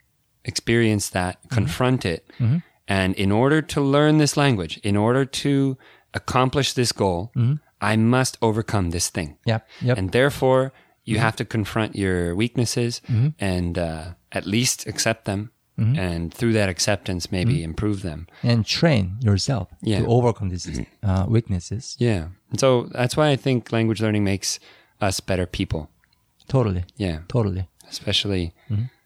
experience 0.46 1.10
that, 1.10 1.38
mm-hmm. 1.44 1.54
confront 1.54 2.06
it, 2.06 2.28
mm-hmm. 2.40 2.58
and 2.88 3.14
in 3.14 3.32
order 3.32 3.62
to 3.62 3.82
learn 3.82 4.18
this 4.18 4.36
language, 4.36 4.80
in 4.80 4.98
order 4.98 5.26
to 5.26 5.78
accomplish 6.14 6.74
this 6.74 6.92
goal, 6.92 7.32
mm-hmm. 7.36 7.56
I 7.84 7.96
must 7.98 8.38
overcome 8.42 8.92
this 8.92 9.10
thing 9.10 9.38
Yep. 9.46 9.68
Yep. 9.82 9.98
and 9.98 10.12
therefore 10.12 10.72
you 11.04 11.16
mm-hmm. 11.16 11.24
have 11.26 11.36
to 11.36 11.46
confront 11.46 11.96
your 11.96 12.36
weaknesses 12.36 13.02
mm-hmm. 13.08 13.30
and 13.40 13.78
uh, 13.78 14.06
at 14.32 14.46
least 14.46 14.88
accept 14.88 15.26
them 15.26 15.52
mm-hmm. 15.78 16.00
and 16.00 16.34
through 16.34 16.54
that 16.54 16.70
acceptance 16.70 17.32
maybe 17.32 17.62
improve 17.64 18.02
them 18.02 18.28
and 18.42 18.66
train 18.66 19.18
yourself 19.20 19.68
Yeah. 19.82 20.00
to 20.00 20.08
overcome 20.08 20.50
these 20.50 20.66
uh, 21.04 21.26
weaknesses. 21.28 21.96
yeah 22.00 22.28
and 22.52 22.60
so 22.60 22.70
that's 22.92 23.16
why 23.18 23.30
i 23.30 23.36
think 23.36 23.72
language 23.72 24.02
learning 24.02 24.24
makes 24.24 24.60
us 25.02 25.20
better 25.20 25.46
people 25.46 25.90
Totally. 26.48 26.84
yeah 26.98 27.20
Totally. 27.28 27.68
especially 27.90 28.54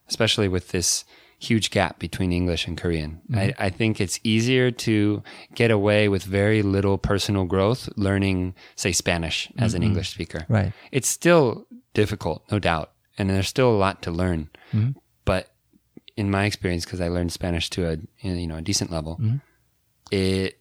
especially 0.09 0.47
with 0.47 0.69
this 0.69 1.05
huge 1.39 1.69
gap 1.69 2.00
between 2.00 2.32
english 2.32 2.67
and 2.67 2.78
korean. 2.78 3.21
I, 3.32 3.36
mm-hmm. 3.36 3.63
I 3.63 3.69
think 3.69 4.02
it's 4.02 4.19
easier 4.23 4.71
to 4.71 5.21
get 5.54 5.69
away 5.69 6.10
with 6.10 6.23
very 6.23 6.63
little 6.63 6.97
personal 6.97 7.45
growth 7.45 7.89
learning 7.95 8.56
say 8.76 8.91
spanish 8.91 9.52
as 9.58 9.73
an 9.73 9.82
mm-hmm. 9.82 9.89
english 9.89 10.10
speaker. 10.10 10.45
Right. 10.50 10.73
it's 10.91 11.08
still 11.08 11.67
difficult, 11.97 12.43
no 12.52 12.60
doubt, 12.60 12.91
and 13.17 13.30
there's 13.30 13.50
still 13.50 13.71
a 13.71 13.80
lot 13.86 14.04
to 14.04 14.12
learn. 14.12 14.50
Mm-hmm. 14.71 14.91
But 15.26 15.50
in 16.15 16.30
my 16.30 16.45
experience, 16.45 16.86
because 16.86 17.02
I 17.02 17.10
learned 17.10 17.32
Spanish 17.34 17.69
to 17.71 17.89
a 17.91 17.97
you 18.21 18.47
know 18.47 18.58
a 18.58 18.62
decent 18.62 18.91
level, 18.91 19.19
it 20.12 20.60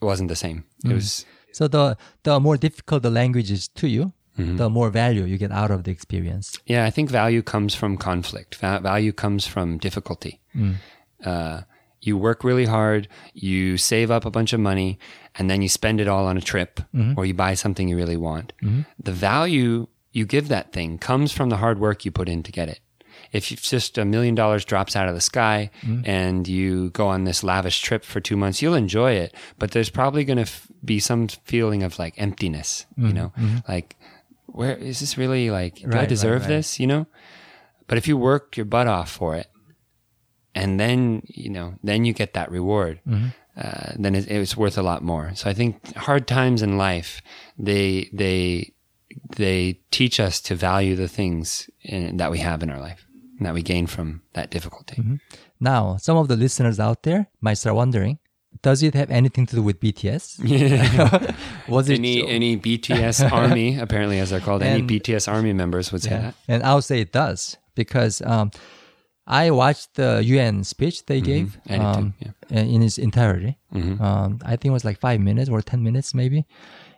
wasn't 0.00 0.28
the 0.30 0.40
same. 0.44 0.64
It 0.84 0.94
was 0.94 1.26
So 1.52 1.68
the 1.68 1.96
the 2.22 2.40
more 2.40 2.56
difficult 2.56 3.02
the 3.02 3.10
language 3.10 3.50
is 3.50 3.68
to 3.80 3.86
you, 3.86 4.12
Mm-hmm. 4.38 4.56
the 4.56 4.70
more 4.70 4.88
value 4.90 5.24
you 5.24 5.36
get 5.36 5.50
out 5.50 5.70
of 5.70 5.82
the 5.84 5.90
experience. 5.90 6.58
yeah. 6.66 6.84
I 6.84 6.90
think 6.90 7.10
value 7.10 7.42
comes 7.42 7.74
from 7.74 7.96
conflict. 7.96 8.54
Va- 8.56 8.80
value 8.80 9.12
comes 9.12 9.46
from 9.46 9.78
difficulty. 9.78 10.40
Mm. 10.54 10.76
Uh, 11.24 11.62
you 12.00 12.16
work 12.16 12.44
really 12.44 12.64
hard, 12.66 13.08
you 13.34 13.76
save 13.76 14.10
up 14.10 14.24
a 14.24 14.30
bunch 14.30 14.52
of 14.52 14.60
money, 14.60 14.98
and 15.34 15.50
then 15.50 15.60
you 15.62 15.68
spend 15.68 16.00
it 16.00 16.06
all 16.06 16.26
on 16.26 16.36
a 16.36 16.40
trip, 16.40 16.80
mm-hmm. 16.94 17.18
or 17.18 17.26
you 17.26 17.34
buy 17.34 17.54
something 17.54 17.88
you 17.88 17.96
really 17.96 18.16
want. 18.16 18.52
Mm-hmm. 18.62 18.82
The 19.02 19.12
value 19.12 19.88
you 20.12 20.24
give 20.24 20.48
that 20.48 20.72
thing 20.72 20.98
comes 20.98 21.32
from 21.32 21.48
the 21.48 21.56
hard 21.56 21.78
work 21.80 22.04
you 22.04 22.12
put 22.12 22.28
in 22.28 22.42
to 22.44 22.52
get 22.52 22.68
it. 22.68 22.80
If 23.32 23.48
just 23.48 23.98
a 23.98 24.04
million 24.04 24.34
dollars 24.36 24.64
drops 24.64 24.94
out 24.96 25.08
of 25.08 25.14
the 25.14 25.20
sky 25.20 25.70
and 26.04 26.46
you 26.48 26.90
go 26.90 27.08
on 27.08 27.24
this 27.24 27.42
lavish 27.42 27.82
trip 27.82 28.04
for 28.04 28.20
two 28.20 28.36
months, 28.36 28.62
you'll 28.62 28.74
enjoy 28.74 29.12
it, 29.12 29.34
but 29.58 29.72
there's 29.72 29.90
probably 29.90 30.24
going 30.24 30.36
to 30.38 30.42
f- 30.42 30.68
be 30.84 30.98
some 31.00 31.28
feeling 31.28 31.82
of 31.82 31.98
like 31.98 32.14
emptiness, 32.16 32.86
you 32.96 33.12
know, 33.12 33.32
like 33.68 33.96
where 34.58 34.76
is 34.76 34.98
this 34.98 35.16
really 35.16 35.50
like, 35.50 35.76
do 35.76 35.84
I 35.84 35.86
Right, 35.86 35.94
right, 36.00 36.08
deserve 36.08 36.42
right. 36.42 36.48
this, 36.48 36.80
you 36.80 36.86
know? 36.86 37.06
But 37.86 37.96
if 37.96 38.08
you 38.08 38.16
work 38.16 38.56
your 38.56 38.66
butt 38.66 38.88
off 38.88 39.10
for 39.10 39.36
it, 39.36 39.46
and 40.54 40.80
then 40.80 41.22
you 41.26 41.50
know, 41.50 41.74
then 41.84 42.04
you 42.04 42.12
get 42.12 42.34
that 42.34 42.50
reward. 42.50 43.00
Mm-hmm. 43.06 43.28
Uh, 43.56 43.92
then 43.96 44.14
it, 44.14 44.30
it's 44.30 44.56
worth 44.56 44.76
a 44.76 44.82
lot 44.82 45.02
more. 45.02 45.32
So 45.34 45.48
I 45.50 45.54
think 45.54 45.94
hard 45.96 46.26
times 46.26 46.60
in 46.62 46.76
life, 46.76 47.22
they 47.56 48.10
they 48.12 48.72
they 49.36 49.80
teach 49.90 50.18
us 50.20 50.40
to 50.42 50.54
value 50.54 50.96
the 50.96 51.08
things 51.08 51.70
in, 51.82 52.16
that 52.16 52.30
we 52.30 52.38
have 52.38 52.62
in 52.62 52.70
our 52.70 52.80
life 52.80 53.06
and 53.38 53.46
that 53.46 53.54
we 53.54 53.62
gain 53.62 53.86
from 53.86 54.22
that 54.32 54.50
difficulty. 54.50 54.96
Mm-hmm. 54.96 55.16
Now, 55.60 55.96
some 55.98 56.16
of 56.16 56.28
the 56.28 56.36
listeners 56.36 56.78
out 56.78 57.02
there 57.02 57.28
might 57.40 57.58
start 57.58 57.76
wondering, 57.76 58.18
does 58.62 58.82
it 58.82 58.94
have 58.94 59.10
anything 59.10 59.46
to 59.46 59.56
do 59.56 59.62
with 59.62 59.78
BTS? 59.80 60.24
Was 61.68 61.88
it 61.88 61.98
Any 61.98 62.26
any 62.26 62.56
BTS 62.56 63.30
army, 63.30 63.78
apparently 63.78 64.18
as 64.18 64.30
they're 64.30 64.40
called, 64.40 64.62
any 64.62 64.82
BTS 64.82 65.30
army 65.30 65.52
members 65.52 65.92
would 65.92 66.02
say 66.02 66.10
Yeah. 66.10 66.20
that. 66.20 66.34
And 66.48 66.62
I'll 66.62 66.82
say 66.82 67.00
it 67.00 67.12
does 67.12 67.56
because 67.74 68.20
um, 68.22 68.50
I 69.26 69.50
watched 69.50 69.94
the 69.94 70.22
UN 70.24 70.64
speech 70.64 71.06
they 71.06 71.20
gave 71.20 71.58
I 71.68 71.70
did 71.70 71.78
too, 71.78 71.86
um, 71.86 72.14
yeah. 72.20 72.28
Mm-hmm. 72.50 72.74
in 72.74 72.82
its 72.82 72.98
entirety. 72.98 73.58
Um, 73.74 74.40
I 74.44 74.50
think 74.56 74.66
it 74.66 74.76
was 74.78 74.84
like 74.84 74.98
five 74.98 75.20
minutes 75.20 75.48
or 75.50 75.60
10 75.62 75.82
minutes 75.82 76.14
maybe. 76.14 76.46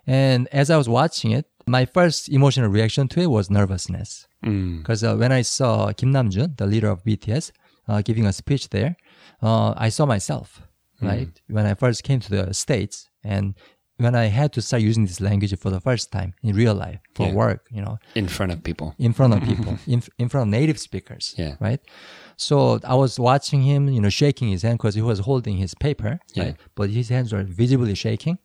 And 0.06 0.48
as 0.52 0.70
I 0.70 0.76
was 0.76 0.88
watching 0.88 1.32
it, 1.32 1.46
my 1.66 1.84
first 1.84 2.28
emotional 2.28 2.68
reaction 2.70 3.06
to 3.08 3.20
it 3.20 3.26
was 3.30 3.50
nervousness. 3.50 4.26
Mm. 4.44 4.78
Because 4.78 5.04
uh, 5.04 5.14
when 5.16 5.30
I 5.30 5.42
saw 5.42 5.92
Kim 5.92 6.12
Namjoon, 6.12 6.56
the 6.56 6.66
leader 6.66 6.88
of 6.88 7.04
BTS, 7.04 7.52
uh, 7.86 8.00
giving 8.02 8.24
a 8.26 8.32
speech 8.32 8.70
there, 8.70 8.96
uh, 9.42 9.74
I 9.76 9.88
saw 9.90 10.06
myself, 10.06 10.62
right? 11.02 11.28
When 11.48 11.66
I 11.66 11.74
first 11.74 12.02
came 12.04 12.20
to 12.20 12.30
the 12.30 12.54
States 12.54 13.08
and 13.24 13.54
when 13.98 14.14
I 14.14 14.26
had 14.26 14.50
to 14.54 14.62
start 14.62 14.82
using 14.82 15.04
this 15.04 15.20
language 15.20 15.54
for 15.58 15.68
the 15.70 15.80
first 15.80 16.10
time 16.10 16.32
in 16.42 16.56
real 16.56 16.74
life 16.74 17.00
for 17.14 17.26
Yeah. 17.26 17.34
work, 17.34 17.66
you 17.70 17.82
know, 17.82 17.98
In 18.14 18.28
front 18.28 18.50
of 18.52 18.62
people. 18.62 18.94
in 18.98 19.12
front 19.12 19.34
of 19.34 19.42
people, 19.42 19.76
in, 19.86 20.02
in 20.18 20.28
front 20.30 20.48
of 20.48 20.50
native 20.60 20.78
speakers. 20.80 21.34
Yeah. 21.36 21.56
Right. 21.60 21.80
So 22.36 22.80
I 22.84 22.94
was 22.94 23.18
watching 23.20 23.60
him, 23.62 23.88
you 23.88 24.00
know, 24.00 24.08
shaking 24.08 24.48
his 24.48 24.62
hand 24.62 24.78
because 24.78 24.94
he 24.94 25.02
was 25.02 25.18
holding 25.18 25.58
his 25.58 25.74
paper, 25.74 26.18
Yeah. 26.34 26.42
right? 26.44 26.56
But 26.74 26.88
his 26.90 27.10
hands 27.10 27.32
were 27.34 27.42
visibly 27.42 27.94
shaking. 27.94 28.38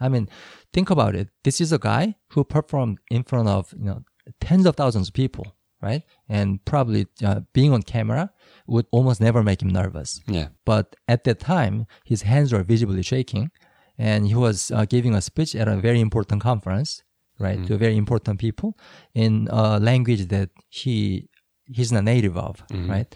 I 0.00 0.08
mean, 0.08 0.28
think 0.72 0.90
about 0.90 1.14
it. 1.14 1.28
This 1.44 1.60
is 1.60 1.72
a 1.72 1.78
guy 1.78 2.16
who 2.32 2.42
performed 2.44 2.98
in 3.10 3.22
front 3.22 3.48
of, 3.48 3.72
you 3.78 3.84
know, 3.84 4.02
tens 4.40 4.66
of 4.66 4.74
thousands 4.76 5.08
of 5.08 5.14
people, 5.14 5.46
right? 5.80 6.02
And 6.28 6.64
probably 6.64 7.06
uh, 7.24 7.40
being 7.52 7.72
on 7.72 7.82
camera 7.82 8.30
would 8.66 8.86
almost 8.90 9.20
never 9.20 9.42
make 9.42 9.62
him 9.62 9.68
nervous. 9.68 10.20
Yeah. 10.26 10.48
But 10.64 10.96
at 11.08 11.24
that 11.24 11.38
time, 11.40 11.86
his 12.04 12.22
hands 12.22 12.52
were 12.52 12.62
visibly 12.62 13.02
shaking, 13.02 13.50
and 13.98 14.26
he 14.26 14.34
was 14.34 14.70
uh, 14.70 14.84
giving 14.84 15.14
a 15.14 15.20
speech 15.20 15.54
at 15.54 15.68
a 15.68 15.76
very 15.76 16.00
important 16.00 16.42
conference, 16.42 17.02
right, 17.38 17.58
to 17.66 17.76
very 17.76 17.96
important 17.96 18.38
people 18.40 18.76
in 19.14 19.48
a 19.50 19.78
language 19.80 20.28
that 20.28 20.50
he 20.68 21.28
he's 21.66 21.90
not 21.92 22.04
native 22.04 22.36
of, 22.36 22.62
right. 22.90 23.14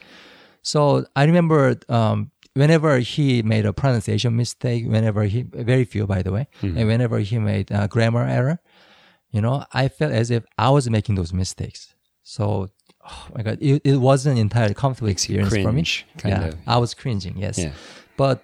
So 0.62 1.04
I 1.16 1.24
remember 1.24 1.76
um, 1.88 2.30
whenever 2.54 2.98
he 2.98 3.42
made 3.42 3.64
a 3.64 3.72
pronunciation 3.72 4.36
mistake, 4.36 4.84
whenever 4.86 5.22
he 5.24 5.42
very 5.42 5.84
few 5.84 6.06
by 6.06 6.22
the 6.22 6.32
way, 6.32 6.48
and 6.78 6.86
whenever 6.88 7.18
he 7.20 7.38
made 7.38 7.70
a 7.70 7.88
grammar 7.88 8.24
error, 8.26 8.58
you 9.30 9.40
know, 9.40 9.64
I 9.72 9.88
felt 9.88 10.12
as 10.12 10.30
if 10.30 10.44
I 10.58 10.70
was 10.70 10.88
making 10.90 11.14
those 11.14 11.32
mistakes. 11.32 11.94
So, 12.22 12.68
oh 13.10 13.26
my 13.36 13.42
god, 13.42 13.58
it, 13.60 13.82
it 13.84 13.96
wasn't 13.96 14.38
entirely 14.38 14.74
comfortable 14.74 15.10
experience 15.10 15.50
for 15.54 15.72
me. 15.72 15.84
kind 16.18 16.42
yeah, 16.42 16.44
of. 16.48 16.54
I 16.66 16.76
was 16.78 16.94
cringing. 16.94 17.36
Yes, 17.38 17.58
Yeah. 17.58 17.72
but 18.16 18.42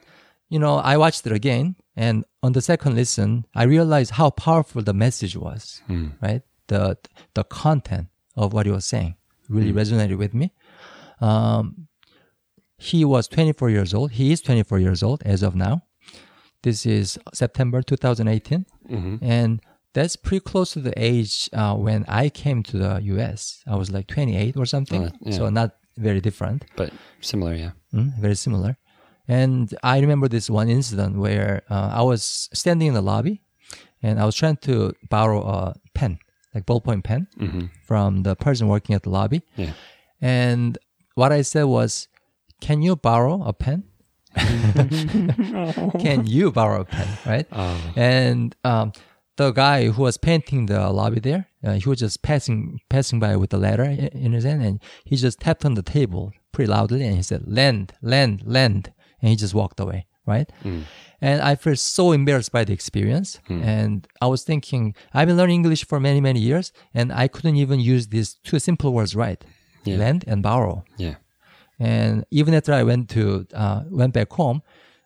you 0.48 0.58
know, 0.58 0.76
I 0.76 0.96
watched 0.96 1.26
it 1.26 1.32
again, 1.32 1.74
and 1.96 2.24
on 2.42 2.52
the 2.52 2.60
second 2.60 2.94
listen, 2.94 3.46
I 3.54 3.64
realized 3.64 4.12
how 4.12 4.30
powerful 4.30 4.82
the 4.82 4.92
message 4.94 5.36
was. 5.36 5.82
Hmm. 5.86 6.08
Right, 6.22 6.42
the 6.68 6.96
the 7.34 7.44
content 7.44 8.08
of 8.36 8.52
what 8.52 8.66
he 8.66 8.72
was 8.72 8.84
saying 8.84 9.14
really 9.48 9.70
Hmm. 9.72 9.78
resonated 9.78 10.18
with 10.18 10.34
me. 10.34 10.52
Um, 11.20 11.88
he 12.78 13.04
was 13.04 13.26
24 13.28 13.70
years 13.70 13.94
old. 13.94 14.12
He 14.12 14.32
is 14.32 14.40
24 14.42 14.78
years 14.80 15.02
old 15.02 15.22
as 15.24 15.42
of 15.42 15.54
now. 15.54 15.82
This 16.62 16.84
is 16.84 17.18
September 17.32 17.80
2018, 17.82 18.66
Mm-hmm. 18.90 19.16
and 19.24 19.60
that's 19.96 20.16
pretty 20.26 20.44
close 20.50 20.68
to 20.76 20.80
the 20.88 20.92
age 21.10 21.48
uh, 21.60 21.74
when 21.86 22.04
I 22.22 22.28
came 22.42 22.58
to 22.70 22.76
the 22.84 22.92
U.S. 23.14 23.62
I 23.66 23.74
was 23.80 23.88
like 23.96 24.06
28 24.06 24.56
or 24.56 24.66
something, 24.66 25.02
Oh, 25.08 25.10
yeah. 25.24 25.36
so 25.36 25.48
not 25.50 25.70
very 25.96 26.20
different. 26.20 26.64
But 26.76 26.90
similar, 27.20 27.54
yeah. 27.54 27.72
Mm, 27.94 28.08
very 28.20 28.34
similar. 28.36 28.76
And 29.26 29.72
I 29.82 29.98
remember 30.04 30.28
this 30.28 30.48
one 30.50 30.68
incident 30.68 31.16
where 31.16 31.62
uh, 31.70 31.90
I 32.00 32.02
was 32.02 32.48
standing 32.52 32.88
in 32.88 32.94
the 32.94 33.02
lobby 33.12 33.40
and 34.02 34.20
I 34.20 34.24
was 34.28 34.34
trying 34.36 34.58
to 34.68 34.92
borrow 35.08 35.40
a 35.42 35.74
pen, 35.94 36.18
like 36.54 36.64
ballpoint 36.66 37.02
pen, 37.02 37.26
from 37.88 38.22
the 38.22 38.34
person 38.36 38.68
working 38.68 38.94
at 38.94 39.02
the 39.02 39.10
lobby. 39.10 39.40
Yeah. 39.56 39.72
And 40.20 40.76
what 41.14 41.32
I 41.32 41.42
said 41.42 41.64
was, 41.64 42.08
Can 42.60 42.82
you 42.82 42.94
borrow 42.96 43.42
a 43.42 43.52
pen? 43.52 43.84
Can 45.98 46.26
you 46.26 46.52
borrow 46.52 46.80
a 46.82 46.84
pen? 46.84 47.08
Right? 47.26 47.46
Oh. 47.52 47.92
And 47.96 48.54
um, 48.64 48.92
the 49.36 49.50
guy 49.52 49.88
who 49.88 50.02
was 50.02 50.16
painting 50.16 50.66
the 50.66 50.90
lobby 50.90 51.20
there, 51.20 51.48
uh, 51.64 51.74
he 51.74 51.88
was 51.88 51.98
just 52.00 52.22
passing 52.22 52.80
passing 52.88 53.18
by 53.20 53.36
with 53.36 53.50
the 53.50 53.58
i- 53.58 54.10
in 54.26 54.32
his 54.32 54.44
hand, 54.44 54.62
and 54.62 54.80
he 55.04 55.16
just 55.16 55.40
tapped 55.40 55.64
on 55.64 55.74
the 55.74 55.82
table 55.82 56.32
pretty 56.52 56.70
loudly, 56.70 57.04
and 57.06 57.16
he 57.16 57.22
said, 57.22 57.42
"Lend, 57.46 57.92
lend, 58.02 58.42
lend," 58.44 58.92
and 59.20 59.28
he 59.30 59.36
just 59.36 59.54
walked 59.54 59.80
away. 59.80 60.06
Right? 60.34 60.50
And 61.20 61.40
I 61.40 61.54
felt 61.54 61.78
so 61.78 62.10
embarrassed 62.12 62.50
by 62.50 62.64
the 62.64 62.72
experience, 62.72 63.38
and 63.48 64.06
I 64.20 64.26
was 64.26 64.42
thinking, 64.42 64.94
I've 65.14 65.28
been 65.28 65.36
learning 65.36 65.60
English 65.62 65.84
for 65.86 66.00
many 66.00 66.20
many 66.20 66.40
years, 66.40 66.72
and 66.92 67.12
I 67.12 67.28
couldn't 67.28 67.56
even 67.64 67.78
use 67.94 68.08
these 68.08 68.34
two 68.42 68.58
simple 68.58 68.90
words 68.92 69.14
right, 69.14 69.40
Yeah. 69.84 69.98
lend 69.98 70.24
and 70.26 70.42
borrow. 70.42 70.82
Yeah. 70.98 71.14
And 71.78 72.24
even 72.30 72.54
after 72.54 72.72
I 72.72 72.82
went 72.82 73.08
to 73.10 73.46
uh, 73.54 73.80
went 73.90 74.12
back 74.14 74.32
home, 74.32 74.62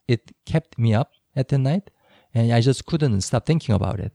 it 0.09 0.33
kept 0.47 0.79
me 0.79 0.95
up 1.01 1.11
at 1.37 1.49
the 1.49 1.59
night, 1.59 1.91
and 2.35 2.53
I 2.53 2.61
just 2.61 2.87
couldn't 2.87 3.21
stop 3.23 3.47
thinking 3.47 3.75
about 3.75 3.99
it. 4.01 4.13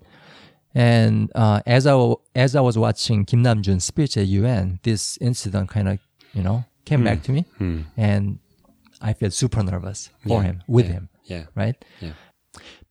And 0.74 1.32
uh, 1.36 1.61
as 1.66 1.88
I 1.88 2.13
as 2.36 2.55
I 2.55 2.61
was 2.61 2.78
watching 2.78 3.26
Kim 3.26 3.43
Namjoon's 3.43 3.86
speech 3.86 4.18
at 4.18 4.28
UN, 4.28 4.80
this 4.84 5.18
incident 5.22 5.70
kind 5.70 5.88
of 5.88 5.99
you 6.34 6.43
know 6.43 6.66
came 6.86 7.03
back 7.03 7.24
to 7.24 7.32
me, 7.32 7.45
and 7.97 8.39
I 9.01 9.13
felt 9.13 9.34
super 9.34 9.63
nervous 9.63 10.09
for 10.28 10.41
Yeah. 10.41 10.47
him 10.47 10.63
with 10.68 10.86
Yeah. 10.88 10.91
him, 10.93 11.09
Yeah. 11.26 11.43
right? 11.55 11.76
Yeah. 12.01 12.13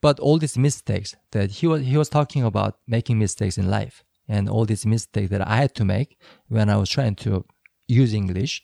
But 0.00 0.18
all 0.20 0.38
these 0.38 0.58
mistakes 0.58 1.14
that 1.32 1.50
he 1.50 1.66
was 1.66 1.82
he 1.82 1.96
was 1.96 2.08
talking 2.08 2.42
about 2.42 2.78
making 2.86 3.18
mistakes 3.18 3.58
in 3.58 3.68
life, 3.70 4.02
and 4.28 4.48
all 4.48 4.64
these 4.64 4.86
mistakes 4.86 5.30
that 5.30 5.46
I 5.46 5.56
had 5.56 5.74
to 5.74 5.84
make 5.84 6.16
when 6.48 6.68
I 6.70 6.76
was 6.76 6.88
trying 6.88 7.16
to 7.16 7.44
use 7.86 8.14
English. 8.14 8.62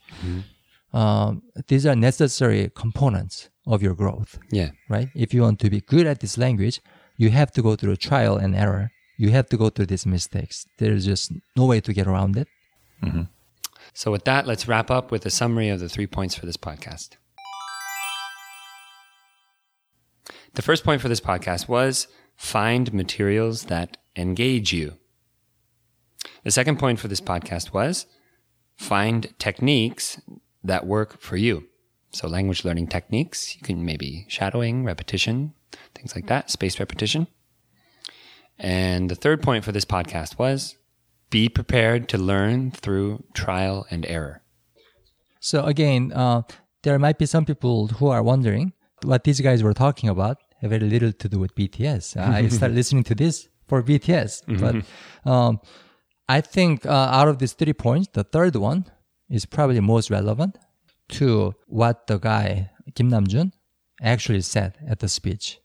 Um, 0.93 1.43
these 1.69 1.87
are 1.87 1.95
necessary 1.95 2.71
components 2.75 3.49
of 3.67 3.83
your 3.83 3.95
growth, 3.95 4.39
Yeah. 4.51 4.71
right? 4.89 5.09
If 5.15 5.35
you 5.35 5.43
want 5.43 5.59
to 5.61 5.71
be 5.71 5.81
good 5.81 6.07
at 6.07 6.21
this 6.21 6.39
language, 6.39 6.81
you 7.17 7.31
have 7.31 7.53
to 7.53 7.63
go 7.63 7.77
through 7.77 7.97
trial 7.97 8.37
and 8.37 8.55
error. 8.55 8.91
You 9.19 9.31
have 9.31 9.49
to 9.51 9.57
go 9.57 9.69
through 9.69 9.87
these 9.87 10.07
mistakes. 10.07 10.67
There's 10.79 11.05
just 11.05 11.33
no 11.57 11.67
way 11.67 11.81
to 11.81 11.93
get 11.93 12.07
around 12.07 12.37
it. 12.37 12.49
Mm-hmm. 13.03 13.23
So, 13.93 14.11
with 14.13 14.25
that, 14.25 14.47
let's 14.47 14.67
wrap 14.69 14.91
up 14.91 15.11
with 15.11 15.27
a 15.27 15.31
summary 15.31 15.69
of 15.69 15.81
the 15.81 15.89
three 15.89 16.07
points 16.07 16.35
for 16.35 16.47
this 16.47 16.57
podcast. 16.57 17.17
The 20.55 20.63
first 20.63 20.85
point 20.85 21.01
for 21.01 21.09
this 21.09 21.21
podcast 21.21 21.69
was 21.69 22.09
find 22.37 22.93
materials 22.93 23.65
that 23.65 23.97
engage 24.17 24.73
you. 24.73 24.95
The 26.45 26.51
second 26.51 26.79
point 26.79 26.99
for 26.99 27.09
this 27.09 27.21
podcast 27.21 27.73
was 27.73 28.07
find 28.77 29.33
techniques 29.39 30.21
that 30.65 30.87
work 30.87 31.21
for 31.21 31.37
you. 31.37 31.67
So, 32.13 32.27
language 32.27 32.65
learning 32.65 32.89
techniques, 32.89 33.57
you 33.57 33.63
can 33.63 33.85
maybe 33.85 34.27
shadowing, 34.29 34.85
repetition, 34.85 35.55
things 35.95 36.15
like 36.15 36.27
that, 36.27 36.51
spaced 36.51 36.81
repetition. 36.81 37.29
And 38.59 39.09
the 39.09 39.15
third 39.15 39.43
point 39.43 39.65
for 39.65 39.73
this 39.73 39.85
podcast 39.85 40.39
was 40.39 40.77
be 41.31 41.49
prepared 41.49 42.09
to 42.09 42.19
learn 42.19 42.73
through 42.73 43.25
trial 43.33 43.87
and 43.91 44.05
error. 44.07 44.43
So 45.41 45.65
again, 45.65 46.13
uh, 46.13 46.43
there 46.83 46.99
might 46.99 47.19
be 47.19 47.27
some 47.27 47.45
people 47.45 47.87
who 47.89 48.09
are 48.09 48.23
wondering 48.23 48.73
what 49.03 49.25
these 49.25 49.41
guys 49.41 49.63
were 49.63 49.73
talking 49.73 50.09
about 50.09 50.39
have 50.61 50.71
very 50.71 50.87
little 50.87 51.13
to 51.13 51.29
do 51.29 51.39
with 51.39 51.55
BTS. 51.55 52.17
I 52.17 52.49
started 52.59 52.75
listening 52.75 53.05
to 53.05 53.15
this 53.15 53.49
for 53.67 53.83
BTS, 53.83 54.43
but 54.61 55.31
um, 55.31 55.61
I 56.29 56.41
think 56.41 56.85
uh, 56.85 56.91
out 56.91 57.29
of 57.29 57.39
these 57.39 57.55
three 57.55 57.73
points, 57.73 58.09
the 58.13 58.25
third 58.25 58.57
one 58.57 58.85
is 59.31 59.47
probably 59.47 59.81
most 59.81 60.11
relevant 60.11 60.59
to 61.11 61.55
what 61.67 62.07
the 62.07 62.19
guy 62.19 62.71
Kim 62.95 63.11
Namjoon 63.11 63.53
actually 64.03 64.41
said 64.41 64.79
at 64.87 65.01
the 65.01 65.09
speech. 65.09 65.61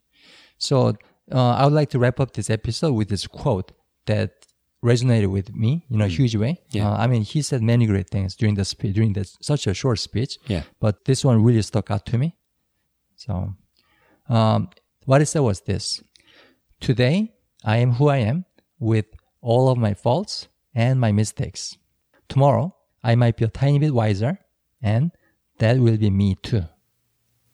So 0.58 0.96
uh, 1.32 1.52
I 1.52 1.66
would 1.66 1.74
like 1.74 1.90
to 1.92 2.00
wrap 2.00 2.20
up 2.20 2.34
this 2.34 2.50
episode 2.50 2.94
with 2.94 3.10
this 3.10 3.28
quote 3.28 3.72
that 4.06 4.46
resonated 4.84 5.32
with 5.32 5.54
me 5.54 5.86
in 5.90 6.02
a 6.02 6.08
huge 6.08 6.36
way. 6.36 6.62
Yeah. 6.70 6.90
Uh, 6.90 6.98
I 6.98 7.08
mean, 7.08 7.24
he 7.24 7.42
said 7.42 7.62
many 7.62 7.88
great 7.88 8.10
things 8.10 8.36
during 8.36 8.56
the 8.56 8.66
speech, 8.66 8.94
during 8.94 9.14
this 9.14 9.38
such 9.42 9.66
a 9.68 9.74
short 9.74 10.00
speech. 10.00 10.38
Yeah. 10.48 10.64
But 10.80 11.06
this 11.06 11.26
one 11.26 11.44
really 11.44 11.64
stuck 11.64 11.90
out 11.90 12.06
to 12.08 12.18
me. 12.18 12.36
So, 13.16 13.54
um, 14.30 14.70
what 15.06 15.22
he 15.22 15.26
said 15.26 15.40
was 15.40 15.62
this: 15.62 16.04
Today, 16.80 17.34
I 17.64 17.78
am 17.78 17.94
who 17.94 18.10
I 18.10 18.18
am 18.18 18.46
with 18.80 19.06
all 19.42 19.70
of 19.70 19.78
my 19.78 19.94
faults 19.94 20.48
and 20.74 21.00
my 21.00 21.12
mistakes. 21.12 21.78
Tomorrow, 22.30 22.76
I 23.04 23.16
might 23.16 23.38
be 23.38 23.46
a 23.46 23.48
tiny 23.48 23.80
bit 23.80 23.94
wiser, 23.94 24.40
and 24.82 25.12
that 25.60 25.80
will 25.80 25.98
be 25.98 26.10
me 26.10 26.36
too. 26.42 26.64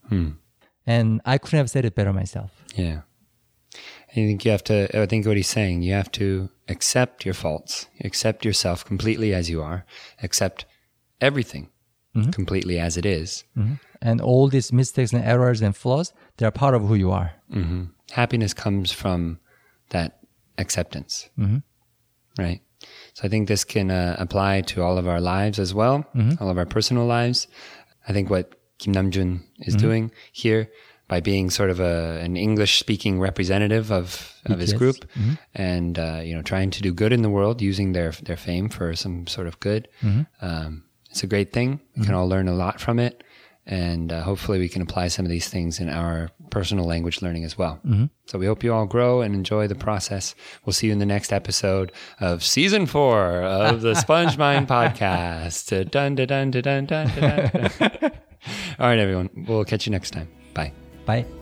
Hmm. 0.10 0.32
And 0.86 1.22
I 1.26 1.38
couldn't 1.38 1.60
have 1.60 1.70
said 1.70 1.86
it 1.86 1.96
better 1.96 2.14
myself. 2.14 2.52
Yeah. 2.76 3.02
I 4.10 4.14
think 4.14 4.44
you 4.44 4.52
have 4.52 4.64
to, 4.66 5.00
I 5.00 5.06
think 5.06 5.26
what 5.26 5.38
he's 5.38 5.48
saying, 5.48 5.84
you 5.84 5.94
have 5.94 6.12
to 6.14 6.50
accept 6.68 7.24
your 7.24 7.34
faults, 7.34 7.88
accept 8.04 8.44
yourself 8.44 8.84
completely 8.84 9.34
as 9.34 9.50
you 9.50 9.62
are, 9.62 9.86
accept 10.22 10.66
everything 11.22 11.70
mm-hmm. 12.16 12.32
completely 12.32 12.78
as 12.80 12.98
it 12.98 13.06
is. 13.06 13.46
Mm-hmm. 13.58 13.76
And 14.02 14.20
all 14.20 14.48
these 14.48 14.74
mistakes 14.74 15.14
and 15.14 15.24
errors 15.24 15.62
and 15.62 15.76
flaws, 15.76 16.12
they're 16.38 16.52
part 16.52 16.76
of 16.76 16.88
who 16.88 16.96
you 16.96 17.12
are. 17.12 17.34
hmm 17.52 17.84
Happiness 18.12 18.54
comes 18.54 18.92
from 18.92 19.40
that 19.92 20.20
acceptance. 20.58 21.30
Mm-hmm. 21.40 21.60
Right. 22.42 22.62
So 23.14 23.24
I 23.24 23.30
think 23.30 23.48
this 23.48 23.64
can 23.64 23.92
uh, 23.92 24.18
apply 24.20 24.62
to 24.62 24.82
all 24.82 24.98
of 24.98 25.08
our 25.08 25.22
lives 25.22 25.60
as 25.60 25.74
well, 25.74 26.06
all 26.42 26.50
of 26.50 26.58
our 26.58 26.66
personal 26.66 27.06
lives. 27.06 27.48
I 28.08 28.14
think 28.14 28.30
what 28.30 28.56
Kim 28.80 28.94
Namjoon 28.94 29.42
is 29.60 29.76
doing 29.76 30.12
here 30.32 30.70
by 31.08 31.20
being 31.20 31.50
sort 31.50 31.70
of 31.70 31.80
a, 31.80 32.20
an 32.24 32.38
English 32.38 32.80
speaking 32.80 33.20
representative 33.20 33.92
of, 33.92 34.34
of 34.46 34.60
his 34.60 34.72
group 34.80 35.06
and, 35.54 36.00
uh, 36.00 36.22
you 36.24 36.34
know, 36.36 36.42
trying 36.42 36.72
to 36.72 36.82
do 36.82 36.94
good 36.94 37.12
in 37.14 37.22
the 37.22 37.30
world 37.30 37.62
using 37.62 37.92
their, 37.94 38.12
their 38.24 38.38
fame 38.38 38.70
for 38.70 38.96
some 38.96 39.28
sort 39.28 39.48
of 39.48 39.60
good. 39.60 39.88
Um, 40.42 40.84
it's 41.10 41.24
a 41.24 41.28
great 41.28 41.52
thing. 41.52 41.82
We 41.98 42.06
can 42.06 42.16
all 42.16 42.30
learn 42.30 42.48
a 42.48 42.54
lot 42.54 42.80
from 42.80 42.98
it. 43.00 43.24
And 43.68 44.12
uh, 44.12 44.22
hopefully 44.24 44.58
we 44.60 44.68
can 44.68 44.82
apply 44.82 45.08
some 45.10 45.24
of 45.24 45.30
these 45.30 45.48
things 45.48 45.80
in 45.80 45.88
our 45.88 46.30
personal 46.50 46.86
language 46.86 47.22
learning 47.22 47.44
as 47.46 47.58
well. 47.58 47.80
So 48.26 48.40
we 48.40 48.46
hope 48.46 48.64
you 48.64 48.74
all 48.74 48.86
grow 48.86 49.22
and 49.22 49.36
enjoy 49.36 49.68
the 49.68 49.76
process. 49.76 50.36
We'll 50.66 50.74
see 50.74 50.88
you 50.88 50.94
in 50.94 51.00
the 51.00 51.06
next 51.06 51.32
episode 51.32 51.92
of 52.20 52.44
season 52.44 52.86
four 52.88 53.44
of 53.44 53.82
the 53.82 53.94
Sponge 53.96 54.38
Mind 54.38 54.68
podcast. 54.76 55.70
Dun, 55.92 56.16
dun, 56.16 56.28
dun, 56.28 56.52
dun, 56.52 56.62
dun, 56.64 56.86
dun, 56.86 57.08
dun, 57.08 57.42
dun. 57.52 57.92
all 58.80 58.88
right, 58.88 59.00
everyone. 59.00 59.30
We'll 59.48 59.66
catch 59.66 59.86
you 59.86 59.92
next 59.92 60.12
time. 60.12 60.28
Bye. 60.54 60.74
Bye. 61.06 61.41